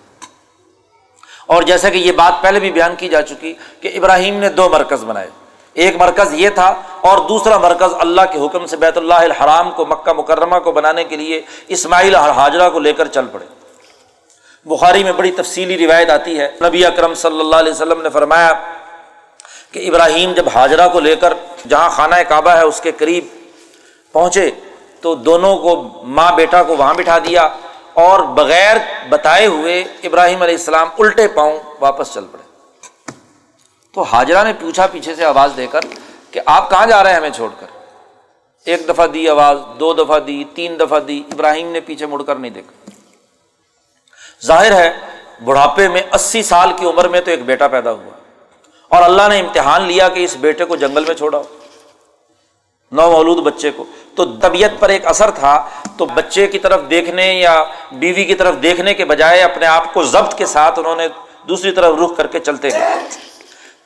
[1.47, 4.69] اور جیسا کہ یہ بات پہلے بھی بیان کی جا چکی کہ ابراہیم نے دو
[4.69, 5.29] مرکز بنائے۔
[5.73, 9.85] ایک مرکز یہ تھا اور دوسرا مرکز اللہ کے حکم سے بیت اللہ الحرام کو
[9.85, 13.45] مکہ مکرمہ کو بنانے کے لیے اسماعیل اور حاجرہ کو لے کر چل پڑے۔
[14.65, 18.53] بخاری میں بڑی تفصیلی روایت آتی ہے۔ نبی اکرم صلی اللہ علیہ وسلم نے فرمایا
[19.71, 21.33] کہ ابراہیم جب حاجرہ کو لے کر
[21.69, 23.25] جہاں خانہ کعبہ ہے اس کے قریب
[24.11, 24.51] پہنچے
[25.01, 27.49] تو دونوں کو ماں بیٹا کو وہاں بٹھا دیا
[27.93, 28.77] اور بغیر
[29.09, 32.43] بتائے ہوئے ابراہیم علیہ السلام الٹے پاؤں واپس چل پڑے۔
[33.93, 35.79] تو حاجرہ نے پوچھا پیچھے سے آواز دے کر
[36.31, 37.67] کہ آپ کہاں جا رہے ہیں ہمیں چھوڑ کر؟
[38.65, 42.35] ایک دفعہ دی آواز، دو دفعہ دی، تین دفعہ دی، ابراہیم نے پیچھے مڑ کر
[42.35, 42.92] نہیں دیکھا۔
[44.45, 44.93] ظاہر ہے،
[45.43, 48.11] بڑھاپے میں اسی سال کی عمر میں تو ایک بیٹا پیدا ہوا۔
[48.89, 51.41] اور اللہ نے امتحان لیا کہ اس بیٹے کو جنگل میں چھوڑا
[52.91, 53.83] نو مولود بچے کو۔
[54.15, 58.55] تو طبیعت پر ایک اثر تھا، تو بچے کی طرف دیکھنے یا بیوی کی طرف
[58.63, 61.07] دیکھنے کے بجائے اپنے آپ کو ضبط کے ساتھ انہوں نے
[61.49, 62.95] دوسری طرف رخ کر کے چلتے گئے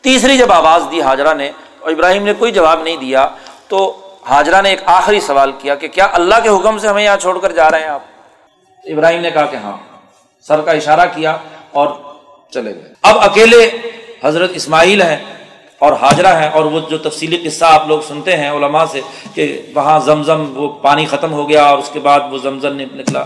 [0.02, 3.28] تیسری جب آواز دی حاجرہ نے اور ابراہیم نے کوئی جواب نہیں دیا،
[3.68, 7.18] تو حاجرہ نے ایک آخری سوال کیا کہ کیا اللہ کے حکم سے ہمیں یہاں
[7.18, 8.02] چھوڑ کر جا رہے ہیں آپ؟
[8.84, 9.78] ابراہیم نے کہا کہ ہاں۔
[10.48, 11.38] سر کا اشارہ کیا
[11.72, 11.88] اور
[12.54, 13.70] چلے گئے۔ اب اکیلے
[14.24, 15.18] حضرت اسماعیل ہیں
[15.80, 19.02] اور حاجرہ ہیں اور وہ جو تفصیلی قصہ آپ لوگ سنتے ہیں علماء سے
[19.34, 23.24] کہ وہاں زمزم وہ پانی ختم ہو گیا اور اس کے بعد وہ زمزم نکلا۔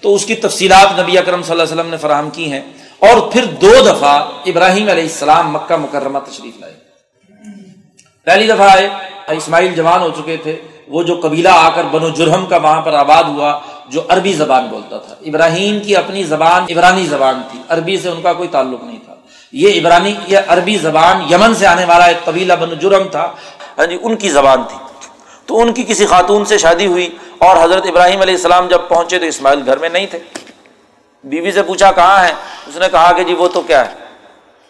[0.00, 2.60] تو اس کی تفصیلات نبی اکرم صلی اللہ علیہ وسلم نے فراہم کی ہیں
[2.98, 6.74] اور پھر دو دفعہ ابراہیم علیہ السلام مکہ مکرمہ تشریف لائے۔
[8.24, 8.88] پہلی دفعہ آئے،
[9.28, 12.92] اسماعیل جوان ہو چکے تھے۔ وہ جو قبیلہ آ کر بنو جرہم کا وہاں پر
[12.92, 13.60] آباد ہوا
[13.92, 18.22] جو عربی زبان بولتا تھا۔ ابراہیم کی اپنی زبان عبرانی زبان تھی۔ عربی سے ان
[18.22, 19.14] کا کوئی تعلق نہیں تھا۔
[19.52, 23.32] یہ عبرانی، یہ عربی زبان یمن سے آنے والا ایک قبیلہ بنو جرم تھا۔
[23.78, 24.76] ہاں جی ان کی زبان تھی۔
[25.46, 27.08] تو ان کی کسی خاتون سے شادی ہوئی
[27.38, 30.18] اور حضرت ابراہیم علیہ السلام جب پہنچے تو اسماعیل گھر میں نہیں تھے۔
[31.24, 32.32] بیوی سے پوچھا، کہاں ہے
[32.66, 33.90] اس نے کہا کہ جی وہ تو کیا ہے؟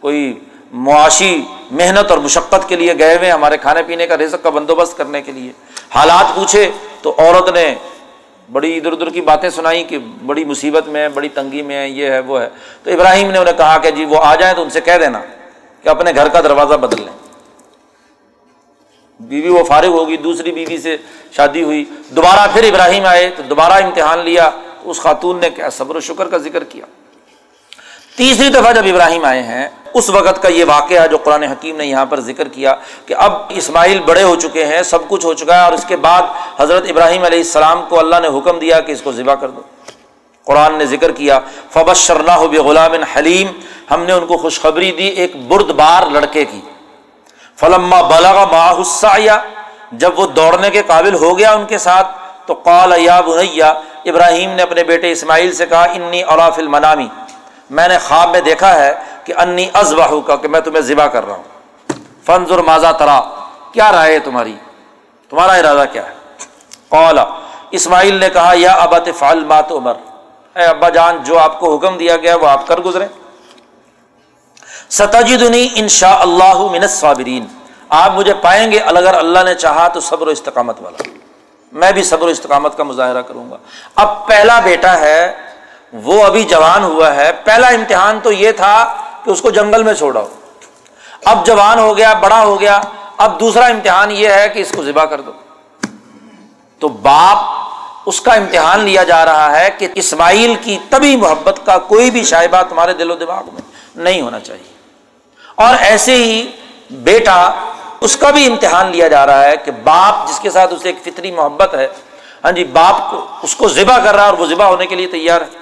[0.00, 0.38] کوئی
[0.72, 4.96] معاشی محنت اور مشقت کے لیے گئے ہوئے ہمارے کھانے پینے کا رزق کا بندوبست
[4.96, 5.52] کرنے کے لیے۔
[5.90, 6.70] حالات پوچھے
[7.02, 7.74] تو عورت نے
[8.52, 11.88] بڑی ادھر ادھر کی باتیں سنائی کہ بڑی مصیبت میں ہے، بڑی تنگی میں ہے،
[11.88, 12.48] یہ ہے، وہ ہے۔
[12.82, 15.20] تو ابراہیم نے انہیں کہا کہ جی وہ آ جائیں تو ان سے کہہ دینا
[15.82, 17.12] کہ اپنے گھر کا دروازہ بدل لیں۔
[19.20, 20.96] بیوی وہ فارغ ہوگی، دوسری بیوی سے
[21.32, 24.50] شادی ہوئی۔ دوبارہ پھر ابراہیم آئے تو دوبارہ امتحان لیا۔
[24.84, 26.86] اس خاتون نے کیا، صبر و شکر کا ذکر کیا۔
[28.16, 31.86] تیسری دفعہ جب ابراہیم آئے ہیں اس وقت کا یہ واقعہ جو قرآن حکیم نے
[31.86, 32.74] یہاں پر ذکر کیا
[33.06, 35.96] کہ اب اسماعیل بڑے ہو چکے ہیں، سب کچھ ہو چکا ہے اور اس کے
[35.96, 36.22] بعد
[36.60, 39.62] حضرت ابراہیم علیہ السلام کو اللہ نے حکم دیا کہ اس کو ذبح کر دو۔
[40.46, 41.38] قرآن نے ذکر کیا
[41.70, 43.48] فبش شرنا ہو غلام حلیم
[43.90, 46.60] ہم نے ان کو خوشخبری دی ایک برد بار لڑکے کی۔
[47.56, 49.16] فلما بلغ ماحسا
[49.92, 52.06] جب وہ دوڑنے کے قابل ہو گیا ان کے ساتھ،
[52.46, 53.72] تو قال یا بنیا
[54.04, 57.06] ابراہیم نے اپنے بیٹے اسماعیل سے کہا انی اور المنامی
[57.72, 58.94] میں نے خواب میں دیکھا ہے
[59.24, 61.42] کہ انی ازبہ کا کہ میں تمہیں ذبح کر رہا ہوں۔
[62.26, 63.20] فنظر ماضا ترا۔
[63.72, 64.56] کیا رائے ہے تمہاری؟
[65.30, 66.12] تمہارا ارادہ کیا ہے؟
[66.88, 67.24] قولا
[67.70, 69.92] اسماعیل نے کہا، یا ابا فعل بات عمر
[70.56, 73.06] اے ابا جان، جو آپ کو حکم دیا گیا وہ آپ کر گزرے۔
[74.90, 77.46] ستجدنی ان شاء اللہ من صابرین
[77.88, 81.02] آپ مجھے پائیں گے، اگر اللہ نے چاہا تو صبر و استقامت والا۔
[81.72, 83.56] میں بھی صبر و استقامت کا مظاہرہ کروں گا۔
[83.94, 85.51] اب پہلا بیٹا ہے
[85.92, 88.94] وہ ابھی جوان ہوا ہے۔ پہلا امتحان تو یہ تھا
[89.24, 90.28] کہ اس کو جنگل میں چھوڑا ہو
[91.24, 92.80] اب جوان ہو گیا، بڑا ہو گیا۔
[93.16, 95.32] اب دوسرا امتحان یہ ہے کہ اس کو ذبح کر دو۔
[96.78, 97.38] تو باپ،
[98.06, 102.24] اس کا امتحان لیا جا رہا ہے کہ اسماعیل کی تبھی محبت کا کوئی بھی
[102.24, 103.62] شائبہ تمہارے دل و دماغ میں
[103.96, 104.72] نہیں ہونا چاہیے۔
[105.54, 106.50] اور ایسے ہی
[106.90, 107.50] بیٹا،
[108.00, 110.98] اس کا بھی امتحان لیا جا رہا ہے کہ باپ، جس کے ساتھ اسے ایک
[111.04, 111.88] فطری محبت ہے
[112.44, 114.94] ہاں جی باپ کو، اس کو ذبح کر رہا ہے اور وہ ذبح ہونے کے
[114.94, 115.61] لیے تیار ہے۔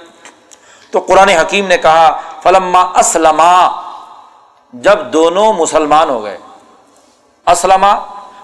[0.91, 3.41] تو قرآن حکیم نے کہا، فلما اسلم
[4.73, 6.37] جب دونوں مسلمان ہو گئے۔
[7.47, 7.85] اسلم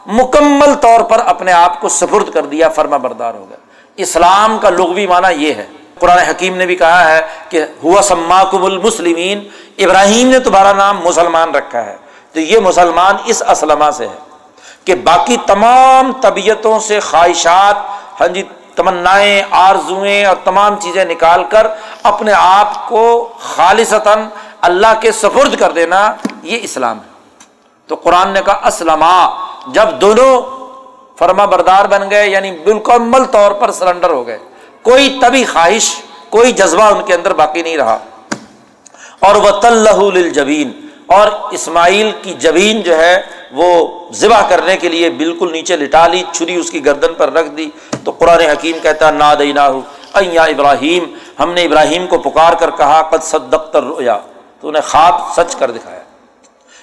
[0.06, 3.58] مکمل طور پر اپنے آپ کو سفرد کر دیا، فرما بردار ہو گیا
[3.96, 5.68] اسلام کا لغوی معنی یہ ہے۔
[6.00, 9.48] قرآن حکیم نے بھی کہا ہے کہ ہوا سما کب المسلمین،
[9.78, 11.96] ابراہیم نے تمہارا نام مسلمان رکھا ہے۔
[12.34, 14.16] تو یہ مسلمان اس اسلمہ سے ہے
[14.86, 17.76] کہ باقی تمام طبیعتوں سے خواہشات
[18.22, 18.44] ہاں جی
[18.78, 21.68] تمنائیں، آرزوئیں اور تمام چیزیں نکال کر
[22.04, 24.20] اپنے آپ کو خالصتاً
[24.62, 26.14] اللہ کے سفرد کر دینا،
[26.44, 27.10] یہ اسلام ہے۔
[27.88, 29.04] تو قرآن نے کہا اسلم
[29.68, 30.42] جب دونوں
[31.20, 34.40] فرما بردار بن گئے یعنی بالکمل طور پر سرنڈر ہو گئے۔
[34.82, 35.96] کوئی تبھی خواہش،
[36.30, 37.98] کوئی جذبہ ان کے اندر باقی نہیں رہا۔
[39.20, 43.22] اور وہ تل جبین اور اسماعیل کی جبین جو ہے
[43.52, 43.68] وہ
[44.14, 47.70] ذبح کرنے کے لیے بالکل نیچے لٹا لی، چھری اس کی گردن پر رکھ دی۔
[48.04, 49.82] تو قرآن حکیم کہتا نا دینا ہو
[50.14, 51.04] ایا ابراہیم،
[51.40, 54.18] ہم نے ابراہیم کو پکار کر کہا، قد صدقتر رویا
[54.62, 56.00] تو انہیں خواب سچ کر دکھایا۔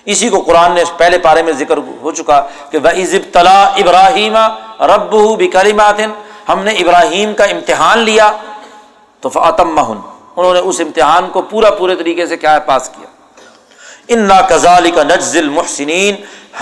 [0.04, 2.40] اسی کو قرآن نے پہلے پارے میں ذکر ہو چکا
[2.70, 4.36] کہ وہ عزب تلا ابراہیم
[4.80, 6.00] رب بکریمات
[6.48, 8.30] ہم نے ابراہیم کا امتحان لیا
[9.20, 13.06] تو فاطم انہوں نے اس امتحان کو پورا پورے طریقے سے کیا پاس کیا۔
[14.08, 16.14] ان نا کزال کا نجزل محسنین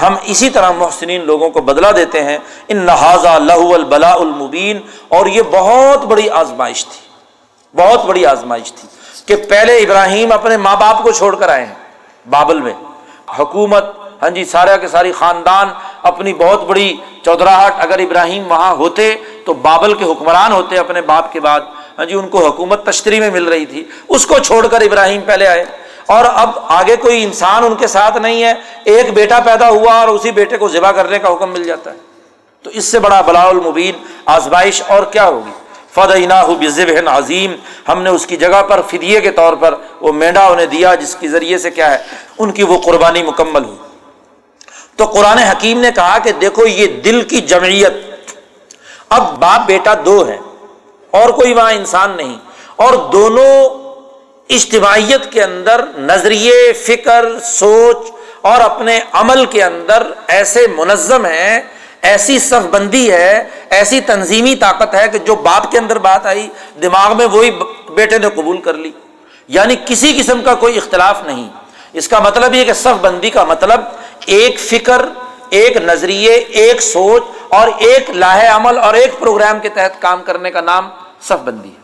[0.03, 2.39] ہم اسی طرح محسنین لوگوں کو بدلا دیتے ہیں۔
[2.69, 7.01] ان نہذا لہ البلا المبین اور یہ بہت بڑی آزمائش تھی۔
[7.77, 8.89] بہت بڑی آزمائش تھی
[9.27, 11.75] کہ پہلے ابراہیم اپنے ماں باپ کو چھوڑ کر آئے ہیں
[12.31, 12.73] بابل میں۔
[13.39, 13.85] حکومت
[14.23, 15.69] ہاں جی سارا کے ساری خاندان
[16.03, 19.15] اپنی بہت بڑی چودراہٹ اگر ابراہیم وہاں ہوتے
[19.47, 21.61] تو بابل کے حکمران ہوتے اپنے باپ کے بعد۔
[21.99, 25.21] ہاں جی ان کو حکومت تشتری میں مل رہی تھی۔ اس کو چھوڑ کر ابراہیم
[25.27, 25.65] پہلے آئے۔
[26.07, 28.53] اور اب آگے کوئی انسان ان کے ساتھ نہیں ہے،
[28.85, 31.99] ایک بیٹا پیدا ہوا اور اسی بیٹے کو ذبح کرنے کا حکم مل جاتا ہے۔
[32.63, 35.51] تو اس سے بڑا بلا المبین، آزمائش اور کیا ہوگی؟
[35.95, 37.55] فد بزب عظیم
[37.89, 41.17] ہم نے اس کی جگہ پر فدیے کے طور پر وہ مینڈا انہیں دیا، جس
[41.21, 41.99] کے ذریعے سے کیا ہے،
[42.39, 43.77] ان کی وہ قربانی مکمل ہوئی۔
[44.97, 47.93] تو قرآن حکیم نے کہا کہ دیکھو، یہ دل کی جمعیت۔
[49.09, 50.39] اب باپ بیٹا دو ہے
[51.11, 52.37] اور کوئی وہاں انسان نہیں۔
[52.77, 53.82] اور دونوں
[54.55, 57.97] اجتماعیت کے اندر نظریے، فکر، سوچ
[58.41, 61.61] اور اپنے عمل کے اندر ایسے منظم ہیں،
[62.03, 66.49] ایسی صف بندی ہے، ایسی تنظیمی طاقت ہے کہ جو باپ کے اندر بات آئی،
[66.83, 67.51] دماغ میں وہی
[67.95, 68.91] بیٹے نے قبول کر لی۔
[69.49, 71.49] یعنی کسی قسم کا کوئی اختلاف نہیں۔
[71.93, 73.81] اس کا مطلب یہ کہ صف بندی کا مطلب
[74.27, 75.07] ایک فکر،
[75.51, 80.51] ایک نظریے، ایک سوچ اور ایک لاہ عمل اور ایک پروگرام کے تحت کام کرنے
[80.51, 80.89] کا نام
[81.21, 81.83] صف بندی ہے۔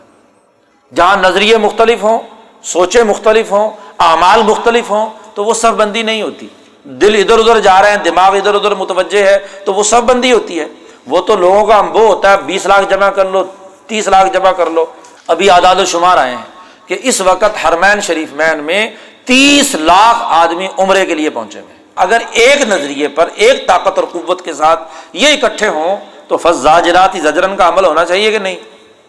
[0.95, 2.19] جہاں نظریے مختلف ہوں
[2.63, 3.69] سوچیں مختلف ہوں،
[3.99, 6.47] اعمال مختلف ہوں، تو وہ صف بندی نہیں ہوتی۔
[6.83, 10.31] دل ادھر ادھر جا رہے ہیں، دماغ ادھر ادھر متوجہ ہے، تو وہ سب بندی
[10.31, 10.65] ہوتی ہے۔
[11.07, 13.43] وہ تو لوگوں کا وہ ہوتا ہے، بیس لاکھ جمع کر لو،
[13.87, 14.85] تیس لاکھ جمع کر لو۔
[15.27, 18.91] ابھی آداد و شمار آئے ہیں کہ اس وقت ہرمین شریف مین میں
[19.25, 24.07] تیس لاکھ آدمی عمرے کے لیے پہنچے ہوئے اگر ایک نظریے پر، ایک طاقت اور
[24.11, 24.83] قوت کے ساتھ
[25.13, 28.55] یہ اکٹھے ہوں، تو فضاجراتی زجرن کا عمل ہونا چاہیے کہ نہیں؟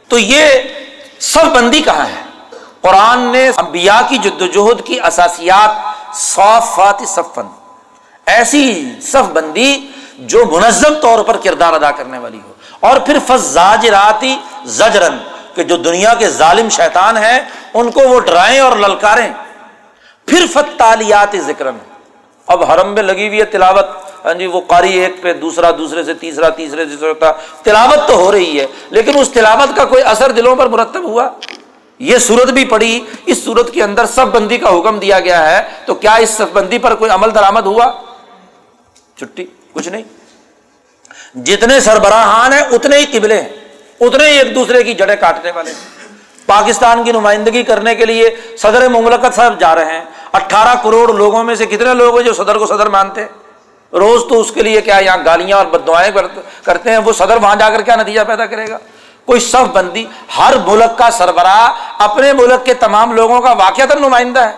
[0.08, 0.46] تو یہ
[1.18, 2.29] سب بندی کہاں ہے؟
[2.82, 7.46] قرآن نے انبیاء کی جد وجہد کی اساسیات صافات صفن،
[8.26, 8.64] ایسی
[9.02, 9.72] صف بندی
[10.30, 14.36] جو منظم طور پر کردار ادا کرنے والی ہو۔ اور پھر فضاجراتی
[14.78, 15.16] زجرن،
[15.54, 17.38] کہ جو دنیا کے ظالم شیطان ہیں،
[17.74, 19.28] ان کو وہ ڈرائیں اور للکاریں۔
[20.26, 21.66] پھر فتالیات ذکر
[22.46, 23.88] اب حرم میں لگی ہوئی ہے تلاوت۔
[24.24, 27.12] ہاں جی وہ قاری ایک پہ دوسرا، دوسرے سے تیسرا، تیسرے سے
[27.62, 31.28] تلاوت تو ہو رہی ہے، لیکن اس تلاوت کا کوئی اثر دلوں پر مرتب ہوا؟
[32.00, 35.62] یہ صورت بھی پڑی، اس صورت کے اندر سب بندی کا حکم دیا گیا ہے،
[35.86, 37.92] تو کیا اس سب بندی پر کوئی عمل درآمد ہوا؟
[39.18, 40.02] چھٹی، کچھ نہیں۔
[41.34, 43.48] جتنے سربراہان ہیں، اتنے ہی قبلے ہیں،
[44.00, 46.08] اتنے ہی ایک دوسرے کی جڑیں کاٹنے والے ہیں۔
[46.46, 51.44] پاکستان کی نمائندگی کرنے کے لیے صدر مملکت صاحب جا رہے ہیں۔ اٹھارہ کروڑ لوگوں
[51.44, 53.28] میں سے کتنے لوگ ہیں جو صدر کو صدر مانتے ہیں؟
[53.92, 56.10] روز تو اس کے لیے کیا یہاں گالیاں اور بدوائیں
[56.64, 58.78] کرتے ہیں؟ وہ صدر وہاں جا کر کیا نتیجہ پیدا کرے گا؟
[59.30, 60.06] کوئی صف بندی،
[60.38, 64.56] ہر ملک کا سربراہ اپنے ملک کے تمام لوگوں کا واقعات نمائندہ ہے۔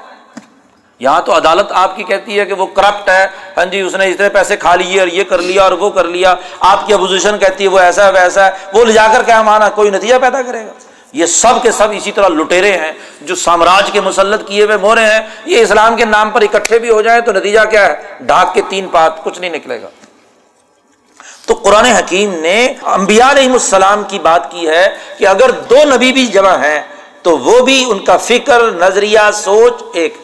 [0.98, 3.26] یہاں تو عدالت آپ کی کہتی ہے کہ وہ کرپٹ ہے
[3.56, 6.04] ہاں جی اس نے اتنے پیسے کھا لیے اور یہ کر لیا اور وہ کر
[6.04, 9.22] لیا۔ آپ کی اپوزیشن کہتی ہے وہ ایسا ہے، ویسا ہے۔ وہ لے جا کر
[9.22, 10.72] کیا مانا؟ کوئی نتیجہ پیدا کرے گا۔
[11.12, 15.04] یہ سب کے سب اسی طرح لٹیرے ہیں، جو سامراج کے مسلط کیے ہوئے مورے
[15.04, 18.54] ہیں۔ یہ اسلام کے نام پر اکٹھے بھی ہو جائیں تو نتیجہ کیا ہے؟ ڈھاک
[18.54, 19.88] کے تین پات، کچھ نہیں نکلے گا۔
[21.52, 26.12] تو قرآن حکیم نے انبیاء علیہ السلام کی بات کی ہے کہ اگر دو نبی
[26.12, 26.82] بھی جمع ہیں
[27.22, 30.14] تو وہ بھی ان کا فکر، نظریہ، سوچ ایک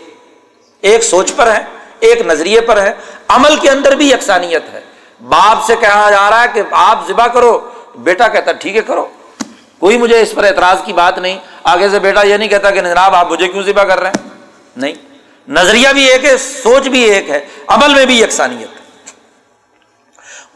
[0.81, 1.59] ایک سوچ پر ہے
[2.01, 2.93] ایک نظریے پر ہے
[3.29, 4.81] عمل کے اندر بھی یکسانیت ہے۔
[5.29, 9.07] باپ سے کہا جا رہا ہے کہ آپ ذبح کرو، بیٹا کہتا ٹھیک ہے، کرو۔
[9.79, 12.81] کوئی مجھے اس پر اعتراض کی بات نہیں۔ آگے سے بیٹا یہ نہیں کہتا کہ
[12.81, 14.29] جناب آپ مجھے کیوں ذبح کر رہے ہیں؟
[14.77, 14.93] نہیں۔
[15.49, 18.78] نظریہ بھی ایک ہے، سوچ بھی ایک ہے، عمل میں بھی یکسانیت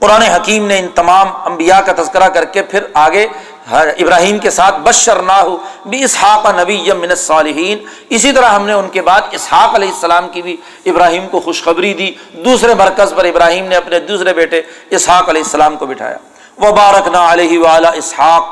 [0.03, 3.27] قرآن حکیم نے ان تمام انبیاء کا تذکرہ کر کے پھر آگے
[3.71, 5.57] ابراہیم کے ساتھ بشر نہ ہو
[5.87, 10.29] بھی اسحاق نبی من صالحین اسی طرح ہم نے ان کے بعد اسحاق علیہ السلام
[10.29, 10.57] کی بھی
[10.87, 12.11] ابراہیم کو خوشخبری دی۔
[12.45, 16.17] دوسرے مرکز پر ابراہیم نے اپنے دوسرے بیٹے اسحاق علیہ السلام کو بٹھایا۔
[16.59, 18.49] وہ بارک نہ علیہ والا اسحاق۔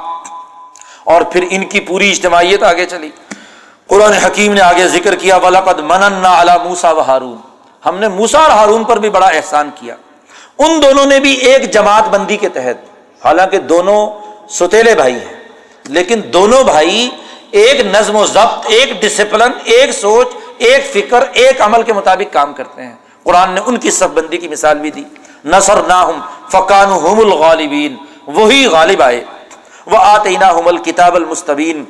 [1.05, 3.11] اور پھر ان کی پوری اجتماعیت آگے چلی۔
[3.87, 7.37] قرآن حکیم نے آگے ذکر کیا ولاقد منن نہ موسا و ہارون
[7.87, 9.97] ہم نے موسا اور ہارون پر بھی بڑا احسان کیا۔
[10.61, 12.79] ان دونوں نے بھی ایک جماعت بندی کے تحت،
[13.25, 14.07] حالانکہ دونوں
[14.49, 15.39] ستیلے بھائی ہیں،
[15.89, 17.11] لیکن دونوں بھائی
[17.51, 20.29] ایک نظم و ضبط، ایک ڈسپلن ایک سوچ،
[20.59, 24.37] ایک فکر، ایک عمل کے مطابق کام کرتے ہیں۔ قرآن نے ان کی سب بندی
[24.37, 25.05] کی مثال بھی دی۔
[25.45, 25.99] نثر نہ
[26.49, 27.97] فقان الغالبین،
[28.27, 29.25] وہی غالب آئے۔
[29.87, 31.85] وہ آتے نہ کتاب المستبین۔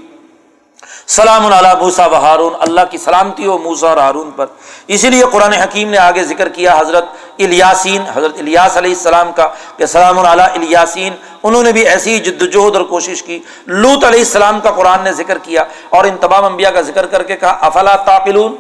[1.10, 4.46] سلام اللہ موسا و ہارون اللہ کی سلامتی ہو موسا اور ہارون پر۔
[4.94, 7.04] اسی لیے قرآن حکیم نے آگے ذکر کیا حضرت
[7.38, 12.42] الیاسین، حضرت الیاس علیہ السلام کا کہ سلام اللہ الیاسین، انہوں نے بھی ایسی جد
[12.42, 16.44] وجہد اور کوشش کی۔ لوت علیہ السلام کا قرآن نے ذکر کیا اور ان تمام
[16.44, 18.56] انبیاء کا ذکر کر کے کہا، افلا تاقلون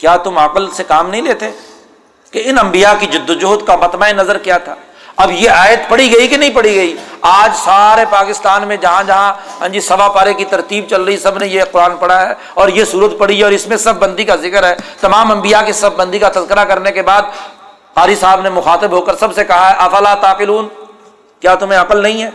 [0.00, 1.50] کیا تم عقل سے کام نہیں لیتے
[2.32, 4.74] کہ ان انبیاء کی جد وجہد کا متمع نظر کیا تھا؟
[5.22, 9.32] اب یہ آیت پڑھی گئی کہ نہیں پڑھی گئی؟ آج سارے پاکستان میں جہاں جہاں
[9.60, 12.68] ہاں جی سوا پارے کی ترتیب چل رہی، سب نے یہ قرآن پڑھا ہے اور
[12.68, 15.72] یہ صورت پڑھی ہے اور اس میں سب بندی کا ذکر ہے۔ تمام انبیاء کے
[15.72, 17.22] سب بندی کا تذکرہ کرنے کے بعد
[17.94, 20.68] قاری صاحب نے مخاطب ہو کر سب سے کہا ہے، افلا تاقلون
[21.40, 22.30] کیا تمہیں عقل نہیں ہے؟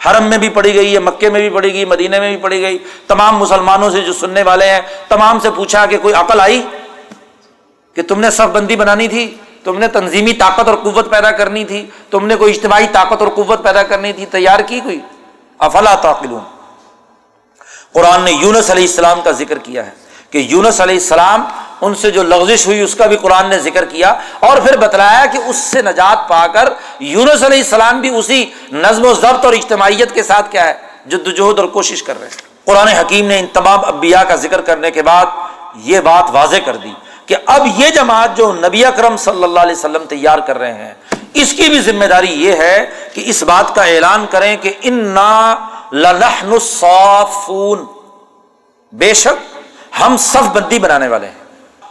[0.00, 2.62] حرم میں بھی پڑھی گئی ہے، مکے میں بھی پڑھی گئی مدینے میں بھی پڑھی
[2.62, 2.78] گئی۔
[3.08, 6.62] تمام مسلمانوں سے جو سننے والے ہیں، تمام سے پوچھا کہ کوئی عقل آئی
[7.96, 9.34] کہ تم نے صف بندی بنانی تھی؟
[9.64, 13.28] تم نے تنظیمی طاقت اور قوت پیدا کرنی تھی، تم نے کوئی اجتماعی طاقت اور
[13.28, 15.00] قوت پیدا کرنی تھی، تیار کی کوئی؟
[15.58, 16.40] افلا تعقلون؟
[17.92, 19.90] قرآن نے یونس علیہ السلام کا ذکر کیا ہے
[20.30, 21.44] کہ یونس علیہ السلام
[21.80, 25.26] ان سے جو لغزش ہوئی، اس کا بھی قرآن نے ذکر کیا اور پھر بتلایا
[25.26, 26.68] کہ اس سے نجات پا کر
[27.00, 30.74] یونس علیہ السلام بھی اسی نظم و ضبط اور اجتماعیت کے ساتھ کیا ہے
[31.06, 34.90] جدوجہد اور کوشش کر رہے ہیں۔ قرآن حکیم نے ان تمام ابیا کا ذکر کرنے
[34.90, 35.26] کے بعد
[35.74, 36.92] یہ بات واضح کر دی۔
[37.26, 40.94] کہ اب یہ جماعت جو نبی اکرم صلی اللہ علیہ وسلم تیار کر رہے ہیں،
[41.34, 44.72] اس کی بھی ذمہ داری یہ ہے کہ اس بات کا اعلان کریں کہ
[48.92, 49.58] بے شک
[50.00, 51.44] ہم صف بندی بنانے والے ہیں۔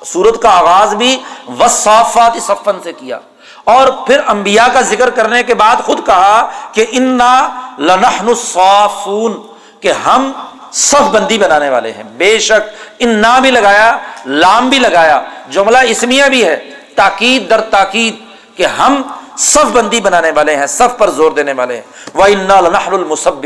[0.05, 1.19] سورت کا آغاز بھی
[1.59, 3.19] وصافات صفن سے کیا۔
[3.63, 9.47] اور پھر انبیاء کا ذکر کرنے کے بعد خود کہا کہ انا لنحن صافون
[9.79, 10.31] کہ ہم
[10.73, 12.69] صف بندی بنانے والے ہیں۔ بے شک
[12.99, 18.15] ان نا بھی لگایا، لام بھی لگایا۔ جملہ اسمیہ بھی ہے۔ تاکید در تاکید
[18.57, 19.01] کہ ہم
[19.37, 21.81] صف بندی بنانے والے ہیں، صف پر زور دینے والے ہیں۔
[22.13, 23.45] وہ المسب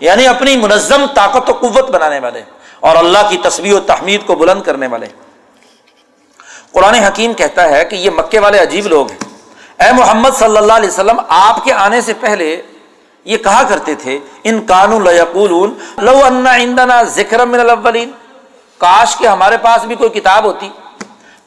[0.00, 2.42] یعنی اپنی منظم طاقت و قوت بنانے والے
[2.80, 5.06] اور اللہ کی تصویر و تحمید کو بلند کرنے والے
[6.72, 9.34] قرآن حکیم کہتا ہے کہ یہ مکے والے عجیب لوگ ہیں۔
[9.84, 12.62] اے محمد صلی اللہ علیہ وسلم، آپ کے آنے سے پہلے
[13.24, 18.10] یہ کہا کرتے تھے، ان کانو لو انا ذکر من الاولین
[18.78, 20.68] کاش کے ہمارے پاس بھی کوئی کتاب ہوتی۔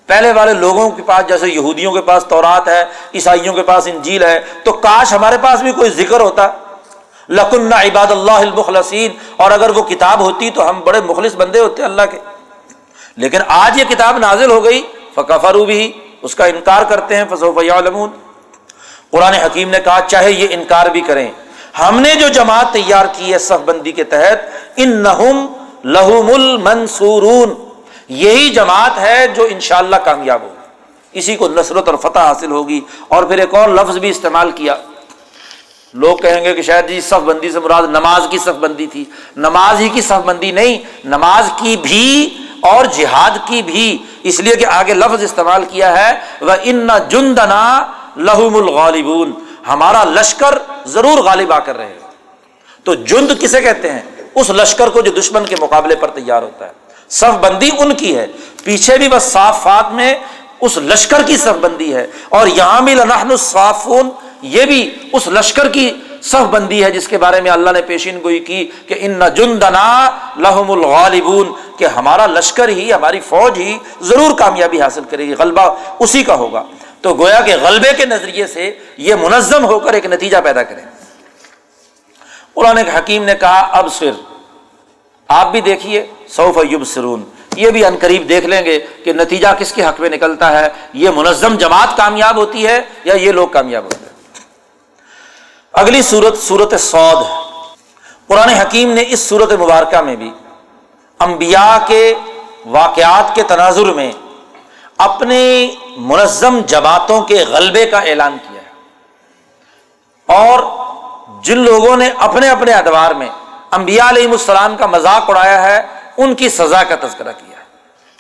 [0.06, 2.84] پہلے والے لوگوں کے پاس، جیسے یہودیوں کے پاس تورات ہے،
[3.14, 6.48] عیسائیوں کے پاس انجیل ہے، تو کاش ہمارے پاس بھی کوئی ذکر ہوتا۔
[7.30, 11.84] لکن عباد اللہ المخلصین اور اگر وہ کتاب ہوتی تو ہم بڑے مخلص بندے ہوتے
[11.84, 12.20] اللہ کے۔
[13.18, 14.82] لیکن آج یہ کتاب نازل ہو گئی
[15.16, 15.92] فکفرو بھی
[16.22, 17.56] اس کا انکار کرتے ہیں فصوف
[19.12, 21.32] قرآن حکیم نے کہا، چاہے یہ انکار بھی کریں
[21.80, 24.38] ہم نے جو جماعت تیار کی ہے صف بندی کے تحت
[24.76, 25.46] ان نہم
[25.84, 27.54] لہم المنصورون۔
[28.10, 30.56] یہی جماعت ہے جو انشاءاللہ کامیاب ہوگی۔
[31.12, 34.76] اسی کو نصرت اور فتح حاصل ہوگی۔ اور پھر ایک اور لفظ بھی استعمال کیا۔
[35.94, 39.06] لوگ کہیں گے کہ شاید جی صف بندی سے مراد نماز کی صف بندی تھی۔
[39.38, 44.56] نماز ہی کی صف بندی نہیں، نماز کی بھی اور جہاد کی بھی۔ اس لیے
[44.56, 47.86] کہ آگے لفظ استعمال کیا ہے وہ ان جندنا
[48.18, 49.32] لہم الغالبون۔
[49.68, 52.08] ہمارا لشکر ضرور غالب آ کر رہے گا۔
[52.84, 54.02] تو جند کسے کہتے ہیں؟
[54.36, 56.72] اس لشکر کو جو دشمن کے مقابلے پر تیار ہوتا ہے۔
[57.10, 58.28] صف بندی ان کی ہے۔
[58.64, 60.16] پیچھے بھی بس صافات میں
[60.62, 64.10] اس لشکر کی صف بندی ہے۔ اور یہاں بھی لنحن الصافون،
[64.42, 65.92] یہ بھی اس لشکر کی
[66.24, 70.10] صف بندی ہے جس کے بارے میں اللہ نے پیشین گوئی کی کہ ان جندنا
[70.38, 75.76] لہم الغالبون، کہ ہمارا لشکر ہی، ہماری فوج ہی ضرور کامیابی حاصل کرے گی، غلبہ
[76.00, 76.64] اسی کا ہوگا۔
[77.02, 80.86] تو گویا کہ غلبے کے نظریے سے یہ منظم ہو کر ایک نتیجہ پیدا کریں۔
[82.54, 84.12] قرآن حکیم نے کہا، اب سر
[85.28, 87.24] آپ بھی دیکھیے، سوف یوب سرون
[87.56, 90.68] یہ بھی ان قریب دیکھ لیں گے کہ نتیجہ کس کے حق میں نکلتا ہے۔
[90.94, 94.42] یہ منظم جماعت کامیاب ہوتی ہے یا یہ لوگ کامیاب ہوتے ہیں؟
[95.74, 97.26] اگلی صورت صورت سعود
[98.28, 100.32] قرآن حکیم نے اس صورت مبارکہ میں بھی
[101.20, 102.14] انبیاء کے
[102.66, 104.12] واقعات کے تناظر میں
[105.04, 108.72] اپنی منظم جماعتوں کے غلبے کا اعلان کیا ہے۔
[110.38, 110.60] اور
[111.44, 113.30] جن لوگوں نے اپنے اپنے ادوار میں
[113.72, 115.82] انبیاء علیہ السلام کا مذاق اڑایا ہے،
[116.18, 117.64] ان کی سزا کا تذکرہ کیا ہے۔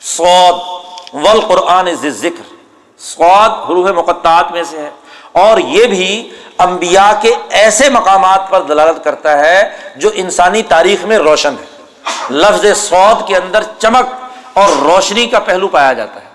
[0.02, 0.60] سعود
[1.14, 2.56] ول قرآن ذکر
[2.98, 4.90] سعود حروف مقطعات میں سے ہے۔
[5.32, 11.18] اور یہ بھی انبیاء کے ایسے مقامات پر دلالت کرتا ہے جو انسانی تاریخ میں
[11.18, 11.82] روشن ہے۔
[12.30, 14.14] لفظ سعود کے اندر چمک
[14.54, 16.31] اور روشنی کا پہلو پایا جاتا ہے۔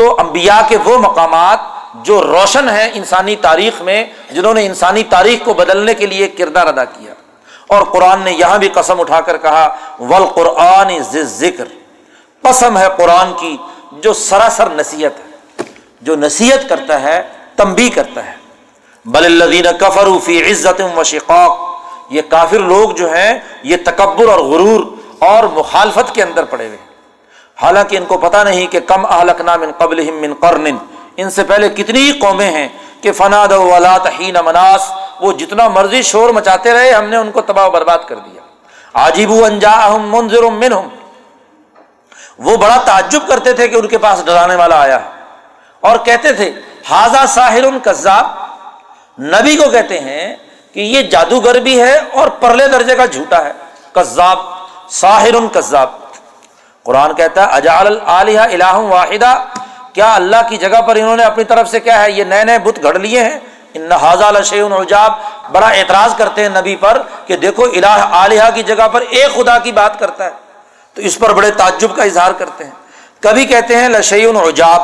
[0.00, 1.58] تو انبیاء کے وہ مقامات
[1.94, 6.66] جو روشن ہیں انسانی تاریخ میں، جنہوں نے انسانی تاریخ کو بدلنے کے لیے کردار
[6.66, 7.14] ادا کیا۔
[7.66, 11.64] اور قرآن نے یہاں بھی قسم اٹھا کر کہا ول قرآن ذکر
[12.42, 13.56] قسم ہے قرآن کی
[13.92, 15.64] جو سراسر نصیحت ہے،
[16.00, 17.22] جو نصیحت کرتا ہے
[17.56, 18.32] تمبی کرتا ہے۔
[19.04, 21.58] بل الدین کفر فی عزت و شقاق
[22.10, 24.80] یہ کافر لوگ جو ہیں، یہ تکبر اور غرور
[25.18, 26.89] اور مخالفت کے اندر پڑے ہوئے ہیں۔
[27.62, 30.76] حالانکہ ان کو پتا نہیں کہ کم اہلکنا من قبل من قرن۔
[31.16, 32.68] ان سے پہلے کتنی قومیں ہیں
[33.00, 37.40] کہ فناد ولا تحین مناس۔ وہ جتنا مرضی شور مچاتے رہے، ہم نے ان کو
[37.40, 38.40] تباہ و برباد کر دیا۔
[38.94, 40.88] عجیب انجا منظر منہم۔
[42.38, 44.98] وہ بڑا تعجب کرتے تھے کہ ان کے پاس ڈرانے والا آیا
[45.80, 46.52] اور کہتے تھے
[46.90, 48.26] حاضہ ساحر کذاب۔
[49.18, 50.36] نبی کو کہتے ہیں
[50.74, 53.52] کہ یہ جادوگر بھی ہے اور پرلے درجے کا جھوٹا ہے۔
[53.92, 54.38] کذاب،
[54.90, 55.90] ساحر کذاب۔
[56.90, 59.44] قرآن کہتا ہے اجال العلیہ الہ واحدہ.
[59.92, 62.58] کیا اللہ کی جگہ پر انہوں نے اپنی طرف سے کیا ہے، یہ نئے نئے
[62.58, 63.38] بت گھڑ لیے ہیں؟
[63.74, 65.12] ان نہاز الجاب
[65.52, 69.58] بڑا اعتراض کرتے ہیں نبی پر کہ دیکھو الہ علیہ کی جگہ پر ایک خدا
[69.58, 70.30] کی بات کرتا ہے۔
[70.94, 72.70] تو اس پر بڑے تعجب کا اظہار کرتے ہیں۔
[73.20, 74.82] کبھی کہتے ہیں لشیون عجاب،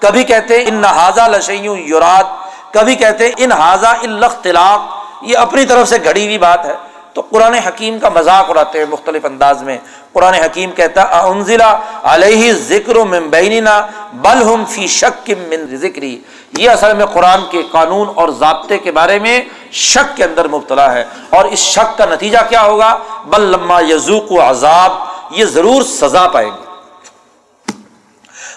[0.00, 2.26] کبھی کہتے ہیں ان نہ لشیون یورات
[2.72, 4.80] کبھی کہتے ہیں ان حاضہ الختلاق
[5.22, 6.74] یہ اپنی طرف سے گھڑی ہوئی بات ہے۔
[7.12, 9.78] تو قرآن حکیم کا مذاق اڑاتے ہیں مختلف انداز میں۔
[10.12, 11.70] قرآن حکیم کہتا انزلہ
[12.02, 16.20] علیہ ذکر و ممبینہ بل ہم فی شک من ذکری
[16.58, 19.40] یہ اصل میں قرآن کے قانون اور ضابطے کے بارے میں
[19.72, 24.32] شک کے اندر مبتلا ہے۔ اور اس شک کا نتیجہ کیا ہوگا؟ بل لما یزوق
[24.32, 24.92] و عذاب
[25.30, 27.72] یہ ضرور سزا پائے گی۔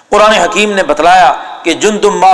[0.09, 1.33] قرآن حکیم نے بتلایا
[1.63, 2.33] کہ جن تم ماں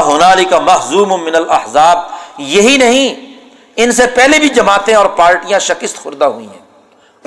[0.49, 1.99] کا محضوم من الحضاب
[2.37, 3.30] یہی نہیں
[3.75, 6.61] ان سے پہلے بھی جماعتیں اور پارٹیاں شکست خوردہ ہوئی ہیں۔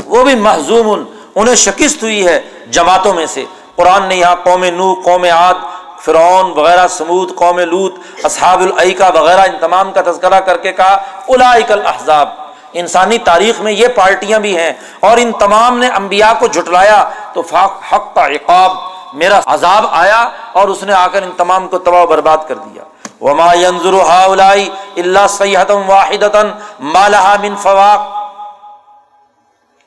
[0.06, 1.04] وہ بھی محضوم
[1.34, 2.40] انہیں شکست ہوئی ہے
[2.70, 3.44] جماعتوں میں سے۔
[3.76, 5.54] قرآن نے یہاں قوم نو قوم عاد،
[6.00, 7.94] فرعون وغیرہ، سمود، قوم لوت
[8.24, 10.94] اصحاب العقا وغیرہ، ان تمام کا تذکرہ کر کے کہا
[11.28, 12.28] الاک الحضاب
[12.72, 17.40] انسانی تاریخ میں یہ پارٹیاں بھی ہیں اور ان تمام نے انبیاء کو جھٹلایا۔ تو
[17.40, 18.70] حق کا عقاب،
[19.14, 22.82] میرا عذاب آیا اور اس نے آ کر ان تمام کو تباہ برباد کر دیا۔
[23.24, 24.56] وما ينظر هؤلاء
[24.96, 26.42] الا صيحه واحده
[26.80, 28.00] ما لها من فواق۔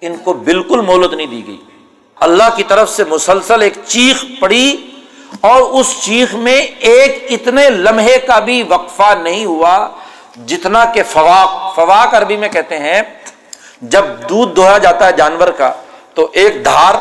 [0.02, 1.58] ان کو بالکل مہلت نہیں دی گئی۔
[2.16, 4.92] اللہ کی طرف سے مسلسل ایک چیخ پڑی
[5.42, 6.58] اور اس چیخ میں
[6.92, 9.88] ایک اتنے لمحے کا بھی وقفہ نہیں ہوا
[10.46, 13.02] جتنا کہ فواق۔ فواق عربی میں کہتے ہیں،
[13.82, 15.72] جب دودھ دوہا جاتا ہے جانور کا
[16.14, 16.96] تو ایک دھار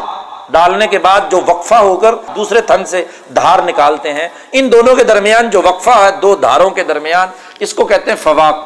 [0.48, 3.04] ڈالنے کے بعد جو وقفہ ہو کر دوسرے تھن سے
[3.34, 7.28] دھار نکالتے ہیں، ان دونوں کے درمیان جو وقفہ ہے، دو دھاروں کے درمیان،
[7.60, 8.56] اس کو کہتے ہیں فواق۔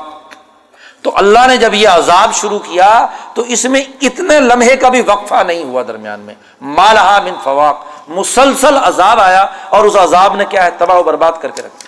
[1.03, 5.03] تو اللہ نے جب یہ عذاب شروع کیا، تو اس میں اتنے لمحے کا بھی
[5.07, 7.77] وقفہ نہیں ہوا درمیان میں۔ مالہ من فواق۔
[8.09, 11.87] مسلسل عذاب آیا اور اس عذاب نے کیا ہے؟ تباہ و برباد کر کے رکھ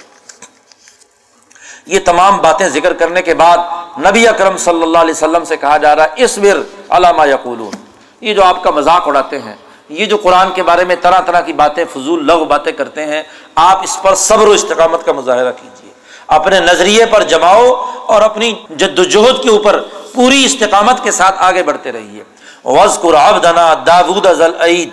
[1.86, 3.58] یہ تمام باتیں ذکر کرنے کے بعد
[3.98, 6.56] نبی اکرم صلی اللہ علیہ وسلم سے کہا جا رہا ہے اس ور
[6.88, 7.72] علامہ یقولون۔
[8.20, 9.54] یہ جو آپ کا مذاق اڑاتے ہیں
[9.92, 13.22] یہ جو قرآن کے بارے میں طرح طرح کی باتیں، فضول لغ باتیں کرتے ہیں،
[13.54, 15.90] آپ اس پر صبر و استقامت کا مظاہرہ کیجیے
[16.26, 19.80] اپنے نظریے پر جماؤ اور اپنی جد وجہد کے اوپر
[20.14, 22.22] پوری استقامت کے ساتھ آگے بڑھتے رہیے۔
[22.64, 24.90] وز قرآب دنا داود ازل عید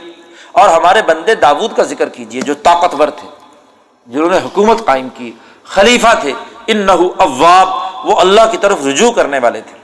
[0.51, 3.27] اور ہمارے بندے داود کا ذکر کیجیے جو طاقتور تھے،
[4.07, 5.31] جنہوں نے حکومت قائم کی،
[5.63, 6.33] خلیفہ تھے۔
[6.67, 7.67] ان نہ اواب،
[8.07, 9.77] وہ اللہ کی طرف رجوع کرنے والے تھے۔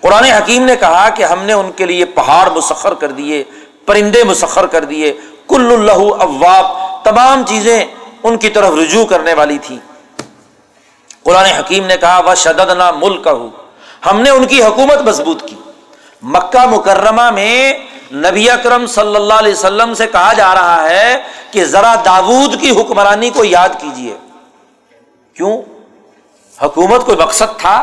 [0.00, 3.44] قرآن حکیم نے کہا کہ ہم نے ان کے لیے پہاڑ مسخر کر دیے
[3.86, 5.12] پرندے مسخر کر دیے،
[5.48, 6.66] کل اللہ اواب،
[7.04, 7.84] تمام چیزیں
[8.22, 9.78] ان کی طرف رجوع کرنے والی تھی
[11.22, 13.28] قرآن حکیم نے کہا وہ شدد نہ ملک
[14.06, 15.56] ہم نے ان کی حکومت مضبوط کی۔
[16.22, 17.72] مکہ مکرمہ میں
[18.12, 21.16] نبی اکرم صلی اللہ علیہ وسلم سے کہا جا رہا ہے
[21.50, 24.16] کہ ذرا داود کی حکمرانی کو یاد کیجیے
[25.36, 25.56] کیوں؟
[26.58, 27.76] حکومت کوئی مقصد تھا؟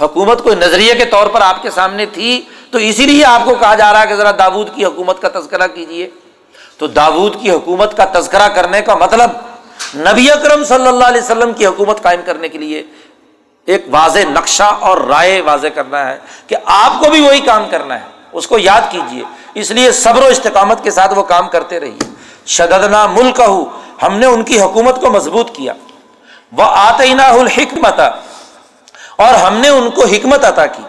[0.00, 3.54] حکومت کوئی نظریے کے طور پر آپ کے سامنے تھی تو اسی لیے آپ کو
[3.54, 6.10] کہا جا رہا ہے کہ ذرا داود کی حکومت کا تذکرہ کیجیے
[6.78, 9.30] تو داود کی حکومت کا تذکرہ کرنے کا مطلب
[9.94, 12.82] نبی اکرم صلی اللہ علیہ وسلم کی حکومت قائم کرنے کے لیے
[13.66, 17.94] ایک واضح نقشہ اور رائے واضح کرنا ہے کہ آپ کو بھی وہی کام کرنا
[17.94, 19.22] ہے۔ اس کو یاد کیجیے
[19.54, 22.14] اس لیے صبر و استقامت کے ساتھ وہ کام کرتے رہیے۔
[22.46, 23.64] شددنا ملک ہو
[24.02, 25.72] ہم نے ان کی حکومت کو مضبوط کیا۔
[26.52, 28.00] وہ آتے الحکمت
[29.18, 30.82] اور ہم نے ان کو حکمت عطا کی۔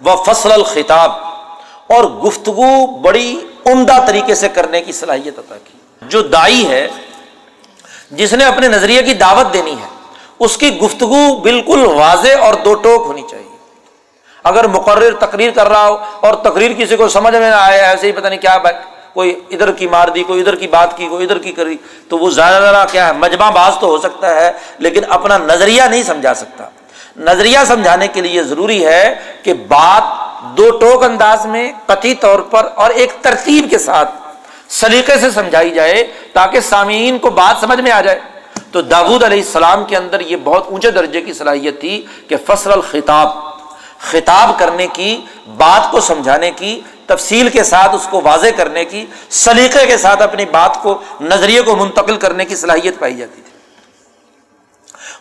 [0.00, 1.12] وہ فصل الخطاب
[1.86, 6.88] اور گفتگو بڑی عمدہ طریقے سے کرنے کی صلاحیت عطا کی۔ جو دائی ہے،
[8.10, 9.88] جس نے اپنے نظریے کی دعوت دینی ہے،
[10.38, 13.56] اس کی گفتگو بالکل واضح اور دو ٹوک ہونی چاہیے۔
[14.42, 18.06] اگر مقرر تقریر کر رہا ہو اور تقریر کسی کو سمجھ میں نہ آئے، ایسے
[18.06, 18.74] ہی پتہ نہیں کیا بات،
[19.14, 21.76] کوئی ادھر کی مار دی، کوئی ادھر کی بات کی، کوئی ادھر کی کری،
[22.08, 25.82] تو وہ زیادہ زیادہ کیا ہے، مجمع باز تو ہو سکتا ہے، لیکن اپنا نظریہ
[25.82, 26.64] نہیں سمجھا سکتا۔
[27.20, 30.02] نظریہ سمجھانے کے لیے ضروری ہے کہ بات
[30.56, 34.10] دو ٹوک انداز میں قطعی طور پر اور ایک ترتیب کے ساتھ
[34.68, 38.20] سلیقے سے سمجھائی جائے تاکہ سامعین کو بات سمجھ میں آ جائے۔
[38.72, 42.72] تو داود علیہ السلام کے اندر یہ بہت اونچے درجے کی صلاحیت تھی کہ فصل
[42.72, 43.28] الخطاب،
[43.98, 45.20] خطاب کرنے کی،
[45.56, 50.22] بات کو سمجھانے کی، تفصیل کے ساتھ اس کو واضح کرنے کی، سلیقے کے ساتھ
[50.22, 53.49] اپنی بات کو، نظریے کو منتقل کرنے کی صلاحیت پائی جاتی تھی۔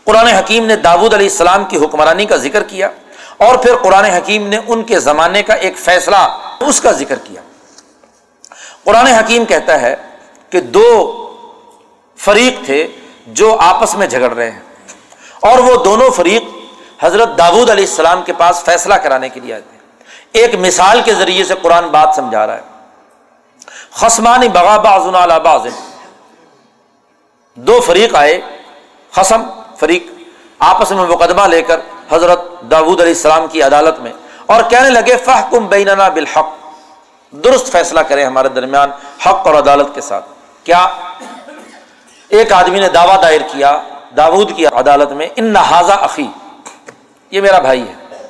[0.05, 2.89] قرآن حکیم نے داود علیہ السلام کی حکمرانی کا ذکر کیا
[3.37, 6.15] اور پھر قرآن حکیم نے ان کے زمانے کا ایک فیصلہ
[6.59, 7.41] اس کا ذکر کیا۔
[8.83, 9.95] قرآن حکیم کہتا ہے
[10.49, 10.87] کہ دو
[12.17, 12.87] فریق تھے
[13.27, 14.61] جو آپس میں جھگڑ رہے ہیں
[15.39, 16.43] اور وہ دونوں فریق
[16.99, 21.13] حضرت داود علیہ السلام کے پاس فیصلہ کرانے کے لیے آتے ہیں ایک مثال کے
[21.13, 22.61] ذریعے سے قرآن بات سمجھا رہا ہے۔
[23.91, 25.67] خسمانی بغا باز
[27.55, 28.41] دو فریق آئے
[29.11, 29.43] خسم
[29.79, 30.07] فریق
[30.59, 31.79] آپس میں مقدمہ لے کر
[32.11, 34.11] حضرت داود علیہ السلام کی عدالت میں
[34.45, 36.55] اور کہنے لگے فہ کم بیننا بالحق۔
[37.31, 38.91] درست فیصلہ کرے ہمارے درمیان
[39.25, 40.25] حق اور عدالت کے ساتھ۔
[40.63, 40.87] کیا
[42.29, 43.81] ایک آدمی نے دعویٰ دائر کیا،
[44.17, 46.27] داود کی عدالت میں، ان نہذا عقی
[47.31, 48.27] یہ میرا بھائی ہے۔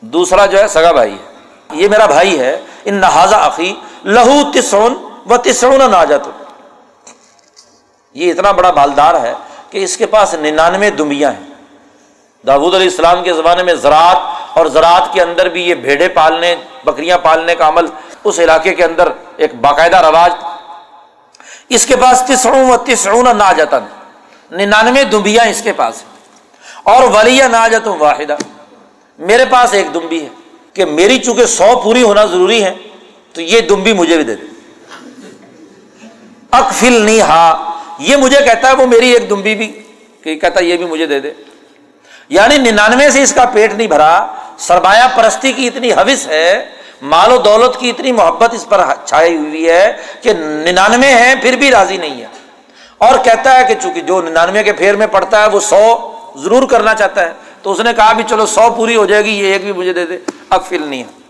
[0.00, 1.34] دوسرا جو ہے، سگا بھائی ہے۔
[1.72, 3.74] یہ میرا بھائی ہے۔ ان نہذا عقی
[4.04, 4.94] لہو تسون
[5.30, 6.14] و تسون نہ
[8.14, 9.34] یہ اتنا بڑا بالدار ہے
[9.70, 11.46] کہ اس کے پاس ننانوے دمبیاں ہیں۔
[12.46, 14.16] داود علیہ السلام کے زمانے میں زراعت
[14.58, 17.86] اور زراعت کے اندر بھی یہ بھیڑے پالنے، بکریاں پالنے کا عمل
[18.24, 20.32] اس علاقے کے اندر ایک باقاعدہ رواج
[21.68, 23.62] اس کے پاس تسعون و تسعون نہ
[24.50, 26.16] ننانوے دمبیاں اس کے پاس ہیں۔
[26.82, 28.36] اور ولی نہ جت واحدہ۔
[29.18, 30.28] میرے پاس ایک دمبی ہے
[30.72, 32.74] کہ میری چونکہ سو پوری ہونا ضروری ہے،
[33.32, 34.46] تو یہ دمبی مجھے بھی دے دے۔
[36.50, 39.82] اکفل نہیں ہا یہ مجھے کہتا ہے، وہ میری ایک دمبی بھی،
[40.24, 41.32] کہ کہتا ہے، یہ بھی مجھے دے دے۔
[42.28, 44.26] یعنی ننانوے سے اس کا پیٹ نہیں بھرا،
[44.58, 46.66] سرمایہ پرستی کی اتنی حوث ہے،
[47.02, 49.92] مال و دولت کی اتنی محبت اس پر چھائی ہوئی ہے
[50.22, 52.26] کہ ننانوے ہیں، پھر بھی راضی نہیں ہے۔
[52.98, 56.62] اور کہتا ہے کہ چونکہ جو ننانوے کے پھیر میں پڑتا ہے، وہ سو ضرور
[56.68, 57.32] کرنا چاہتا ہے۔
[57.62, 59.92] تو اس نے کہا بھی چلو، سو پوری ہو جائے گی، یہ ایک بھی مجھے
[59.92, 60.18] دے دے۔
[60.50, 61.26] اب فل نہیں ہے۔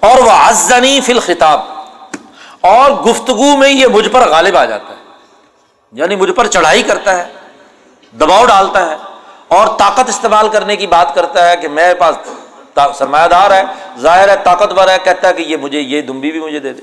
[0.00, 1.60] اور وہ ازنی فل خطاب
[2.60, 5.03] اور گفتگو میں یہ مجھ پر غالب آ جاتا ہے۔
[5.94, 7.24] یعنی مجھ پر چڑھائی کرتا ہے،
[8.20, 8.96] دباؤ ڈالتا ہے
[9.48, 12.16] اور طاقت استعمال کرنے کی بات کرتا ہے کہ میرے پاس
[12.98, 13.62] سرمایہ دار ہے،
[13.98, 16.82] ظاہر ہے طاقتور ہے، کہتا ہے کہ یہ مجھے، یہ دمبی بھی مجھے دے دے۔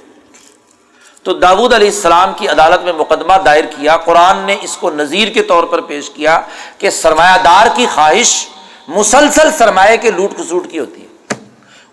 [1.23, 5.27] تو داود علیہ السلام کی عدالت میں مقدمہ دائر کیا، قرآن نے اس کو نظیر
[5.27, 6.41] کے طور پر پیش کیا
[6.77, 8.47] کہ سرمایہ دار کی خواہش
[8.87, 11.07] مسلسل سرمایہ کے لوٹ کسوٹ کی ہوتی ہے۔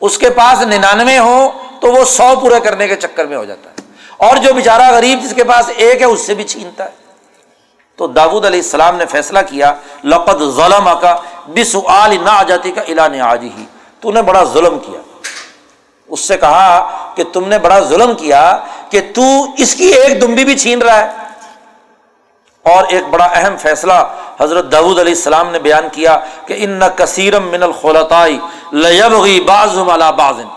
[0.00, 1.48] اس کے پاس ننانوے ہوں
[1.80, 3.74] تو وہ سو پورے کرنے کے چکر میں ہو جاتا ہے۔
[4.16, 7.07] اور جو بیچارہ غریب جس کے پاس ایک ہے، اس سے بھی چھینتا ہے۔
[7.98, 9.72] تو داود علیہ السلام نے فیصلہ کیا،
[10.04, 11.16] لقد ظلم کا
[11.46, 11.74] بس
[12.24, 13.64] نہ آ جاتی کا اعلان آج ہی
[14.00, 15.00] تو نے بڑا ظلم کیا۔
[16.08, 16.70] اس سے کہا
[17.14, 18.42] کہ تم نے بڑا ظلم کیا
[18.90, 19.22] کہ تو
[19.56, 21.08] اس کی ایک دمبی بھی چھین رہا ہے۔
[22.64, 23.92] اور ایک بڑا اہم فیصلہ
[24.40, 28.38] حضرت داود علیہ السلام نے بیان کیا کہ ان نہ کثیرم من الخلطائی
[28.72, 29.76] لبغی باز
[30.16, 30.48] بازن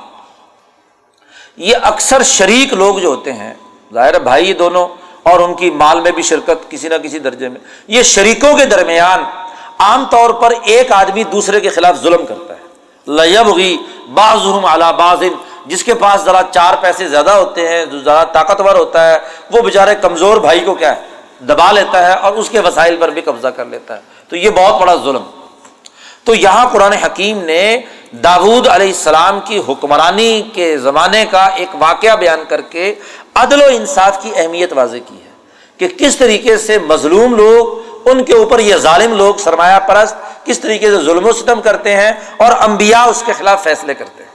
[1.57, 3.53] یہ اکثر شریک لوگ جو ہوتے ہیں،
[3.93, 4.87] ظاہر بھائی دونوں
[5.23, 8.65] اور ان کی مال میں بھی شرکت کسی نہ کسی درجے میں۔ یہ شریکوں کے
[8.65, 9.23] درمیان
[9.79, 12.61] عام طور پر ایک آدمی دوسرے کے خلاف ظلم کرتا ہے۔
[13.07, 13.77] لبغی
[14.13, 14.39] باز
[14.97, 15.33] بازن
[15.65, 19.17] جس کے پاس ذرا چار پیسے زیادہ ہوتے ہیں جو ذرا طاقتور ہوتا ہے،
[19.51, 21.01] وہ بےچارے کمزور بھائی کو کیا ہے؟
[21.39, 24.49] دبا لیتا ہے اور اس کے وسائل پر بھی قبضہ کر لیتا ہے۔ تو یہ
[24.49, 25.23] بہت بڑا ظلم۔
[26.23, 27.81] تو یہاں قرآن حکیم نے
[28.11, 32.95] داود علیہ السلام کی حکمرانی کے زمانے کا ایک واقعہ بیان کر کے
[33.35, 35.31] عدل و انصاف کی اہمیت واضح کی ہے
[35.77, 40.59] کہ کس طریقے سے مظلوم لوگ، ان کے اوپر یہ ظالم لوگ سرمایہ پرست کس
[40.59, 44.31] طریقے سے ظلم و ستم کرتے ہیں اور انبیاء اس کے خلاف فیصلے کرتے ہیں۔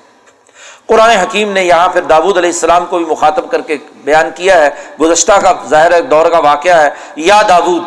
[0.86, 4.60] قرآن حکیم نے یہاں پھر داود علیہ السلام کو بھی مخاطب کر کے بیان کیا
[4.60, 7.82] ہے۔ گزشتہ کا ظاہر دور کا واقعہ ہے۔ یا داود،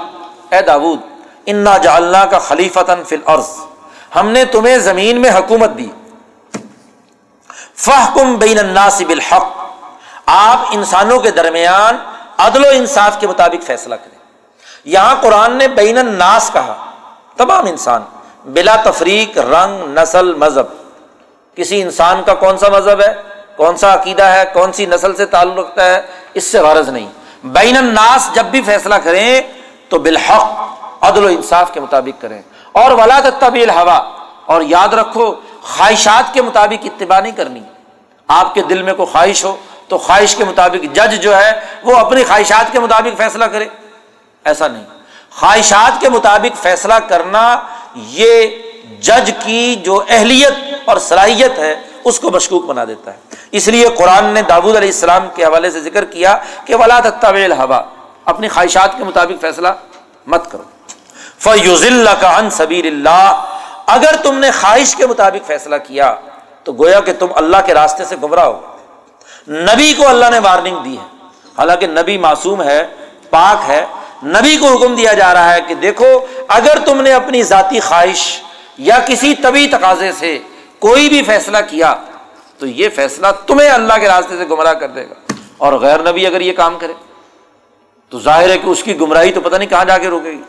[0.53, 0.99] اے داود،
[1.45, 3.68] انا جالنا کا خلیفتاً فل عرض
[4.15, 5.89] ہم نے تمہیں زمین میں حکومت دی۔
[7.75, 8.57] فہ کم بین
[9.07, 9.65] بالحق۔
[10.25, 11.97] آپ انسانوں کے درمیان
[12.37, 14.19] عدل و انصاف کے مطابق فیصلہ کریں۔
[14.83, 16.91] یہاں قرآن نے بین الناس کہا،
[17.37, 18.01] تمام انسان،
[18.45, 20.65] بلا تفریق، رنگ، نسل، مذہب۔
[21.55, 23.13] کسی انسان کا کون سا مذہب ہے؟
[23.55, 26.01] کون سا عقیدہ ہے؟ کون سی نسل سے تعلق رکھتا ہے؟
[26.33, 27.07] اس سے غرض نہیں۔
[27.43, 29.41] بین الناس جب بھی فیصلہ کریں
[29.89, 30.61] تو بالحق
[31.01, 32.41] عدل و انصاف کے مطابق کریں۔
[32.79, 34.11] اور ولا طبیل ہوا
[34.45, 37.59] اور یاد رکھو، خواہشات کے مطابق اتباع نہیں کرنی۔
[38.27, 39.57] آپ کے دل میں کوئی خواہش ہو،
[39.87, 43.67] تو خواہش کے مطابق جج جو ہے، وہ اپنی خواہشات کے مطابق فیصلہ کرے۔
[44.45, 44.83] ایسا نہیں۔
[45.31, 47.59] خواہشات کے مطابق فیصلہ کرنا،
[47.95, 48.45] یہ
[48.99, 50.53] جج کی جو اہلیت
[50.85, 53.17] اور صلاحیت ہے، اس کو مشکوک بنا دیتا ہے۔
[53.51, 57.51] اس لیے قرآن نے داود علیہ السلام کے حوالے سے ذکر کیا کہ ولا طویل
[57.51, 57.81] ہوا
[58.25, 59.67] اپنی خواہشات کے مطابق فیصلہ
[60.27, 60.63] مت کرو۔
[61.39, 63.45] فیوز اللہ کا ان سبیر اللہ
[63.85, 66.15] اگر تم نے خواہش کے مطابق فیصلہ کیا،
[66.63, 68.77] تو گویا کہ تم اللہ کے راستے سے گمراہ ہو
[69.47, 71.17] نبی کو اللہ نے وارننگ دی ہے۔
[71.57, 72.87] حالانکہ نبی معصوم ہے،
[73.29, 73.85] پاک ہے۔
[74.23, 78.41] نبی کو حکم دیا جا رہا ہے کہ دیکھو، اگر تم نے اپنی ذاتی خواہش
[78.77, 80.39] یا کسی طبی تقاضے سے
[80.79, 81.95] کوئی بھی فیصلہ کیا،
[82.57, 86.27] تو یہ فیصلہ تمہیں اللہ کے راستے سے گمراہ کر دے گا۔ اور غیر نبی
[86.27, 86.93] اگر یہ کام کرے،
[88.09, 90.41] تو ظاہر ہے کہ اس کی گمراہی تو پتہ نہیں کہاں جا کے روکے گی۔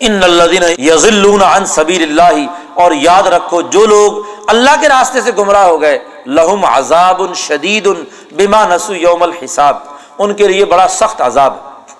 [0.00, 5.30] ان الدین یزل عن سبیل اللہ اور یاد رکھو، جو لوگ اللہ کے راستے سے
[5.38, 7.88] گمراہ ہو گئے لہم عذاب شدید
[8.32, 9.76] بما نسو یوم الحساب۔
[10.18, 11.94] ان کے لیے بڑا سخت عذاب۔ ہے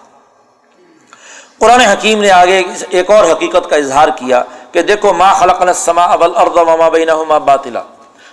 [1.58, 4.42] قرآن حکیم نے آگے ایک اور حقیقت کا اظہار کیا
[4.72, 7.82] کہ دیکھو، ما خلق السما ابل ارد وما بینہما باطلا۔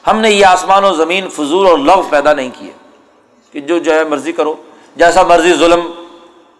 [0.07, 2.71] ہم نے یہ آسمان و زمین، فضول اور لو پیدا نہیں کیے۔
[3.51, 4.55] کہ جو جو ہے مرضی کرو،
[4.95, 5.91] جیسا مرضی ظلم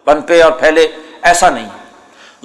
[0.04, 0.88] پنپے اور پھیلے،
[1.22, 1.85] ایسا نہیں۔ ہے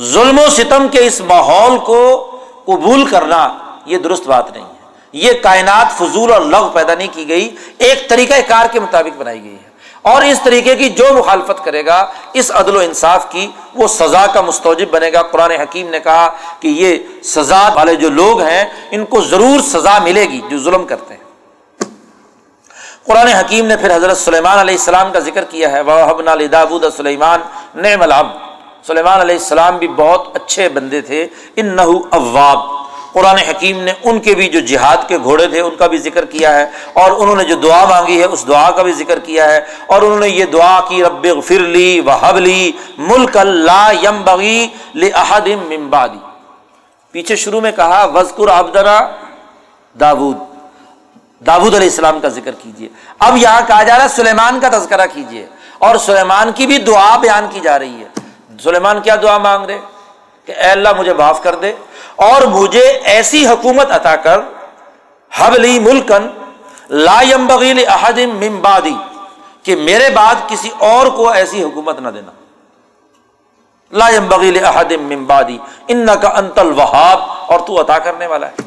[0.02, 2.28] ظلم و ستم کے اس ماحول کو
[2.66, 4.82] قبول کرنا یہ درست بات نہیں ہے۔
[5.14, 9.44] یہ کائنات فضول اور لغ پیدا نہیں کی گئی، ایک طریقہ کار کے مطابق بنائی
[9.44, 9.72] گئی ہے۔
[10.02, 14.26] اور اس طریقے کی جو مخالفت کرے گا، اس عدل و انصاف کی وہ سزا
[14.34, 16.30] کا مستوجب بنے گا۔ قرآن حکیم نے کہا
[16.60, 20.86] کہ یہ سزا والے جو لوگ ہیں، ان کو ضرور سزا ملے گی جو ظلم
[20.86, 21.22] کرتے ہیں۔
[23.06, 27.40] قرآن حکیم نے پھر حضرت سلیمان علیہ السلام کا ذکر کیا ہے۔ وہ سلیمان
[27.76, 28.51] نعم العبد
[28.88, 32.82] سلیمان علیہ السلام بھی بہت اچھے بندے تھے۔ ان نحو اواب۔
[33.14, 36.26] قرآن حکیم نے ان کے بھی جو جہاد کے گھوڑے تھے، ان کا بھی ذکر
[36.26, 36.64] کیا ہے۔
[36.94, 40.02] اور انہوں نے جو دعا مانگی ہے، اس دعا کا بھی ذکر کیا ہے۔ اور
[40.02, 44.68] انہوں نے یہ دعا کی، رب فرلی و حبلی ملک اللہ یم بغی
[45.56, 46.18] ممبادی
[47.12, 49.00] پیچھے شروع میں کہا وزقر ابدرا
[50.00, 50.38] داود۔
[51.46, 52.90] داود علیہ السلام کا ذکر کیجیے
[53.20, 55.46] اب یہاں کہا جا رہا ہے، سلیمان کا تذکرہ کیجیے
[55.80, 58.11] اور سلیمان کی بھی دعا بیان کی جا رہی ہے۔
[58.64, 59.80] سلیمان کیا دعا مانگ رہے؟
[60.46, 61.74] کہ اے اللہ مجھے معاف کر دے۔
[62.16, 64.40] اور مجھے ایسی حکومت عطا کر
[65.34, 66.28] حبلی ملکن
[66.90, 68.96] لا بغیل احدم ممبادی
[69.64, 72.32] کہ میرے بعد کسی اور کو ایسی حکومت نہ دینا۔
[73.92, 75.58] لا بغیل احدم ممبادی
[75.88, 78.62] ان کا انتل وہاب اور تو عطا کرنے والا ہے۔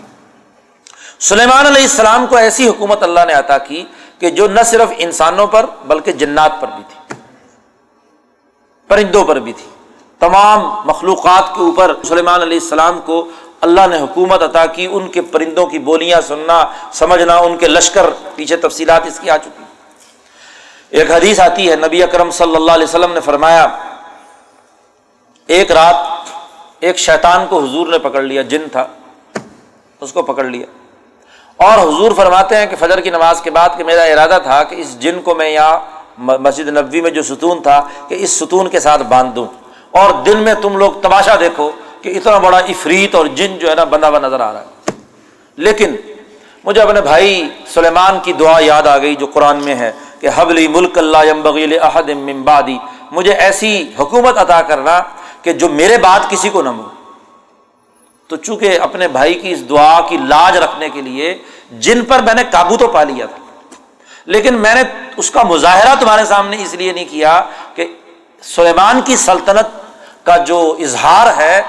[1.20, 3.84] سلیمان علیہ السلام کو ایسی حکومت اللہ نے عطا کی
[4.18, 7.20] کہ جو نہ صرف انسانوں پر، بلکہ جنات پر بھی تھی۔
[8.88, 9.73] پرندوں پر بھی تھی۔
[10.24, 13.24] تمام مخلوقات کے اوپر سلیمان علیہ السلام کو
[13.60, 18.06] اللہ نے حکومت عطا کی، ان کے پرندوں کی بولیاں سننا، سمجھنا، ان کے لشکر
[18.34, 19.64] پیچھے تفصیلات اس کی آ چکی۔
[20.90, 23.66] ایک حدیث آتی ہے، نبی اکرم صلی اللہ علیہ وسلم نے فرمایا،
[25.48, 25.96] ایک رات
[26.80, 28.86] ایک شیطان کو حضور نے پکڑ لیا، جن تھا،
[30.00, 30.66] اس کو پکڑ لیا۔
[31.58, 34.74] اور حضور فرماتے ہیں کہ فجر کی نماز کے بعد کہ میرا ارادہ تھا کہ
[34.74, 35.78] اس جن کو میں یہاں
[36.18, 39.46] مسجد نبوی میں جو ستون تھا، کہ اس ستون کے ساتھ باندھ دوں
[39.94, 41.70] اور دن میں تم لوگ تماشا دیکھو
[42.02, 44.92] کہ اتنا بڑا افریت اور جن جو ہے نا بندہ ہوا نظر آ رہا ہے۔
[45.58, 45.94] لیکن
[46.64, 49.90] مجھے اپنے بھائی سلیمان کی دعا یاد آ گئی جو قرآن میں ہے
[50.20, 52.76] کہ حبلی ملک اللہ بغیل احد ممبادی
[53.12, 55.00] مجھے ایسی حکومت عطا کرنا
[55.42, 56.88] کہ جو میرے بعد کسی کو نہ مو
[58.30, 61.38] تو چونکہ اپنے بھائی کی اس دعا کی لاج رکھنے کے لیے
[61.86, 63.42] جن پر میں نے قابو تو پا لیا تھا،
[64.26, 64.82] لیکن میں نے
[65.16, 67.40] اس کا مظاہرہ تمہارے سامنے اس لیے نہیں کیا
[67.74, 67.86] کہ
[68.42, 69.83] سلیمان کی سلطنت
[70.24, 71.62] کا جو اظہار ہے،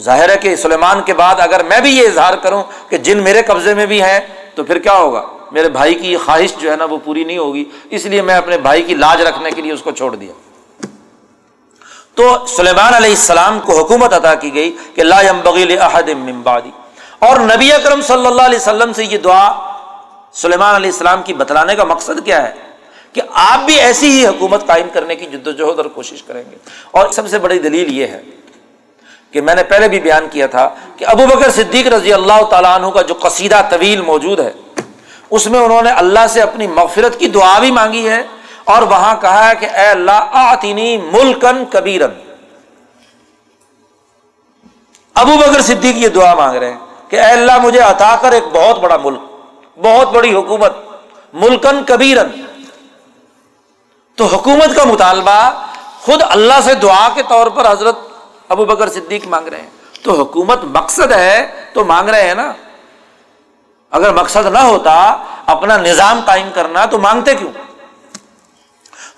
[0.00, 3.42] ظاہر ہے کہ سلیمان کے بعد اگر میں بھی یہ اظہار کروں کہ جن میرے
[3.42, 4.20] قبضے میں بھی ہیں،
[4.54, 5.22] تو پھر کیا ہوگا؟
[5.52, 8.58] میرے بھائی کی خواہش جو ہے نا، وہ پوری نہیں ہوگی۔ اس لیے میں اپنے
[8.58, 10.32] بھائی کی لاج رکھنے کے لیے اس کو چھوڑ دیا۔
[12.14, 16.70] تو سلیمان علیہ السلام کو حکومت ادا کی گئی کہ لا بغیل احد ممبادی
[17.18, 19.52] اور نبی اکرم صلی اللہ علیہ وسلم سے یہ دعا
[20.32, 22.54] سلیمان علیہ السلام کی بتلانے کا مقصد کیا ہے؟
[23.12, 26.56] کہ آپ بھی ایسی ہی حکومت قائم کرنے کی جد و اور کوشش کریں گے۔
[26.90, 28.20] اور سب سے بڑی دلیل یہ ہے
[29.30, 32.74] کہ میں نے پہلے بھی بیان کیا تھا کہ ابو بکر صدیق رضی اللہ تعالیٰ
[32.74, 34.52] عنہ کا جو قصیدہ طویل موجود ہے،
[35.30, 38.22] اس میں انہوں نے اللہ سے اپنی مغفرت کی دعا بھی مانگی ہے
[38.72, 42.18] اور وہاں کہا ہے کہ اے اللہ آتینی ملکن کبیرن
[45.16, 46.78] ابو بکر صدیق یہ دعا مانگ رہے ہیں
[47.08, 49.20] کہ اے اللہ، مجھے عطا کر ایک بہت بڑا ملک،
[49.78, 50.76] بہت بڑی حکومت
[51.34, 52.30] ملکن کبیرن
[54.16, 55.66] تو حکومت کا مطالبہ
[56.00, 57.98] خود اللہ سے دعا کے طور پر حضرت
[58.48, 59.70] ابو بکر صدیق مانگ رہے ہیں۔
[60.02, 62.52] تو حکومت مقصد ہے تو مانگ رہے ہیں نا۔
[63.90, 65.16] اگر مقصد نہ ہوتا،
[65.46, 67.52] اپنا نظام قائم کرنا تو مانگتے کیوں؟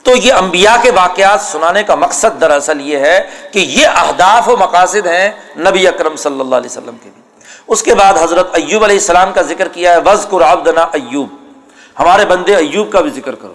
[0.03, 4.57] تو یہ انبیاء کے واقعات سنانے کا مقصد دراصل یہ ہے کہ یہ اہداف و
[4.57, 7.23] مقاصد ہیں نبی اکرم صلی اللہ علیہ وسلم کے بھی۔
[7.67, 11.29] اس کے بعد حضرت ایوب علیہ السلام کا ذکر کیا ہے وز قرآبدنا ایوب۔
[11.99, 13.55] ہمارے بندے ایوب کا بھی ذکر کرو۔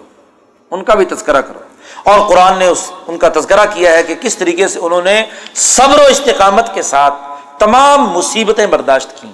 [0.70, 1.58] ان کا بھی تذکرہ کرو۔
[2.04, 5.22] اور قرآن نے اس ان کا تذکرہ کیا ہے کہ کس طریقے سے انہوں نے
[5.54, 7.14] صبر و استقامت کے ساتھ
[7.58, 9.28] تمام مصیبتیں برداشت کی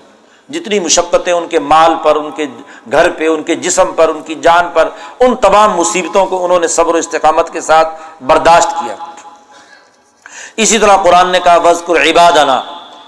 [0.49, 2.47] جتنی مشقتیں ان کے مال پر، ان کے
[2.93, 4.89] گھر پہ، ان کے جسم پر، ان کی جان پر،
[5.21, 7.89] ان تمام مصیبتوں کو انہوں نے صبر و استقامت کے ساتھ
[8.23, 8.95] برداشت کیا۔
[10.57, 12.63] اسی طرح قرآن نے کہا وزقر عبادنا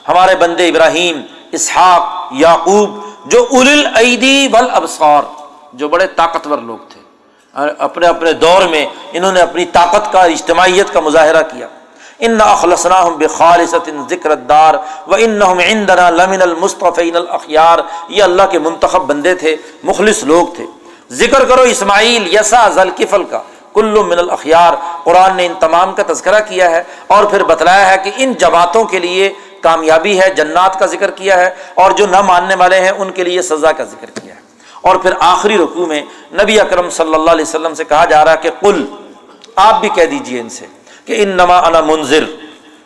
[0.09, 1.23] ہمارے بندے ابراہیم،
[1.53, 5.23] اسحاق، یعقوب، جو ال العیدی ول ابسور
[5.73, 6.98] جو بڑے طاقتور لوگ تھے۔
[7.79, 11.67] اپنے اپنے دور میں انہوں نے اپنی طاقت کا اجتماعیت کا مظاہرہ کیا۔
[12.19, 14.75] ان اخلصنا بخالصت ذکر دار
[15.07, 17.79] و ان عندنا لمن المصطفین الاخیار
[18.09, 20.67] یہ اللہ کے منتخب بندے تھے، مخلص لوگ تھے۔
[21.11, 23.43] ذکر کرو اسماعیل یسا ذلکفل کا
[23.75, 24.75] کلو من الاخیار
[25.05, 28.85] قرآن نے ان تمام کا تذکرہ کیا ہے اور پھر بتلایا ہے کہ ان جماعتوں
[28.85, 32.91] کے لیے کامیابی ہے، جنات کا ذکر کیا ہے اور جو نہ ماننے والے ہیں،
[32.91, 34.38] ان کے لیے سزا کا ذکر کیا ہے۔
[34.81, 36.03] اور پھر آخری رقوع میں
[36.33, 38.85] نبی اکرم صلی اللہ علیہ وسلم سے کہا جا رہا ہے کہ کل
[39.57, 40.67] آپ بھی کہہ دیجیے ان سے
[41.05, 42.25] کہ ان نما انا منظر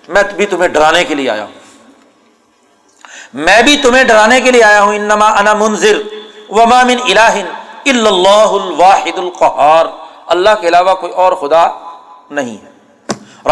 [0.09, 1.53] میں بھی تمہیں ڈرانے کے لیے آیا ہوں۔
[3.35, 6.03] میں بھی تمہیں ڈرانے کے لیے آیا ہوں ان نما انا منظر
[6.51, 7.35] وما من الہ
[7.85, 9.87] الا اللہ الواحد القہار۔
[10.27, 11.67] اللہ کے علاوہ کوئی اور خدا
[12.31, 12.71] نہیں ہے۔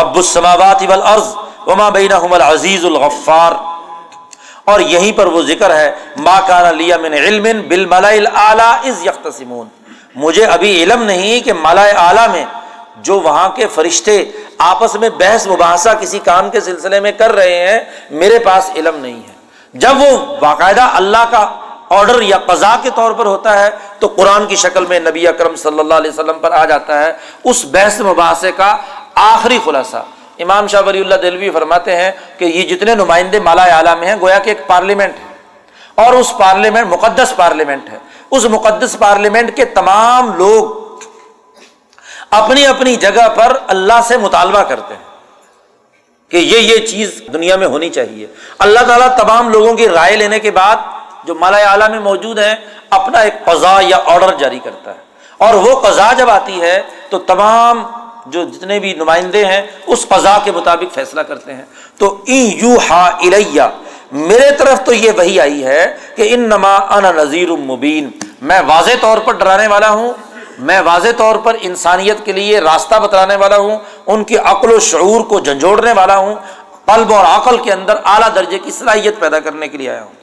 [0.03, 1.35] رب السماوات والارض
[1.67, 3.53] وما بینہم العزیز الغفار۔
[4.65, 9.69] اور یہیں پر وہ ذکر ہے، ما کان لیا من علم بالملائ الاعلی اذ یختصمون
[10.15, 12.45] مجھے ابھی علم نہیں کہ ملائے اعلیٰ میں
[13.03, 14.25] جو وہاں کے فرشتے
[14.59, 17.81] آپس میں بحث مباحثہ کسی کام کے سلسلے میں کر رہے ہیں،
[18.11, 19.33] میرے پاس علم نہیں ہے۔
[19.75, 21.45] جب وہ باقاعدہ اللہ کا
[21.91, 25.57] آرڈر یا قضا کے طور پر ہوتا ہے، تو قرآن کی شکل میں نبی اکرم
[25.57, 27.13] صلی اللہ علیہ وسلم پر آ جاتا ہے۔
[27.45, 28.77] اس بحث مباحثے کا
[29.15, 30.03] آخری خلاصہ۔
[30.41, 34.17] امام شاہ ولی اللہ دلوی فرماتے ہیں کہ یہ جتنے نمائندے مالا اعلیٰ میں ہیں،
[34.21, 35.31] گویا کہ ایک پارلیمنٹ ہے۔
[35.95, 37.99] اور اس پارلیمنٹ، مقدس پارلیمنٹ ہے۔
[38.31, 40.81] اس مقدس پارلیمنٹ کے تمام لوگ
[42.31, 45.03] اپنی اپنی جگہ پر اللہ سے مطالبہ کرتے ہیں
[46.31, 48.27] کہ یہ یہ چیز دنیا میں ہونی چاہیے۔
[48.59, 50.77] اللہ تعالیٰ تمام لوگوں کی رائے لینے کے بعد
[51.25, 52.55] جو مالا اعلیٰ میں موجود ہیں،
[52.91, 54.99] اپنا ایک قضا یا آرڈر جاری کرتا ہے۔
[55.39, 57.87] اور وہ قضا جب آتی ہے تو تمام
[58.27, 61.65] جو جتنے بھی نمائندے ہیں، اس قضا کے مطابق فیصلہ کرتے ہیں۔
[61.99, 63.63] تو یو ہا الیہ،
[64.13, 68.11] میرے طرف تو یہ وہی آئی ہے کہ ان نما ان نذیر مبین۔
[68.43, 70.13] میں واضح طور پر ڈرانے والا ہوں،
[70.59, 74.79] میں واضح طور پر انسانیت کے لیے راستہ بتانے والا ہوں، ان کی عقل و
[74.81, 76.35] شعور کو جھنجھوڑنے والا ہوں،
[76.87, 80.20] قلب اور عقل کے اندر اعلیٰ درجے کی صلاحیت پیدا کرنے کے لیے آیا ہوں۔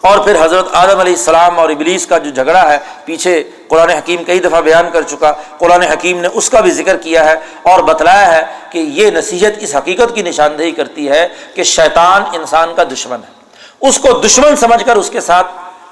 [0.00, 4.24] اور پھر حضرت آدم علیہ السلام اور ابلیس کا جو جھگڑا ہے، پیچھے قرآن حکیم
[4.24, 7.82] کئی دفعہ بیان کر چکا۔ قرآن حکیم نے اس کا بھی ذکر کیا ہے اور
[7.82, 12.84] بتلایا ہے کہ یہ نصیحت اس حقیقت کی نشاندہی کرتی ہے کہ شیطان انسان کا
[12.84, 13.42] دشمن ہے۔
[13.88, 15.46] اس کو دشمن سمجھ کر اس کے ساتھ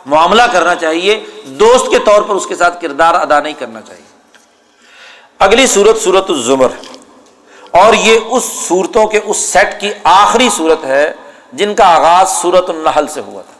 [0.06, 4.10] معاملہ کرنا چاہیے، دوست کے طور پر اس کے ساتھ کردار ادا نہیں کرنا چاہیے۔
[5.38, 6.68] اگلی صورت صورت الزمر۔
[7.70, 11.12] اور یہ اس صورتوں کے، اس سیٹ کی آخری صورت ہے
[11.52, 13.59] جن کا آغاز صورت النحل سے ہوا تھا۔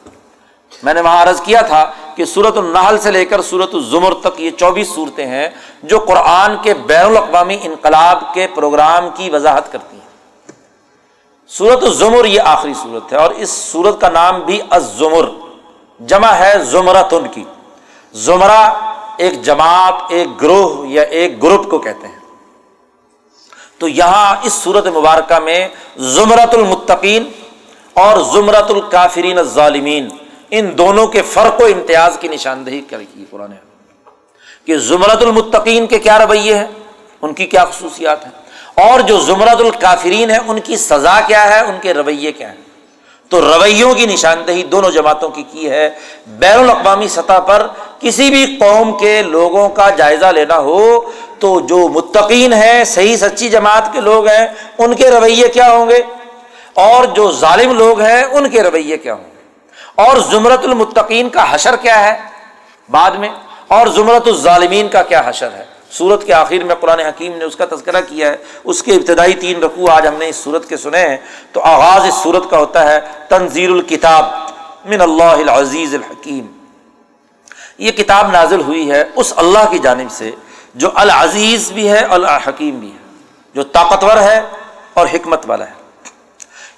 [0.82, 4.40] میں نے وہاں عرض کیا تھا کہ صورت النحل سے لے کر صورت الزمر تک
[4.40, 5.48] یہ چوبیس صورتیں ہیں
[5.82, 10.00] جو قرآن کے بین الاقوامی انقلاب کے پروگرام کی وضاحت کرتی ہیں۔
[11.48, 15.28] صورت الزمر یہ آخری صورت ہے اور اس صورت کا نام بھی الزمر،
[16.00, 17.44] جمع ہے زمرت ان کی۔
[18.12, 18.72] زمرہ
[19.16, 22.20] ایک جماعت، ایک گروہ یا ایک گروپ کو کہتے ہیں۔
[23.78, 27.30] تو یہاں اس صورت مبارکہ میں زمرت المتقین
[27.94, 30.08] اور زمرت الکافرین الظالمین
[30.50, 33.52] ان دونوں کے فرق و امتیاز کی نشاندہی کی قرآن
[34.64, 36.66] کہ زمرت المتقین کے کیا رویے ہیں؟
[37.22, 38.32] ان کی کیا خصوصیات ہیں؟
[38.86, 42.60] اور جو زمرت الکافرین ہیں، ان کی سزا کیا ہے؟ ان کے رویے کیا ہیں؟
[43.28, 45.90] تو رویوں کی نشاندہی دونوں جماعتوں کی کی ہے۔
[46.26, 47.66] بین الاقوامی سطح پر
[48.00, 53.48] کسی بھی قوم کے لوگوں کا جائزہ لینا ہو، تو جو متقین ہیں، صحیح سچی
[53.48, 54.46] جماعت کے لوگ ہیں،
[54.78, 56.02] ان کے رویے کیا ہوں گے؟
[56.74, 59.29] اور جو ظالم لوگ ہیں، ان کے رویے کیا ہوں گے؟
[59.94, 62.18] اور زمرت المتقین کا حشر کیا ہے
[62.90, 63.28] بعد میں؟
[63.68, 67.56] اور زمرت الظالمین کا کیا حشر ہے؟ سورت کے آخر میں قرآن حکیم نے اس
[67.56, 70.76] کا تذکرہ کیا ہے، اس کے ابتدائی تین رقوع آج ہم نے اس صورت کے
[70.76, 71.16] سنے ہیں۔
[71.52, 74.24] تو آغاز اس صورت کا ہوتا ہے تنظیر الکتاب
[74.84, 76.46] من اللہ العزیز الحکیم۔
[77.78, 80.30] یہ کتاب نازل ہوئی ہے اس اللہ کی جانب سے،
[80.74, 83.16] جو العزیز بھی ہے، الحکیم بھی ہے۔
[83.54, 84.40] جو طاقتور ہے
[84.94, 85.72] اور حکمت والا ہے۔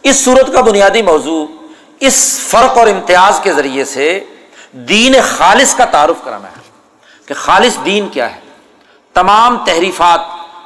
[0.03, 1.47] اس صورت کا بنیادی موضوع
[2.07, 4.24] اس فرق اور امتیاز کے ذریعے سے
[4.73, 6.61] دین خالص کا تعارف کرانا ہے
[7.27, 8.41] کہ خالص دین کیا ہے؟
[9.15, 10.20] تمام تحریفات،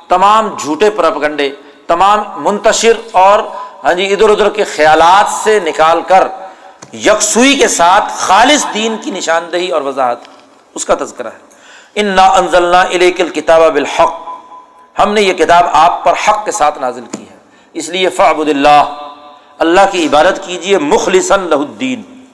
[0.08, 1.50] تمام جھوٹے پرپگنڈے
[1.86, 3.38] تمام منتشر اور
[3.84, 6.28] ہاں جی ادھر ادھر کے خیالات سے نکال کر
[6.92, 10.18] یکسوئی کے ساتھ خالص دین کی نشاندہی اور وضاحت
[10.74, 11.38] اس کا تذکرہ ہے۔
[11.94, 14.14] ان نا انزلنا الیکل کتاب بالحق۔
[14.98, 17.36] ہم نے یہ کتاب آپ پر حق کے ساتھ نازل کی ہے۔
[17.72, 18.82] اس لیے فعبد اللہ
[19.58, 22.24] اللہ کی عبادت کیجیے مخلصن لہ الدین۔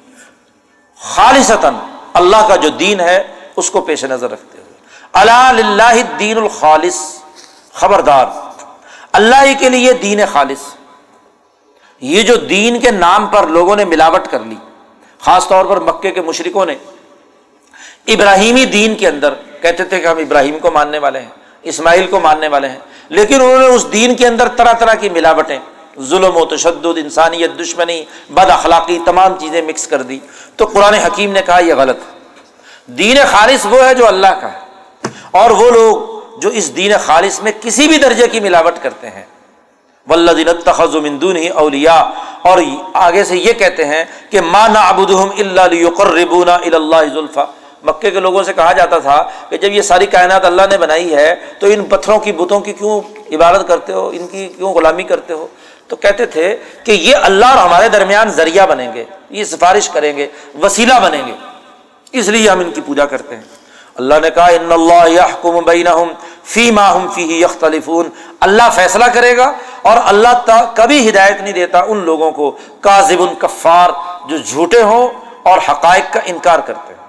[0.98, 1.74] خالصتاً
[2.14, 3.22] اللہ کا جو دین ہے،
[3.56, 4.72] اس کو پیش نظر رکھتے ہوئے۔
[5.12, 7.22] اللہ دین الخالص۔
[7.72, 8.26] خبردار۔
[9.12, 10.74] اللہ ہی کے لیے دین خالص۔
[12.00, 14.56] یہ جو دین کے نام پر لوگوں نے ملاوٹ کر لی،
[15.20, 16.74] خاص طور پر مکے کے مشرقوں نے۔
[18.06, 21.28] ابراہیمی دین کے اندر کہتے تھے کہ ہم ابراہیم کو ماننے والے ہیں،
[21.62, 22.78] اسماعیل کو ماننے والے ہیں،
[23.08, 25.58] لیکن انہوں نے اس دین کے اندر طرح طرح کی ملاوٹیں۔
[26.00, 30.18] ظلم و تشدد، انسانیت، دشمنی، بد اخلاقی، تمام چیزیں مکس کر دی۔
[30.56, 31.96] تو قرآن حکیم نے کہا یہ غلط
[32.86, 34.58] دین خالص وہ ہے جو اللہ کا ہے۔
[35.30, 39.24] اور وہ لوگ جو اس دین خالص میں کسی بھی درجے کی ملاوٹ کرتے ہیں۔
[40.08, 41.94] ولدین تخمندون ہی اولیا
[42.42, 42.58] اور
[42.94, 47.44] آگے سے یہ کہتے ہیں کہ مانا ابودم اللہ اللہ
[47.82, 51.14] مکے کے لوگوں سے کہا جاتا تھا کہ جب یہ ساری کائنات اللہ نے بنائی
[51.14, 53.00] ہے تو ان پتھروں کی بتوں کی کیوں
[53.34, 55.46] عبادت کرتے ہو؟ ان کی کیوں غلامی کرتے ہو؟
[55.92, 60.16] تو کہتے تھے کہ یہ اللہ اور ہمارے درمیان ذریعہ بنیں گے، یہ سفارش کریں
[60.16, 60.26] گے،
[60.62, 61.32] وسیلہ بنیں گے۔
[62.12, 63.42] اس لیے ہم ان کی پوجا کرتے ہیں۔
[63.94, 66.12] اللہ نے کہا، ان اللہ بینہم
[66.44, 68.08] فی ماہم فی یختلفون۔
[68.40, 69.52] اللہ فیصلہ کرے گا
[69.82, 72.50] اور اللہ تا کبھی ہدایت نہیں دیتا ان لوگوں کو
[72.80, 73.90] کاذب کفار
[74.28, 75.08] جو جھوٹے ہوں
[75.42, 77.01] اور حقائق کا انکار کرتے ہیں۔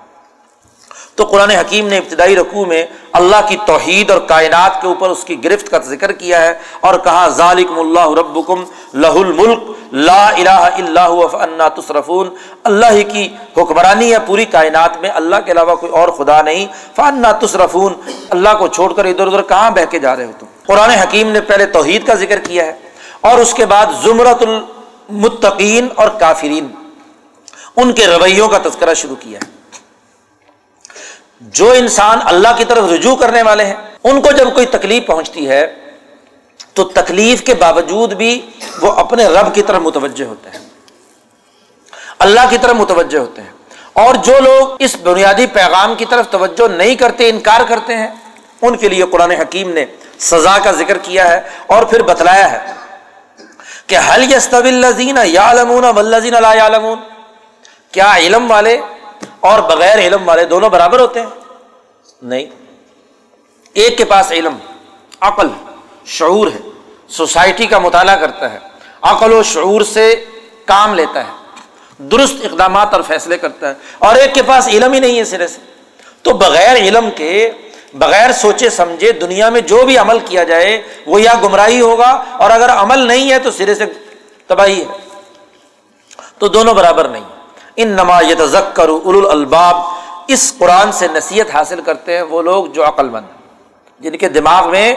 [1.18, 2.84] تو قرآن حکیم نے ابتدائی رقوع میں
[3.14, 7.00] اللہ کی توحید اور کائنات کے اوپر اس کی گرفت کا ذکر کیا ہے اور
[7.00, 8.64] کہا، ذالکم اللہ ربکم
[8.94, 12.30] لہ الملک، لا الہ الا تصرفون
[12.64, 13.28] اللہ ہی کی
[13.58, 16.66] حکمرانی ہے پوری کائنات میں، اللہ کے علاوہ کوئی اور خدا نہیں۔
[16.96, 17.94] فانا تصرفون
[18.30, 21.32] اللہ کو چھوڑ کر ادھر ادھر کہاں بہ کے جا رہے ہو تم؟ قرآن حکیم
[21.32, 22.74] نے پہلے توحید کا ذکر کیا ہے
[23.22, 26.68] اور اس کے بعد زمرت المتقین اور کافرین،
[27.76, 29.52] ان کے رویوں کا تذکرہ شروع کیا ہے۔
[31.44, 35.50] جو انسان اللہ کی طرف رجوع کرنے والے ہیں، ان کو جب کوئی تکلیف پہنچتی
[35.50, 35.76] ہے،
[36.74, 38.50] تو تکلیف کے باوجود بھی
[38.82, 40.60] وہ اپنے رب کی طرف متوجہ ہوتے ہیں۔
[42.20, 43.50] اللہ کی طرف متوجہ ہوتے ہیں۔
[43.94, 48.08] اور جو لوگ اس بنیادی پیغام کی طرف توجہ نہیں کرتے، انکار کرتے ہیں،
[48.62, 49.86] ان کے لیے قرآن حکیم نے
[50.20, 52.74] سزا کا ذکر کیا ہے اور پھر بتلایا ہے
[53.88, 55.86] کہ حل یستین یا علمون
[57.92, 58.78] کیا علم والے
[59.44, 61.28] اور بغیر علم والے دونوں برابر ہوتے ہیں؟
[62.22, 62.46] نہیں.
[63.76, 64.58] ایک کے پاس علم،
[65.22, 65.48] عقل،
[66.08, 66.60] شعور ہے،
[67.10, 68.60] سوسائٹی کا مطالعہ کرتا ہے،
[69.02, 70.14] عقل و شعور سے
[70.66, 75.00] کام لیتا ہے، درست اقدامات اور فیصلے کرتا ہے، اور ایک کے پاس علم ہی
[75.00, 75.60] نہیں ہے سرے سے.
[76.22, 77.50] تو بغیر علم کے،
[77.94, 82.52] بغیر سوچے سمجھے دنیا میں جو بھی عمل کیا جائے، وہ یا گمراہی ہوگا، اور
[82.52, 83.86] اگر عمل نہیں ہے تو سرے سے
[84.48, 84.88] تباہی ہے.
[86.40, 87.24] تو دونوں برابر نہیں.
[87.76, 89.76] ان نما یتذکر اول الباب
[90.28, 93.26] اس قرآن سے نصیحت حاصل کرتے ہیں وہ لوگ جو عقل مند
[94.00, 94.96] جن کے دماغ میں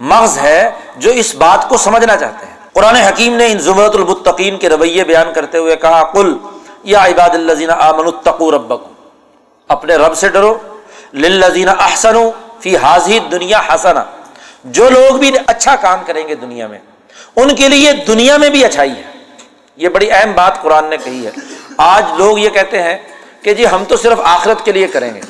[0.00, 4.56] مغز ہے جو اس بات کو سمجھنا چاہتے ہیں۔ قرآن حکیم نے ان زمرت المتقین
[4.56, 6.36] کے رویے بیان کرتے ہوئے کہا کل
[6.84, 8.86] یا عباد الزین آمن التقو ربک
[9.68, 10.58] اپنے رب سے ڈرو۔
[11.14, 12.16] للذین احسن
[12.60, 14.04] فی حاضی دنیا حسنا
[14.64, 16.78] جو لوگ بھی اچھا کام کریں گے دنیا میں،
[17.36, 19.19] ان کے لیے دنیا میں بھی اچھائی ہے۔
[19.80, 21.30] یہ بڑی اہم بات قرآن نے کہی ہے۔
[21.76, 22.98] آج لوگ یہ کہتے ہیں
[23.42, 25.20] کہ جی ہم تو صرف آخرت کے لیے کریں گے۔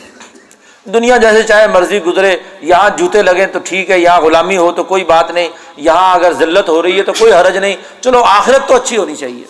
[0.85, 4.85] دنیا جیسے چاہے مرضی گزرے، یہاں جوتے لگیں تو ٹھیک ہے، یہاں غلامی ہو تو
[4.85, 8.69] کوئی بات نہیں، یہاں اگر ذلت ہو رہی ہے تو کوئی حرج نہیں۔ چلو آخرت
[8.69, 9.45] تو اچھی ہونی چاہیے۔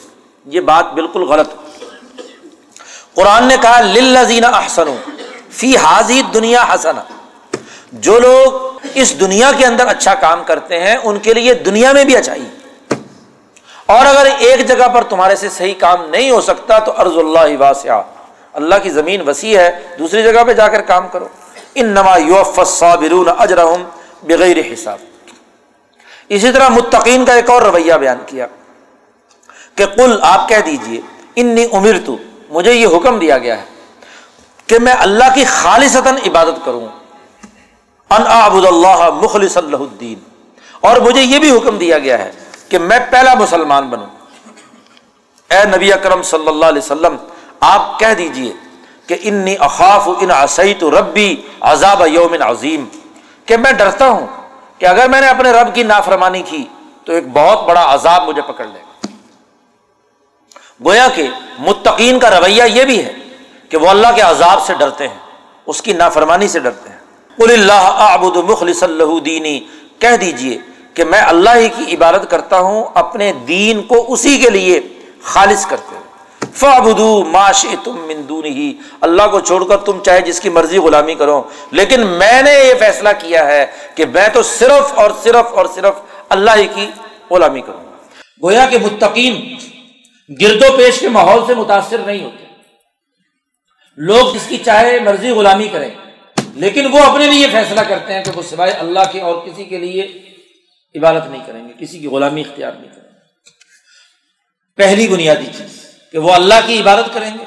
[0.47, 1.51] یہ بات بالکل غلط۔
[3.14, 4.97] قرآن نے کہا، للذین احسن
[5.51, 7.02] فی حاضی دنیا حسنا۔
[7.93, 12.05] جو لوگ اس دنیا کے اندر اچھا کام کرتے ہیں، ان کے لیے دنیا میں
[12.05, 12.44] بھی اچھائی
[13.90, 17.56] اور اگر ایک جگہ پر تمہارے سے صحیح کام نہیں ہو سکتا تو ارض اللہ
[17.58, 18.00] واسع
[18.52, 21.28] اللہ کی زمین وسیع ہے، دوسری جگہ پہ جا کر کام کرو۔
[21.74, 23.82] ان نما صابرون اجرحم
[24.22, 24.98] بغیر حساب۔
[26.28, 28.46] اسی طرح متقین کا ایک اور رویہ بیان کیا
[29.74, 31.00] کہ کل آپ کہہ دیجیے،
[31.36, 32.16] انی امر تو
[32.48, 33.64] مجھے یہ حکم دیا گیا ہے
[34.66, 36.86] کہ میں اللہ کی خالص عبادت کروں۔
[38.10, 40.18] ان آبد اللہ مخلص اللہ الدین۔
[40.80, 42.32] اور مجھے یہ بھی حکم دیا گیا ہے
[42.70, 44.06] کہ میں پہلا مسلمان بنوں۔
[45.51, 47.16] اے نبی اکرم صلی اللہ علیہ وسلم،
[47.60, 48.52] آپ کہہ دیجیے
[49.06, 50.28] کہ انی اخاف ان
[50.78, 52.84] تو ربی عذاب یوم عظیم۔
[53.47, 54.26] کہ میں ڈرتا ہوں
[54.78, 56.64] کہ اگر میں نے اپنے رب کی نافرمانی کی
[57.05, 59.09] تو ایک بہت بڑا عذاب مجھے پکڑ لے گا۔
[60.84, 61.28] گویا کہ
[61.59, 63.12] متقین کا رویہ یہ بھی ہے
[63.68, 65.18] کہ وہ اللہ کے عذاب سے ڈرتے ہیں،
[65.66, 66.98] اس کی نافرمانی سے ڈرتے ہیں۔
[67.36, 68.16] قل اللہ
[68.48, 69.60] مخلص اللہ دینی،
[69.98, 70.59] کہہ دیجیے
[70.94, 74.80] کہ میں اللہ ہی کی عبادت کرتا ہوں، اپنے دین کو اسی کے لیے
[75.22, 75.96] خالص کرتے
[76.54, 81.14] فابدو معاش تم مندون ہی اللہ کو چھوڑ کر تم چاہے جس کی مرضی غلامی
[81.14, 85.66] کرو۔ لیکن میں نے یہ فیصلہ کیا ہے کہ میں تو صرف اور صرف اور
[85.74, 86.86] صرف اللہ ہی کی
[87.30, 87.84] غلامی کروں
[88.42, 89.34] گویا کہ متقین
[90.40, 92.44] گرد و پیش کے ماحول سے متاثر نہیں ہوتے۔
[93.98, 95.90] لوگ جس کی چاہے مرضی غلامی کریں،
[96.54, 99.78] لیکن وہ اپنے لیے فیصلہ کرتے ہیں کہ وہ سوائے اللہ کے اور کسی کے
[99.78, 100.02] لیے
[100.96, 103.10] عبادت نہیں کریں گے، کسی کی غلامی اختیار نہیں کریں گے۔
[104.76, 107.44] پہلی بنیادی چیز کہ وہ اللہ کی عبادت کریں گے۔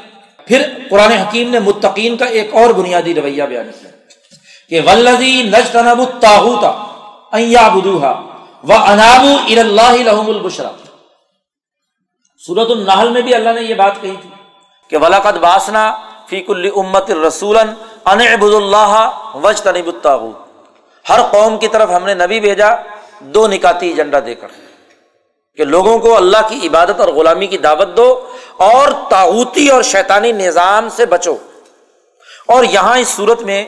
[0.48, 3.90] پھر قرآن حکیم نے متقین کا ایک اور بنیادی رویہ بیان کیا۔
[4.70, 8.22] کہ ولزی نج تنب بدوہا
[8.64, 10.72] و انابو اللہ لحم البشرا
[12.38, 14.30] سورت النحل میں بھی اللہ نے یہ بات کہی تھی
[14.90, 15.96] کہ ولاقت باسنا
[16.30, 17.58] فیق امت رسول
[18.06, 20.06] انبد اللہ وج تنب
[21.10, 22.68] ہر قوم کی طرف ہم نے نبی بھیجا
[23.24, 24.48] دو نکاتی ایجنڈا دے کر۔
[25.56, 30.32] کہ لوگوں کو اللہ کی عبادت اور غلامی کی دعوت دو اور تاوتی اور شیطانی
[30.32, 31.36] نظام سے بچو۔
[32.46, 33.66] اور یہاں اس صورت میں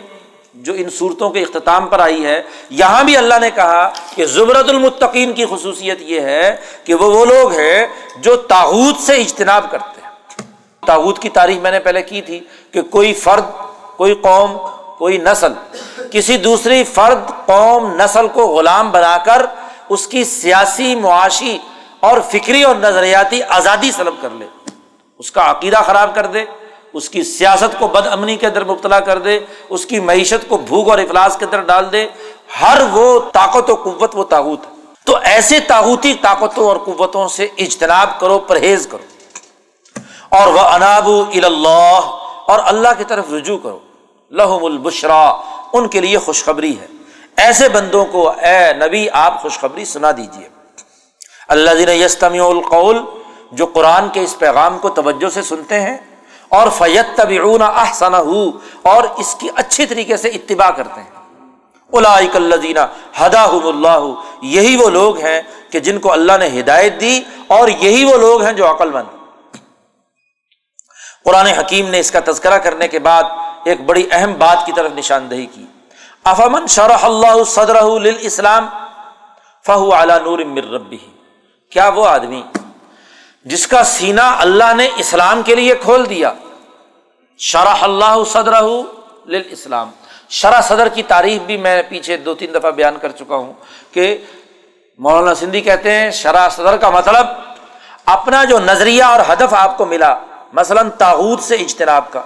[0.54, 4.70] جو ان صورتوں کے اختتام پر آئی ہے، یہاں بھی اللہ نے کہا کہ زبرت
[4.70, 7.88] المتقین کی خصوصیت یہ ہے کہ وہ وہ لوگ ہیں
[8.18, 10.12] جو تاحود سے اجتناب کرتے ہیں۔
[10.86, 12.40] تاحود کی تاریخ میں نے پہلے کی تھی
[12.72, 13.44] کہ کوئی فرد،
[13.98, 14.58] کوئی قوم،
[14.98, 15.54] کوئی نسل
[16.12, 19.46] کسی دوسری فرد، قوم، نسل کو غلام بنا کر
[19.90, 21.58] اس کی سیاسی، معاشی
[22.00, 24.46] اور فکری اور نظریاتی آزادی سلب کر لے۔
[25.20, 26.46] اس کا عقیدہ خراب کر دے،
[26.94, 30.58] اس کی سیاست کو بد امنی کے اندر مبتلا کر دے، اس کی معیشت کو
[30.58, 32.08] بھوک اور افلاس کے اندر ڈال دے۔
[32.62, 34.60] ہر وہ طاقت و قوت، وہ تاوت
[35.06, 39.04] تو ایسے تاوتی طاقتوں اور قوتوں سے اجتناب کرو، پرہیز کرو۔
[40.30, 42.00] اور وہ اناب اللہ
[42.46, 43.80] اور اللہ کی طرف رجوع کرو۔
[44.32, 45.24] لہم البشرا،
[45.74, 46.88] ان کے لیے خوشخبری ہے۔
[47.38, 50.48] ایسے بندوں کو اے نبی، آپ خوشخبری سنا دیجیے
[51.50, 53.00] اللہ دین یستمی القول،
[53.52, 55.98] جو قرآن کے اس پیغام کو توجہ سے سنتے ہیں،
[56.50, 58.42] اور فیت طبعون احسن ہو
[58.92, 61.14] اور اس کی اچھی طریقے سے اتباع کرتے ہیں۔
[61.94, 62.78] اولائک الذین
[63.20, 64.06] ہداہم اللہ،
[64.54, 65.42] یہی وہ لوگ ہیں
[65.72, 69.14] کہ جن کو اللہ نے ہدایت دی، اور یہی وہ لوگ ہیں جو عقل مند
[71.26, 73.24] قرآن حکیم نے اس کا تذکرہ کرنے کے بعد
[73.66, 75.66] ایک بڑی اہم بات کی طرف نشاندہی کی۔
[76.24, 77.76] افامن شرح اللہ صدر
[78.22, 78.68] اسلام
[79.66, 80.98] فہو اعلیٰ نور مر ربی
[81.72, 82.42] کیا وہ آدمی
[83.46, 86.32] جس کا سینہ اللہ نے اسلام کے لیے کھول دیا،
[87.40, 88.54] شرح اللہ صدر
[89.52, 89.90] اسلام
[90.30, 93.54] شرح صدر کی تعریف بھی میں پیچھے دو تین دفعہ بیان کر چکا ہوں
[93.92, 94.18] کہ
[95.00, 97.28] مولانا سندھی کہتے ہیں، شرح صدر کا مطلب
[98.06, 100.14] اپنا جو نظریہ اور ہدف آپ کو ملا،
[100.54, 102.22] مثلاً تاحود سے اجتناب کا۔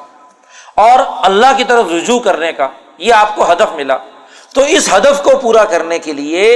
[0.80, 3.98] اور اللہ کی طرف رجوع کرنے کا یہ آپ کو ہدف ملا۔
[4.54, 6.52] تو اس ہدف کو پورا کرنے کے لیے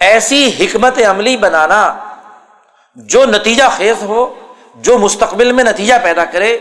[0.00, 1.96] ایسی حکمت عملی بنانا
[2.96, 4.34] جو نتیجہ خیز ہو،
[4.74, 6.58] جو مستقبل میں نتیجہ پیدا کرے۔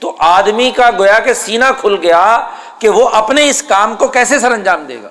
[0.00, 2.48] تو آدمی کا گویا کہ سینا کھل گیا
[2.78, 5.08] کہ وہ اپنے اس کام کو کیسے سر انجام دے گا۔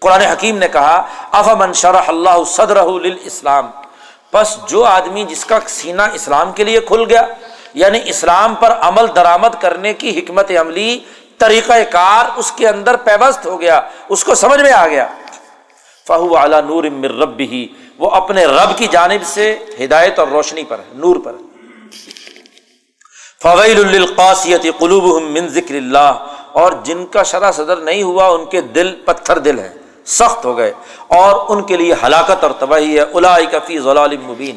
[0.00, 2.76] قرآن حکیم نے کہا، افمن شرح اللہ صدر
[3.22, 3.70] اسلام
[4.32, 7.26] بس جو آدمی جس کا سینا اسلام کے لیے کھل گیا
[7.74, 10.98] یعنی اسلام پر عمل درآمد کرنے کی حکمت عملی،
[11.38, 15.06] طریقہ کار اس کے اندر پیبست ہو گیا، اس کو سمجھ میں آ گیا۔
[16.06, 16.84] فہو اعلیٰ نور
[17.22, 17.66] رب ہی
[17.98, 21.32] وہ اپنے رب کی جانب سے ہدایت اور روشنی پر ہے، نور پر۔
[23.42, 28.60] فویل القاسیت قلوب من ذکر اللہ، اور جن کا شرح صدر نہیں ہوا، ان کے
[28.60, 29.74] دل پتھر دل ہیں،
[30.06, 30.72] سخت ہو گئے،
[31.06, 34.56] اور ان کے لیے ہلاکت اور تباہی ہے۔ الا کفی ضلال مبین۔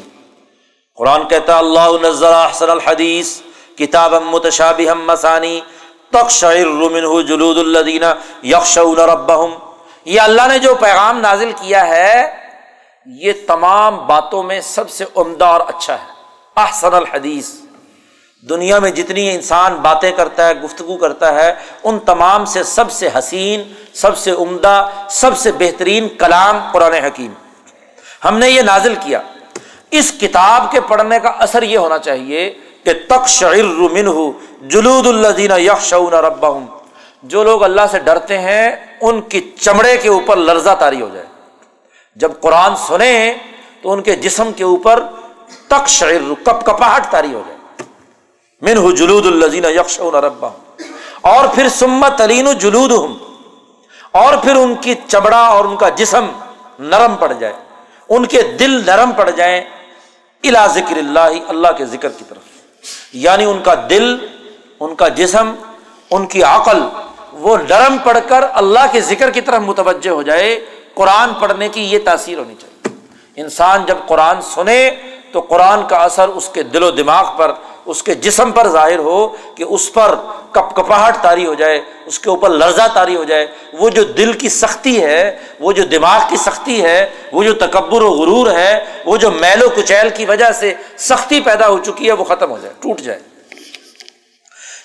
[0.96, 3.40] قرآن کہتا اللہ نزل احسن الحدیث
[3.78, 5.60] کتاب متشابہ مسانی
[6.10, 8.02] تقشعر منه جلود الذین
[8.42, 9.50] یخشون ربهم
[10.04, 12.30] یہ اللہ نے جو پیغام نازل کیا ہے،
[13.06, 16.06] یہ تمام باتوں میں سب سے عمدہ اور اچھا ہے۔
[16.56, 17.50] احسن الحدیث۔
[18.48, 21.54] دنیا میں جتنی انسان باتیں کرتا ہے، گفتگو کرتا ہے،
[21.84, 27.32] ان تمام سے سب سے حسین، سب سے عمدہ، سب سے بہترین کلام قرآن حکیم۔
[28.24, 29.20] ہم نے یہ نازل کیا۔
[29.98, 32.54] اس کتاب کے پڑھنے کا اثر یہ ہونا چاہیے
[32.84, 33.44] کہ تک
[33.92, 36.48] من ہو جلود اللہ یکشون ربا
[37.22, 41.26] جو لوگ اللہ سے ڈرتے ہیں، ان کی چمڑے کے اوپر لرزہ تاری ہو جائے۔
[42.16, 43.34] جب قرآن سنے
[43.82, 45.02] تو ان کے جسم کے اوپر
[45.68, 47.58] تک شعر کپ کپاہٹ تاری ہو جائے۔
[48.62, 50.48] من ہو جلود الزین یکش ربا
[51.20, 53.14] اور پھر سمت ترین جلود ہوں
[54.12, 56.26] اور پھر ان کی چمڑا اور ان کا جسم
[56.78, 57.52] نرم پڑ جائے۔
[58.08, 59.60] ان کے دل نرم پڑ جائیں۔
[60.44, 62.40] الا ذکر اللہ اللہ کے ذکر کی طرف۔
[63.12, 64.26] یعنی ان کا دل،
[64.80, 65.54] ان کا جسم،
[66.10, 66.80] ان کی عقل،
[67.32, 70.64] وہ نرم پڑھ کر اللہ کے ذکر کی طرف متوجہ ہو جائے۔
[70.94, 72.96] قرآن پڑھنے کی یہ تاثیر ہونی چاہیے۔
[73.36, 74.90] انسان جب قرآن سنے
[75.32, 77.52] تو قرآن کا اثر اس کے دل و دماغ پر
[77.86, 80.14] اس کے جسم پر ظاہر ہو کہ اس پر
[80.50, 84.32] کپ کپاہٹ تاری ہو جائے، اس کے اوپر لرزہ تاری ہو جائے۔ وہ جو دل
[84.32, 88.84] کی سختی ہے، وہ جو دماغ کی سختی ہے، وہ جو تکبر و غرور ہے،
[89.04, 92.50] وہ جو میل و کچیل کی وجہ سے سختی پیدا ہو چکی ہے، وہ ختم
[92.50, 93.20] ہو جائے، ٹوٹ جائے۔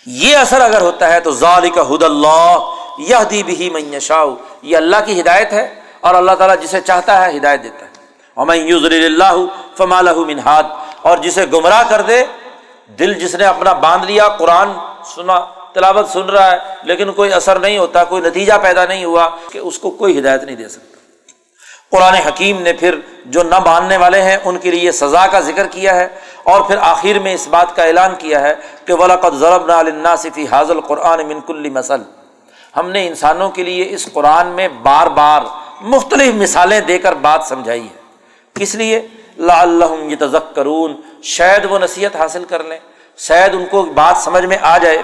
[0.05, 4.77] یہ اثر اگر ہوتا ہے تو ظال کا حد اللہ یہ دی بھی منشاؤ یہ
[4.77, 7.89] اللہ کی ہدایت ہے اور اللہ تعالیٰ جسے چاہتا ہے ہدایت دیتا ہے۔
[8.33, 8.47] اور
[8.91, 9.33] اللہ
[9.77, 10.63] فما منہاد
[11.01, 12.23] اور جسے گمراہ کر دے
[12.89, 14.71] دل جس نے اپنا باندھ لیا، قرآن
[15.15, 15.39] سنا،
[15.73, 19.57] تلاوت سن رہا ہے، لیکن کوئی اثر نہیں ہوتا، کوئی نتیجہ پیدا نہیں ہوا کہ
[19.57, 20.97] اس کو کوئی ہدایت نہیں دے سکتا۔
[21.89, 22.95] قرآن حکیم نے پھر
[23.25, 26.07] جو نہ ماننے والے ہیں، ان کے لیے سزا کا ذکر کیا ہے،
[26.43, 28.53] اور پھر آخر میں اس بات کا اعلان کیا ہے
[28.85, 32.01] کہ ولاقت ضرب نہ علنا صفی حاضل قرآن منک مسل
[32.77, 35.41] ہم نے انسانوں کے لیے اس قرآن میں بار بار
[35.81, 37.97] مختلف مثالیں دے کر بات سمجھائی ہے۔
[38.53, 39.07] کس لیے؟
[39.39, 42.79] لا اللہ یہ تذک کرون شاید وہ نصیحت حاصل کر لیں،
[43.17, 44.97] شاید ان کو بات سمجھ میں آ جائے۔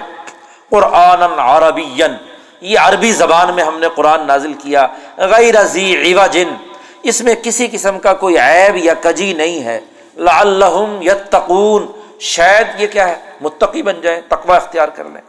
[0.70, 2.02] قرآن عربی
[2.60, 4.86] یہ عربی زبان میں ہم نے قرآن نازل کیا۔
[5.18, 6.48] غیر ذی عوا جن
[7.02, 9.80] اس میں کسی قسم کا کوئی عیب یا کجی نہیں ہے۔
[10.16, 11.86] لا اللہ یتقون،
[12.20, 15.20] شاید یہ کیا ہے، متقی بن جائے تقوا اختیار کر لیں۔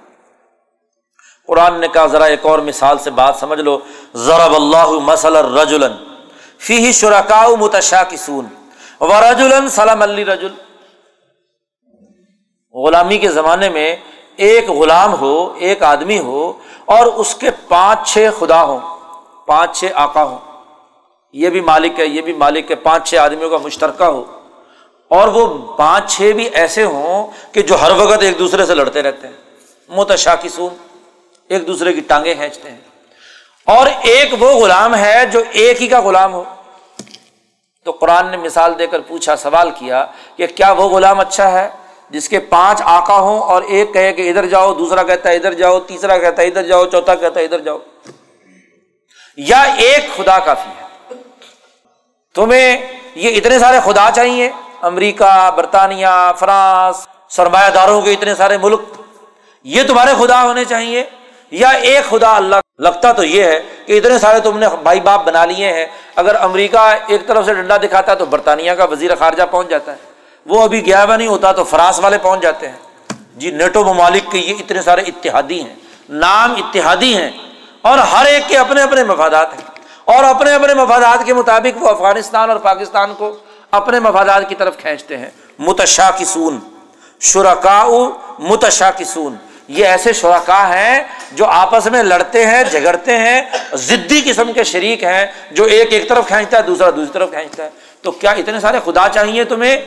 [1.47, 3.77] قرآن نے کہا، ذرا ایک اور مثال سے بات سمجھ لو۔
[4.15, 5.93] ضرب اللہ مسل رجولن
[6.59, 8.45] فی شرکا متشا کسون
[9.01, 10.51] و سلام علی رجول
[12.73, 13.95] غلامی کے زمانے میں
[14.35, 16.53] ایک غلام ہو، ایک آدمی ہو
[16.85, 18.79] اور اس کے پانچ چھ خدا ہوں،
[19.45, 20.37] پانچ چھ آقا ہوں۔
[21.33, 24.23] یہ بھی مالک ہے، یہ بھی مالک ہے، پانچ چھ آدمیوں کا مشترکہ ہو۔
[25.07, 29.01] اور وہ پانچ چھ بھی ایسے ہوں کہ جو ہر وقت ایک دوسرے سے لڑتے
[29.01, 29.35] رہتے ہیں۔
[29.89, 30.69] متشا کسون
[31.47, 32.77] ایک دوسرے کی ٹانگیں کھینچتے ہیں۔
[33.65, 36.43] اور ایک وہ غلام ہے جو ایک ہی کا غلام ہو۔
[37.87, 40.05] تو قرآن نے مثال دے کر پوچھا، سوال کیا
[40.37, 41.69] کہ کیا وہ غلام اچھا ہے؟
[42.09, 45.53] جس کے پانچ آقا ہوں اور ایک کہے کہ ادھر جاؤ، دوسرا کہتا ہے ادھر
[45.53, 47.77] جاؤ، تیسرا کہتا ہے ادھر جاؤ، چوتھا کہتا ہے ادھر جاؤ۔
[49.37, 51.13] یا ایک خدا کافی ہے۔
[52.35, 52.77] تمہیں
[53.15, 54.51] یہ اتنے سارے خدا چاہیے؟
[54.81, 58.81] امریکہ، برطانیہ، فرانس، سرمایہ داروں کے اتنے سارے ملک،
[59.63, 61.03] یہ تمہارے خدا ہونے چاہیے۔
[61.51, 65.25] یا ایک خدا اللہ لگتا تو یہ ہے کہ اتنے سارے تم نے بھائی باپ
[65.25, 69.15] بنا لیے ہیں۔ اگر امریکہ ایک طرف سے ڈنڈا دکھاتا ہے تو برطانیہ کا وزیر
[69.15, 69.97] خارجہ پہنچ جاتا ہے۔
[70.45, 72.75] وہ ابھی گیا ہوا نہیں ہوتا تو فرانس والے پہنچ جاتے ہیں۔
[73.35, 75.75] جی نیٹو ممالک کے یہ اتنے سارے اتحادی ہیں۔
[76.09, 77.31] نام اتحادی ہیں۔
[77.81, 79.61] اور ہر ایک کے اپنے اپنے مفادات ہیں۔
[80.05, 83.35] اور اپنے اپنے مفادات کے مطابق وہ افغانستان اور پاکستان کو
[83.71, 85.29] اپنے مفادات کی طرف کھینچتے ہیں۔
[85.59, 86.59] متشا کی سون
[87.19, 87.87] شرکا
[88.39, 89.35] متشا کی سون
[89.67, 93.41] یہ ایسے شرکا ہیں جو آپس میں لڑتے ہیں، جھگڑتے ہیں
[93.73, 97.63] ضدی قسم کے شریک ہیں جو ایک ایک طرف کھینچتا ہے، دوسرا دوسری طرف کھینچتا
[97.63, 97.69] ہے۔
[98.01, 99.77] تو کیا اتنے سارے خدا چاہیے تمہیں؟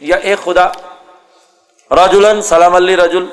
[0.00, 0.68] یا ایک خدا؟
[1.90, 3.26] رجولن سلام علی رجول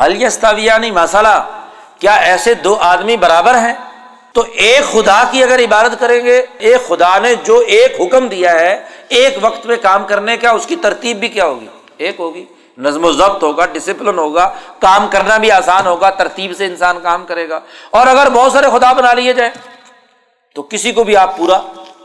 [0.00, 1.62] حل یستاویانی مسئلہ
[1.98, 3.74] کیا ایسے دو آدمی برابر ہیں؟
[4.32, 8.52] تو ایک خدا کی اگر عبادت کریں گے، ایک خدا نے جو ایک حکم دیا
[8.52, 11.66] ہے، ایک وقت میں کام کرنے کا، اس کی ترتیب بھی کیا ہوگی؟
[11.98, 12.44] ایک ہوگی۔
[12.78, 17.26] نظم و ضبط ہوگا ڈسپلن ہوگا، کام کرنا بھی آسان ہوگا، ترتیب سے انسان کام
[17.26, 19.52] کرے گا۔ اور اگر بہت سارے خدا بنا لیے جائیں،
[20.54, 21.60] تو کسی کو بھی آپ پورا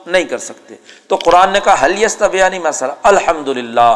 [0.06, 0.76] نہیں کر سکتے۔
[1.07, 3.95] تو قرآن نے کہا حلیست بیانی مسئلہ الحمد للہ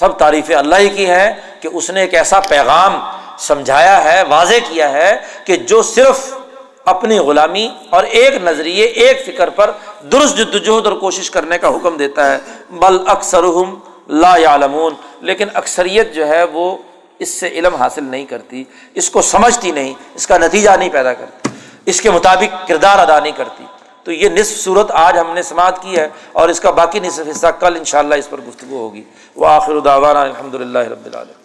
[0.00, 3.00] سب تعریفیں اللہ ہی کی ہے کہ اس نے ایک ایسا پیغام
[3.38, 6.34] سمجھایا ہے، واضح کیا ہے کہ جو صرف
[6.84, 9.70] اپنی غلامی اور ایک نظریے، ایک فکر پر
[10.12, 12.38] درست جدوجہد اور کوشش کرنے کا حکم دیتا ہے۔
[12.70, 13.42] بل اکثر
[14.08, 16.76] لا یعلمون، لیکن اکثریت جو ہے وہ
[17.18, 18.64] اس سے علم حاصل نہیں کرتی،
[18.94, 21.48] اس کو سمجھتی نہیں، اس کا نتیجہ نہیں پیدا کرتی،
[21.86, 23.64] اس کے مطابق کردار ادا نہیں کرتی۔
[24.04, 27.30] تو یہ نصف صورت آج ہم نے سماعت کی ہے اور اس کا باقی نصف
[27.30, 29.02] حصہ کل ان شاء اللہ اس پر گفتگو ہوگی۔
[29.36, 31.43] وہ آخر الداوانہ الحمد للہ رب العالمین۔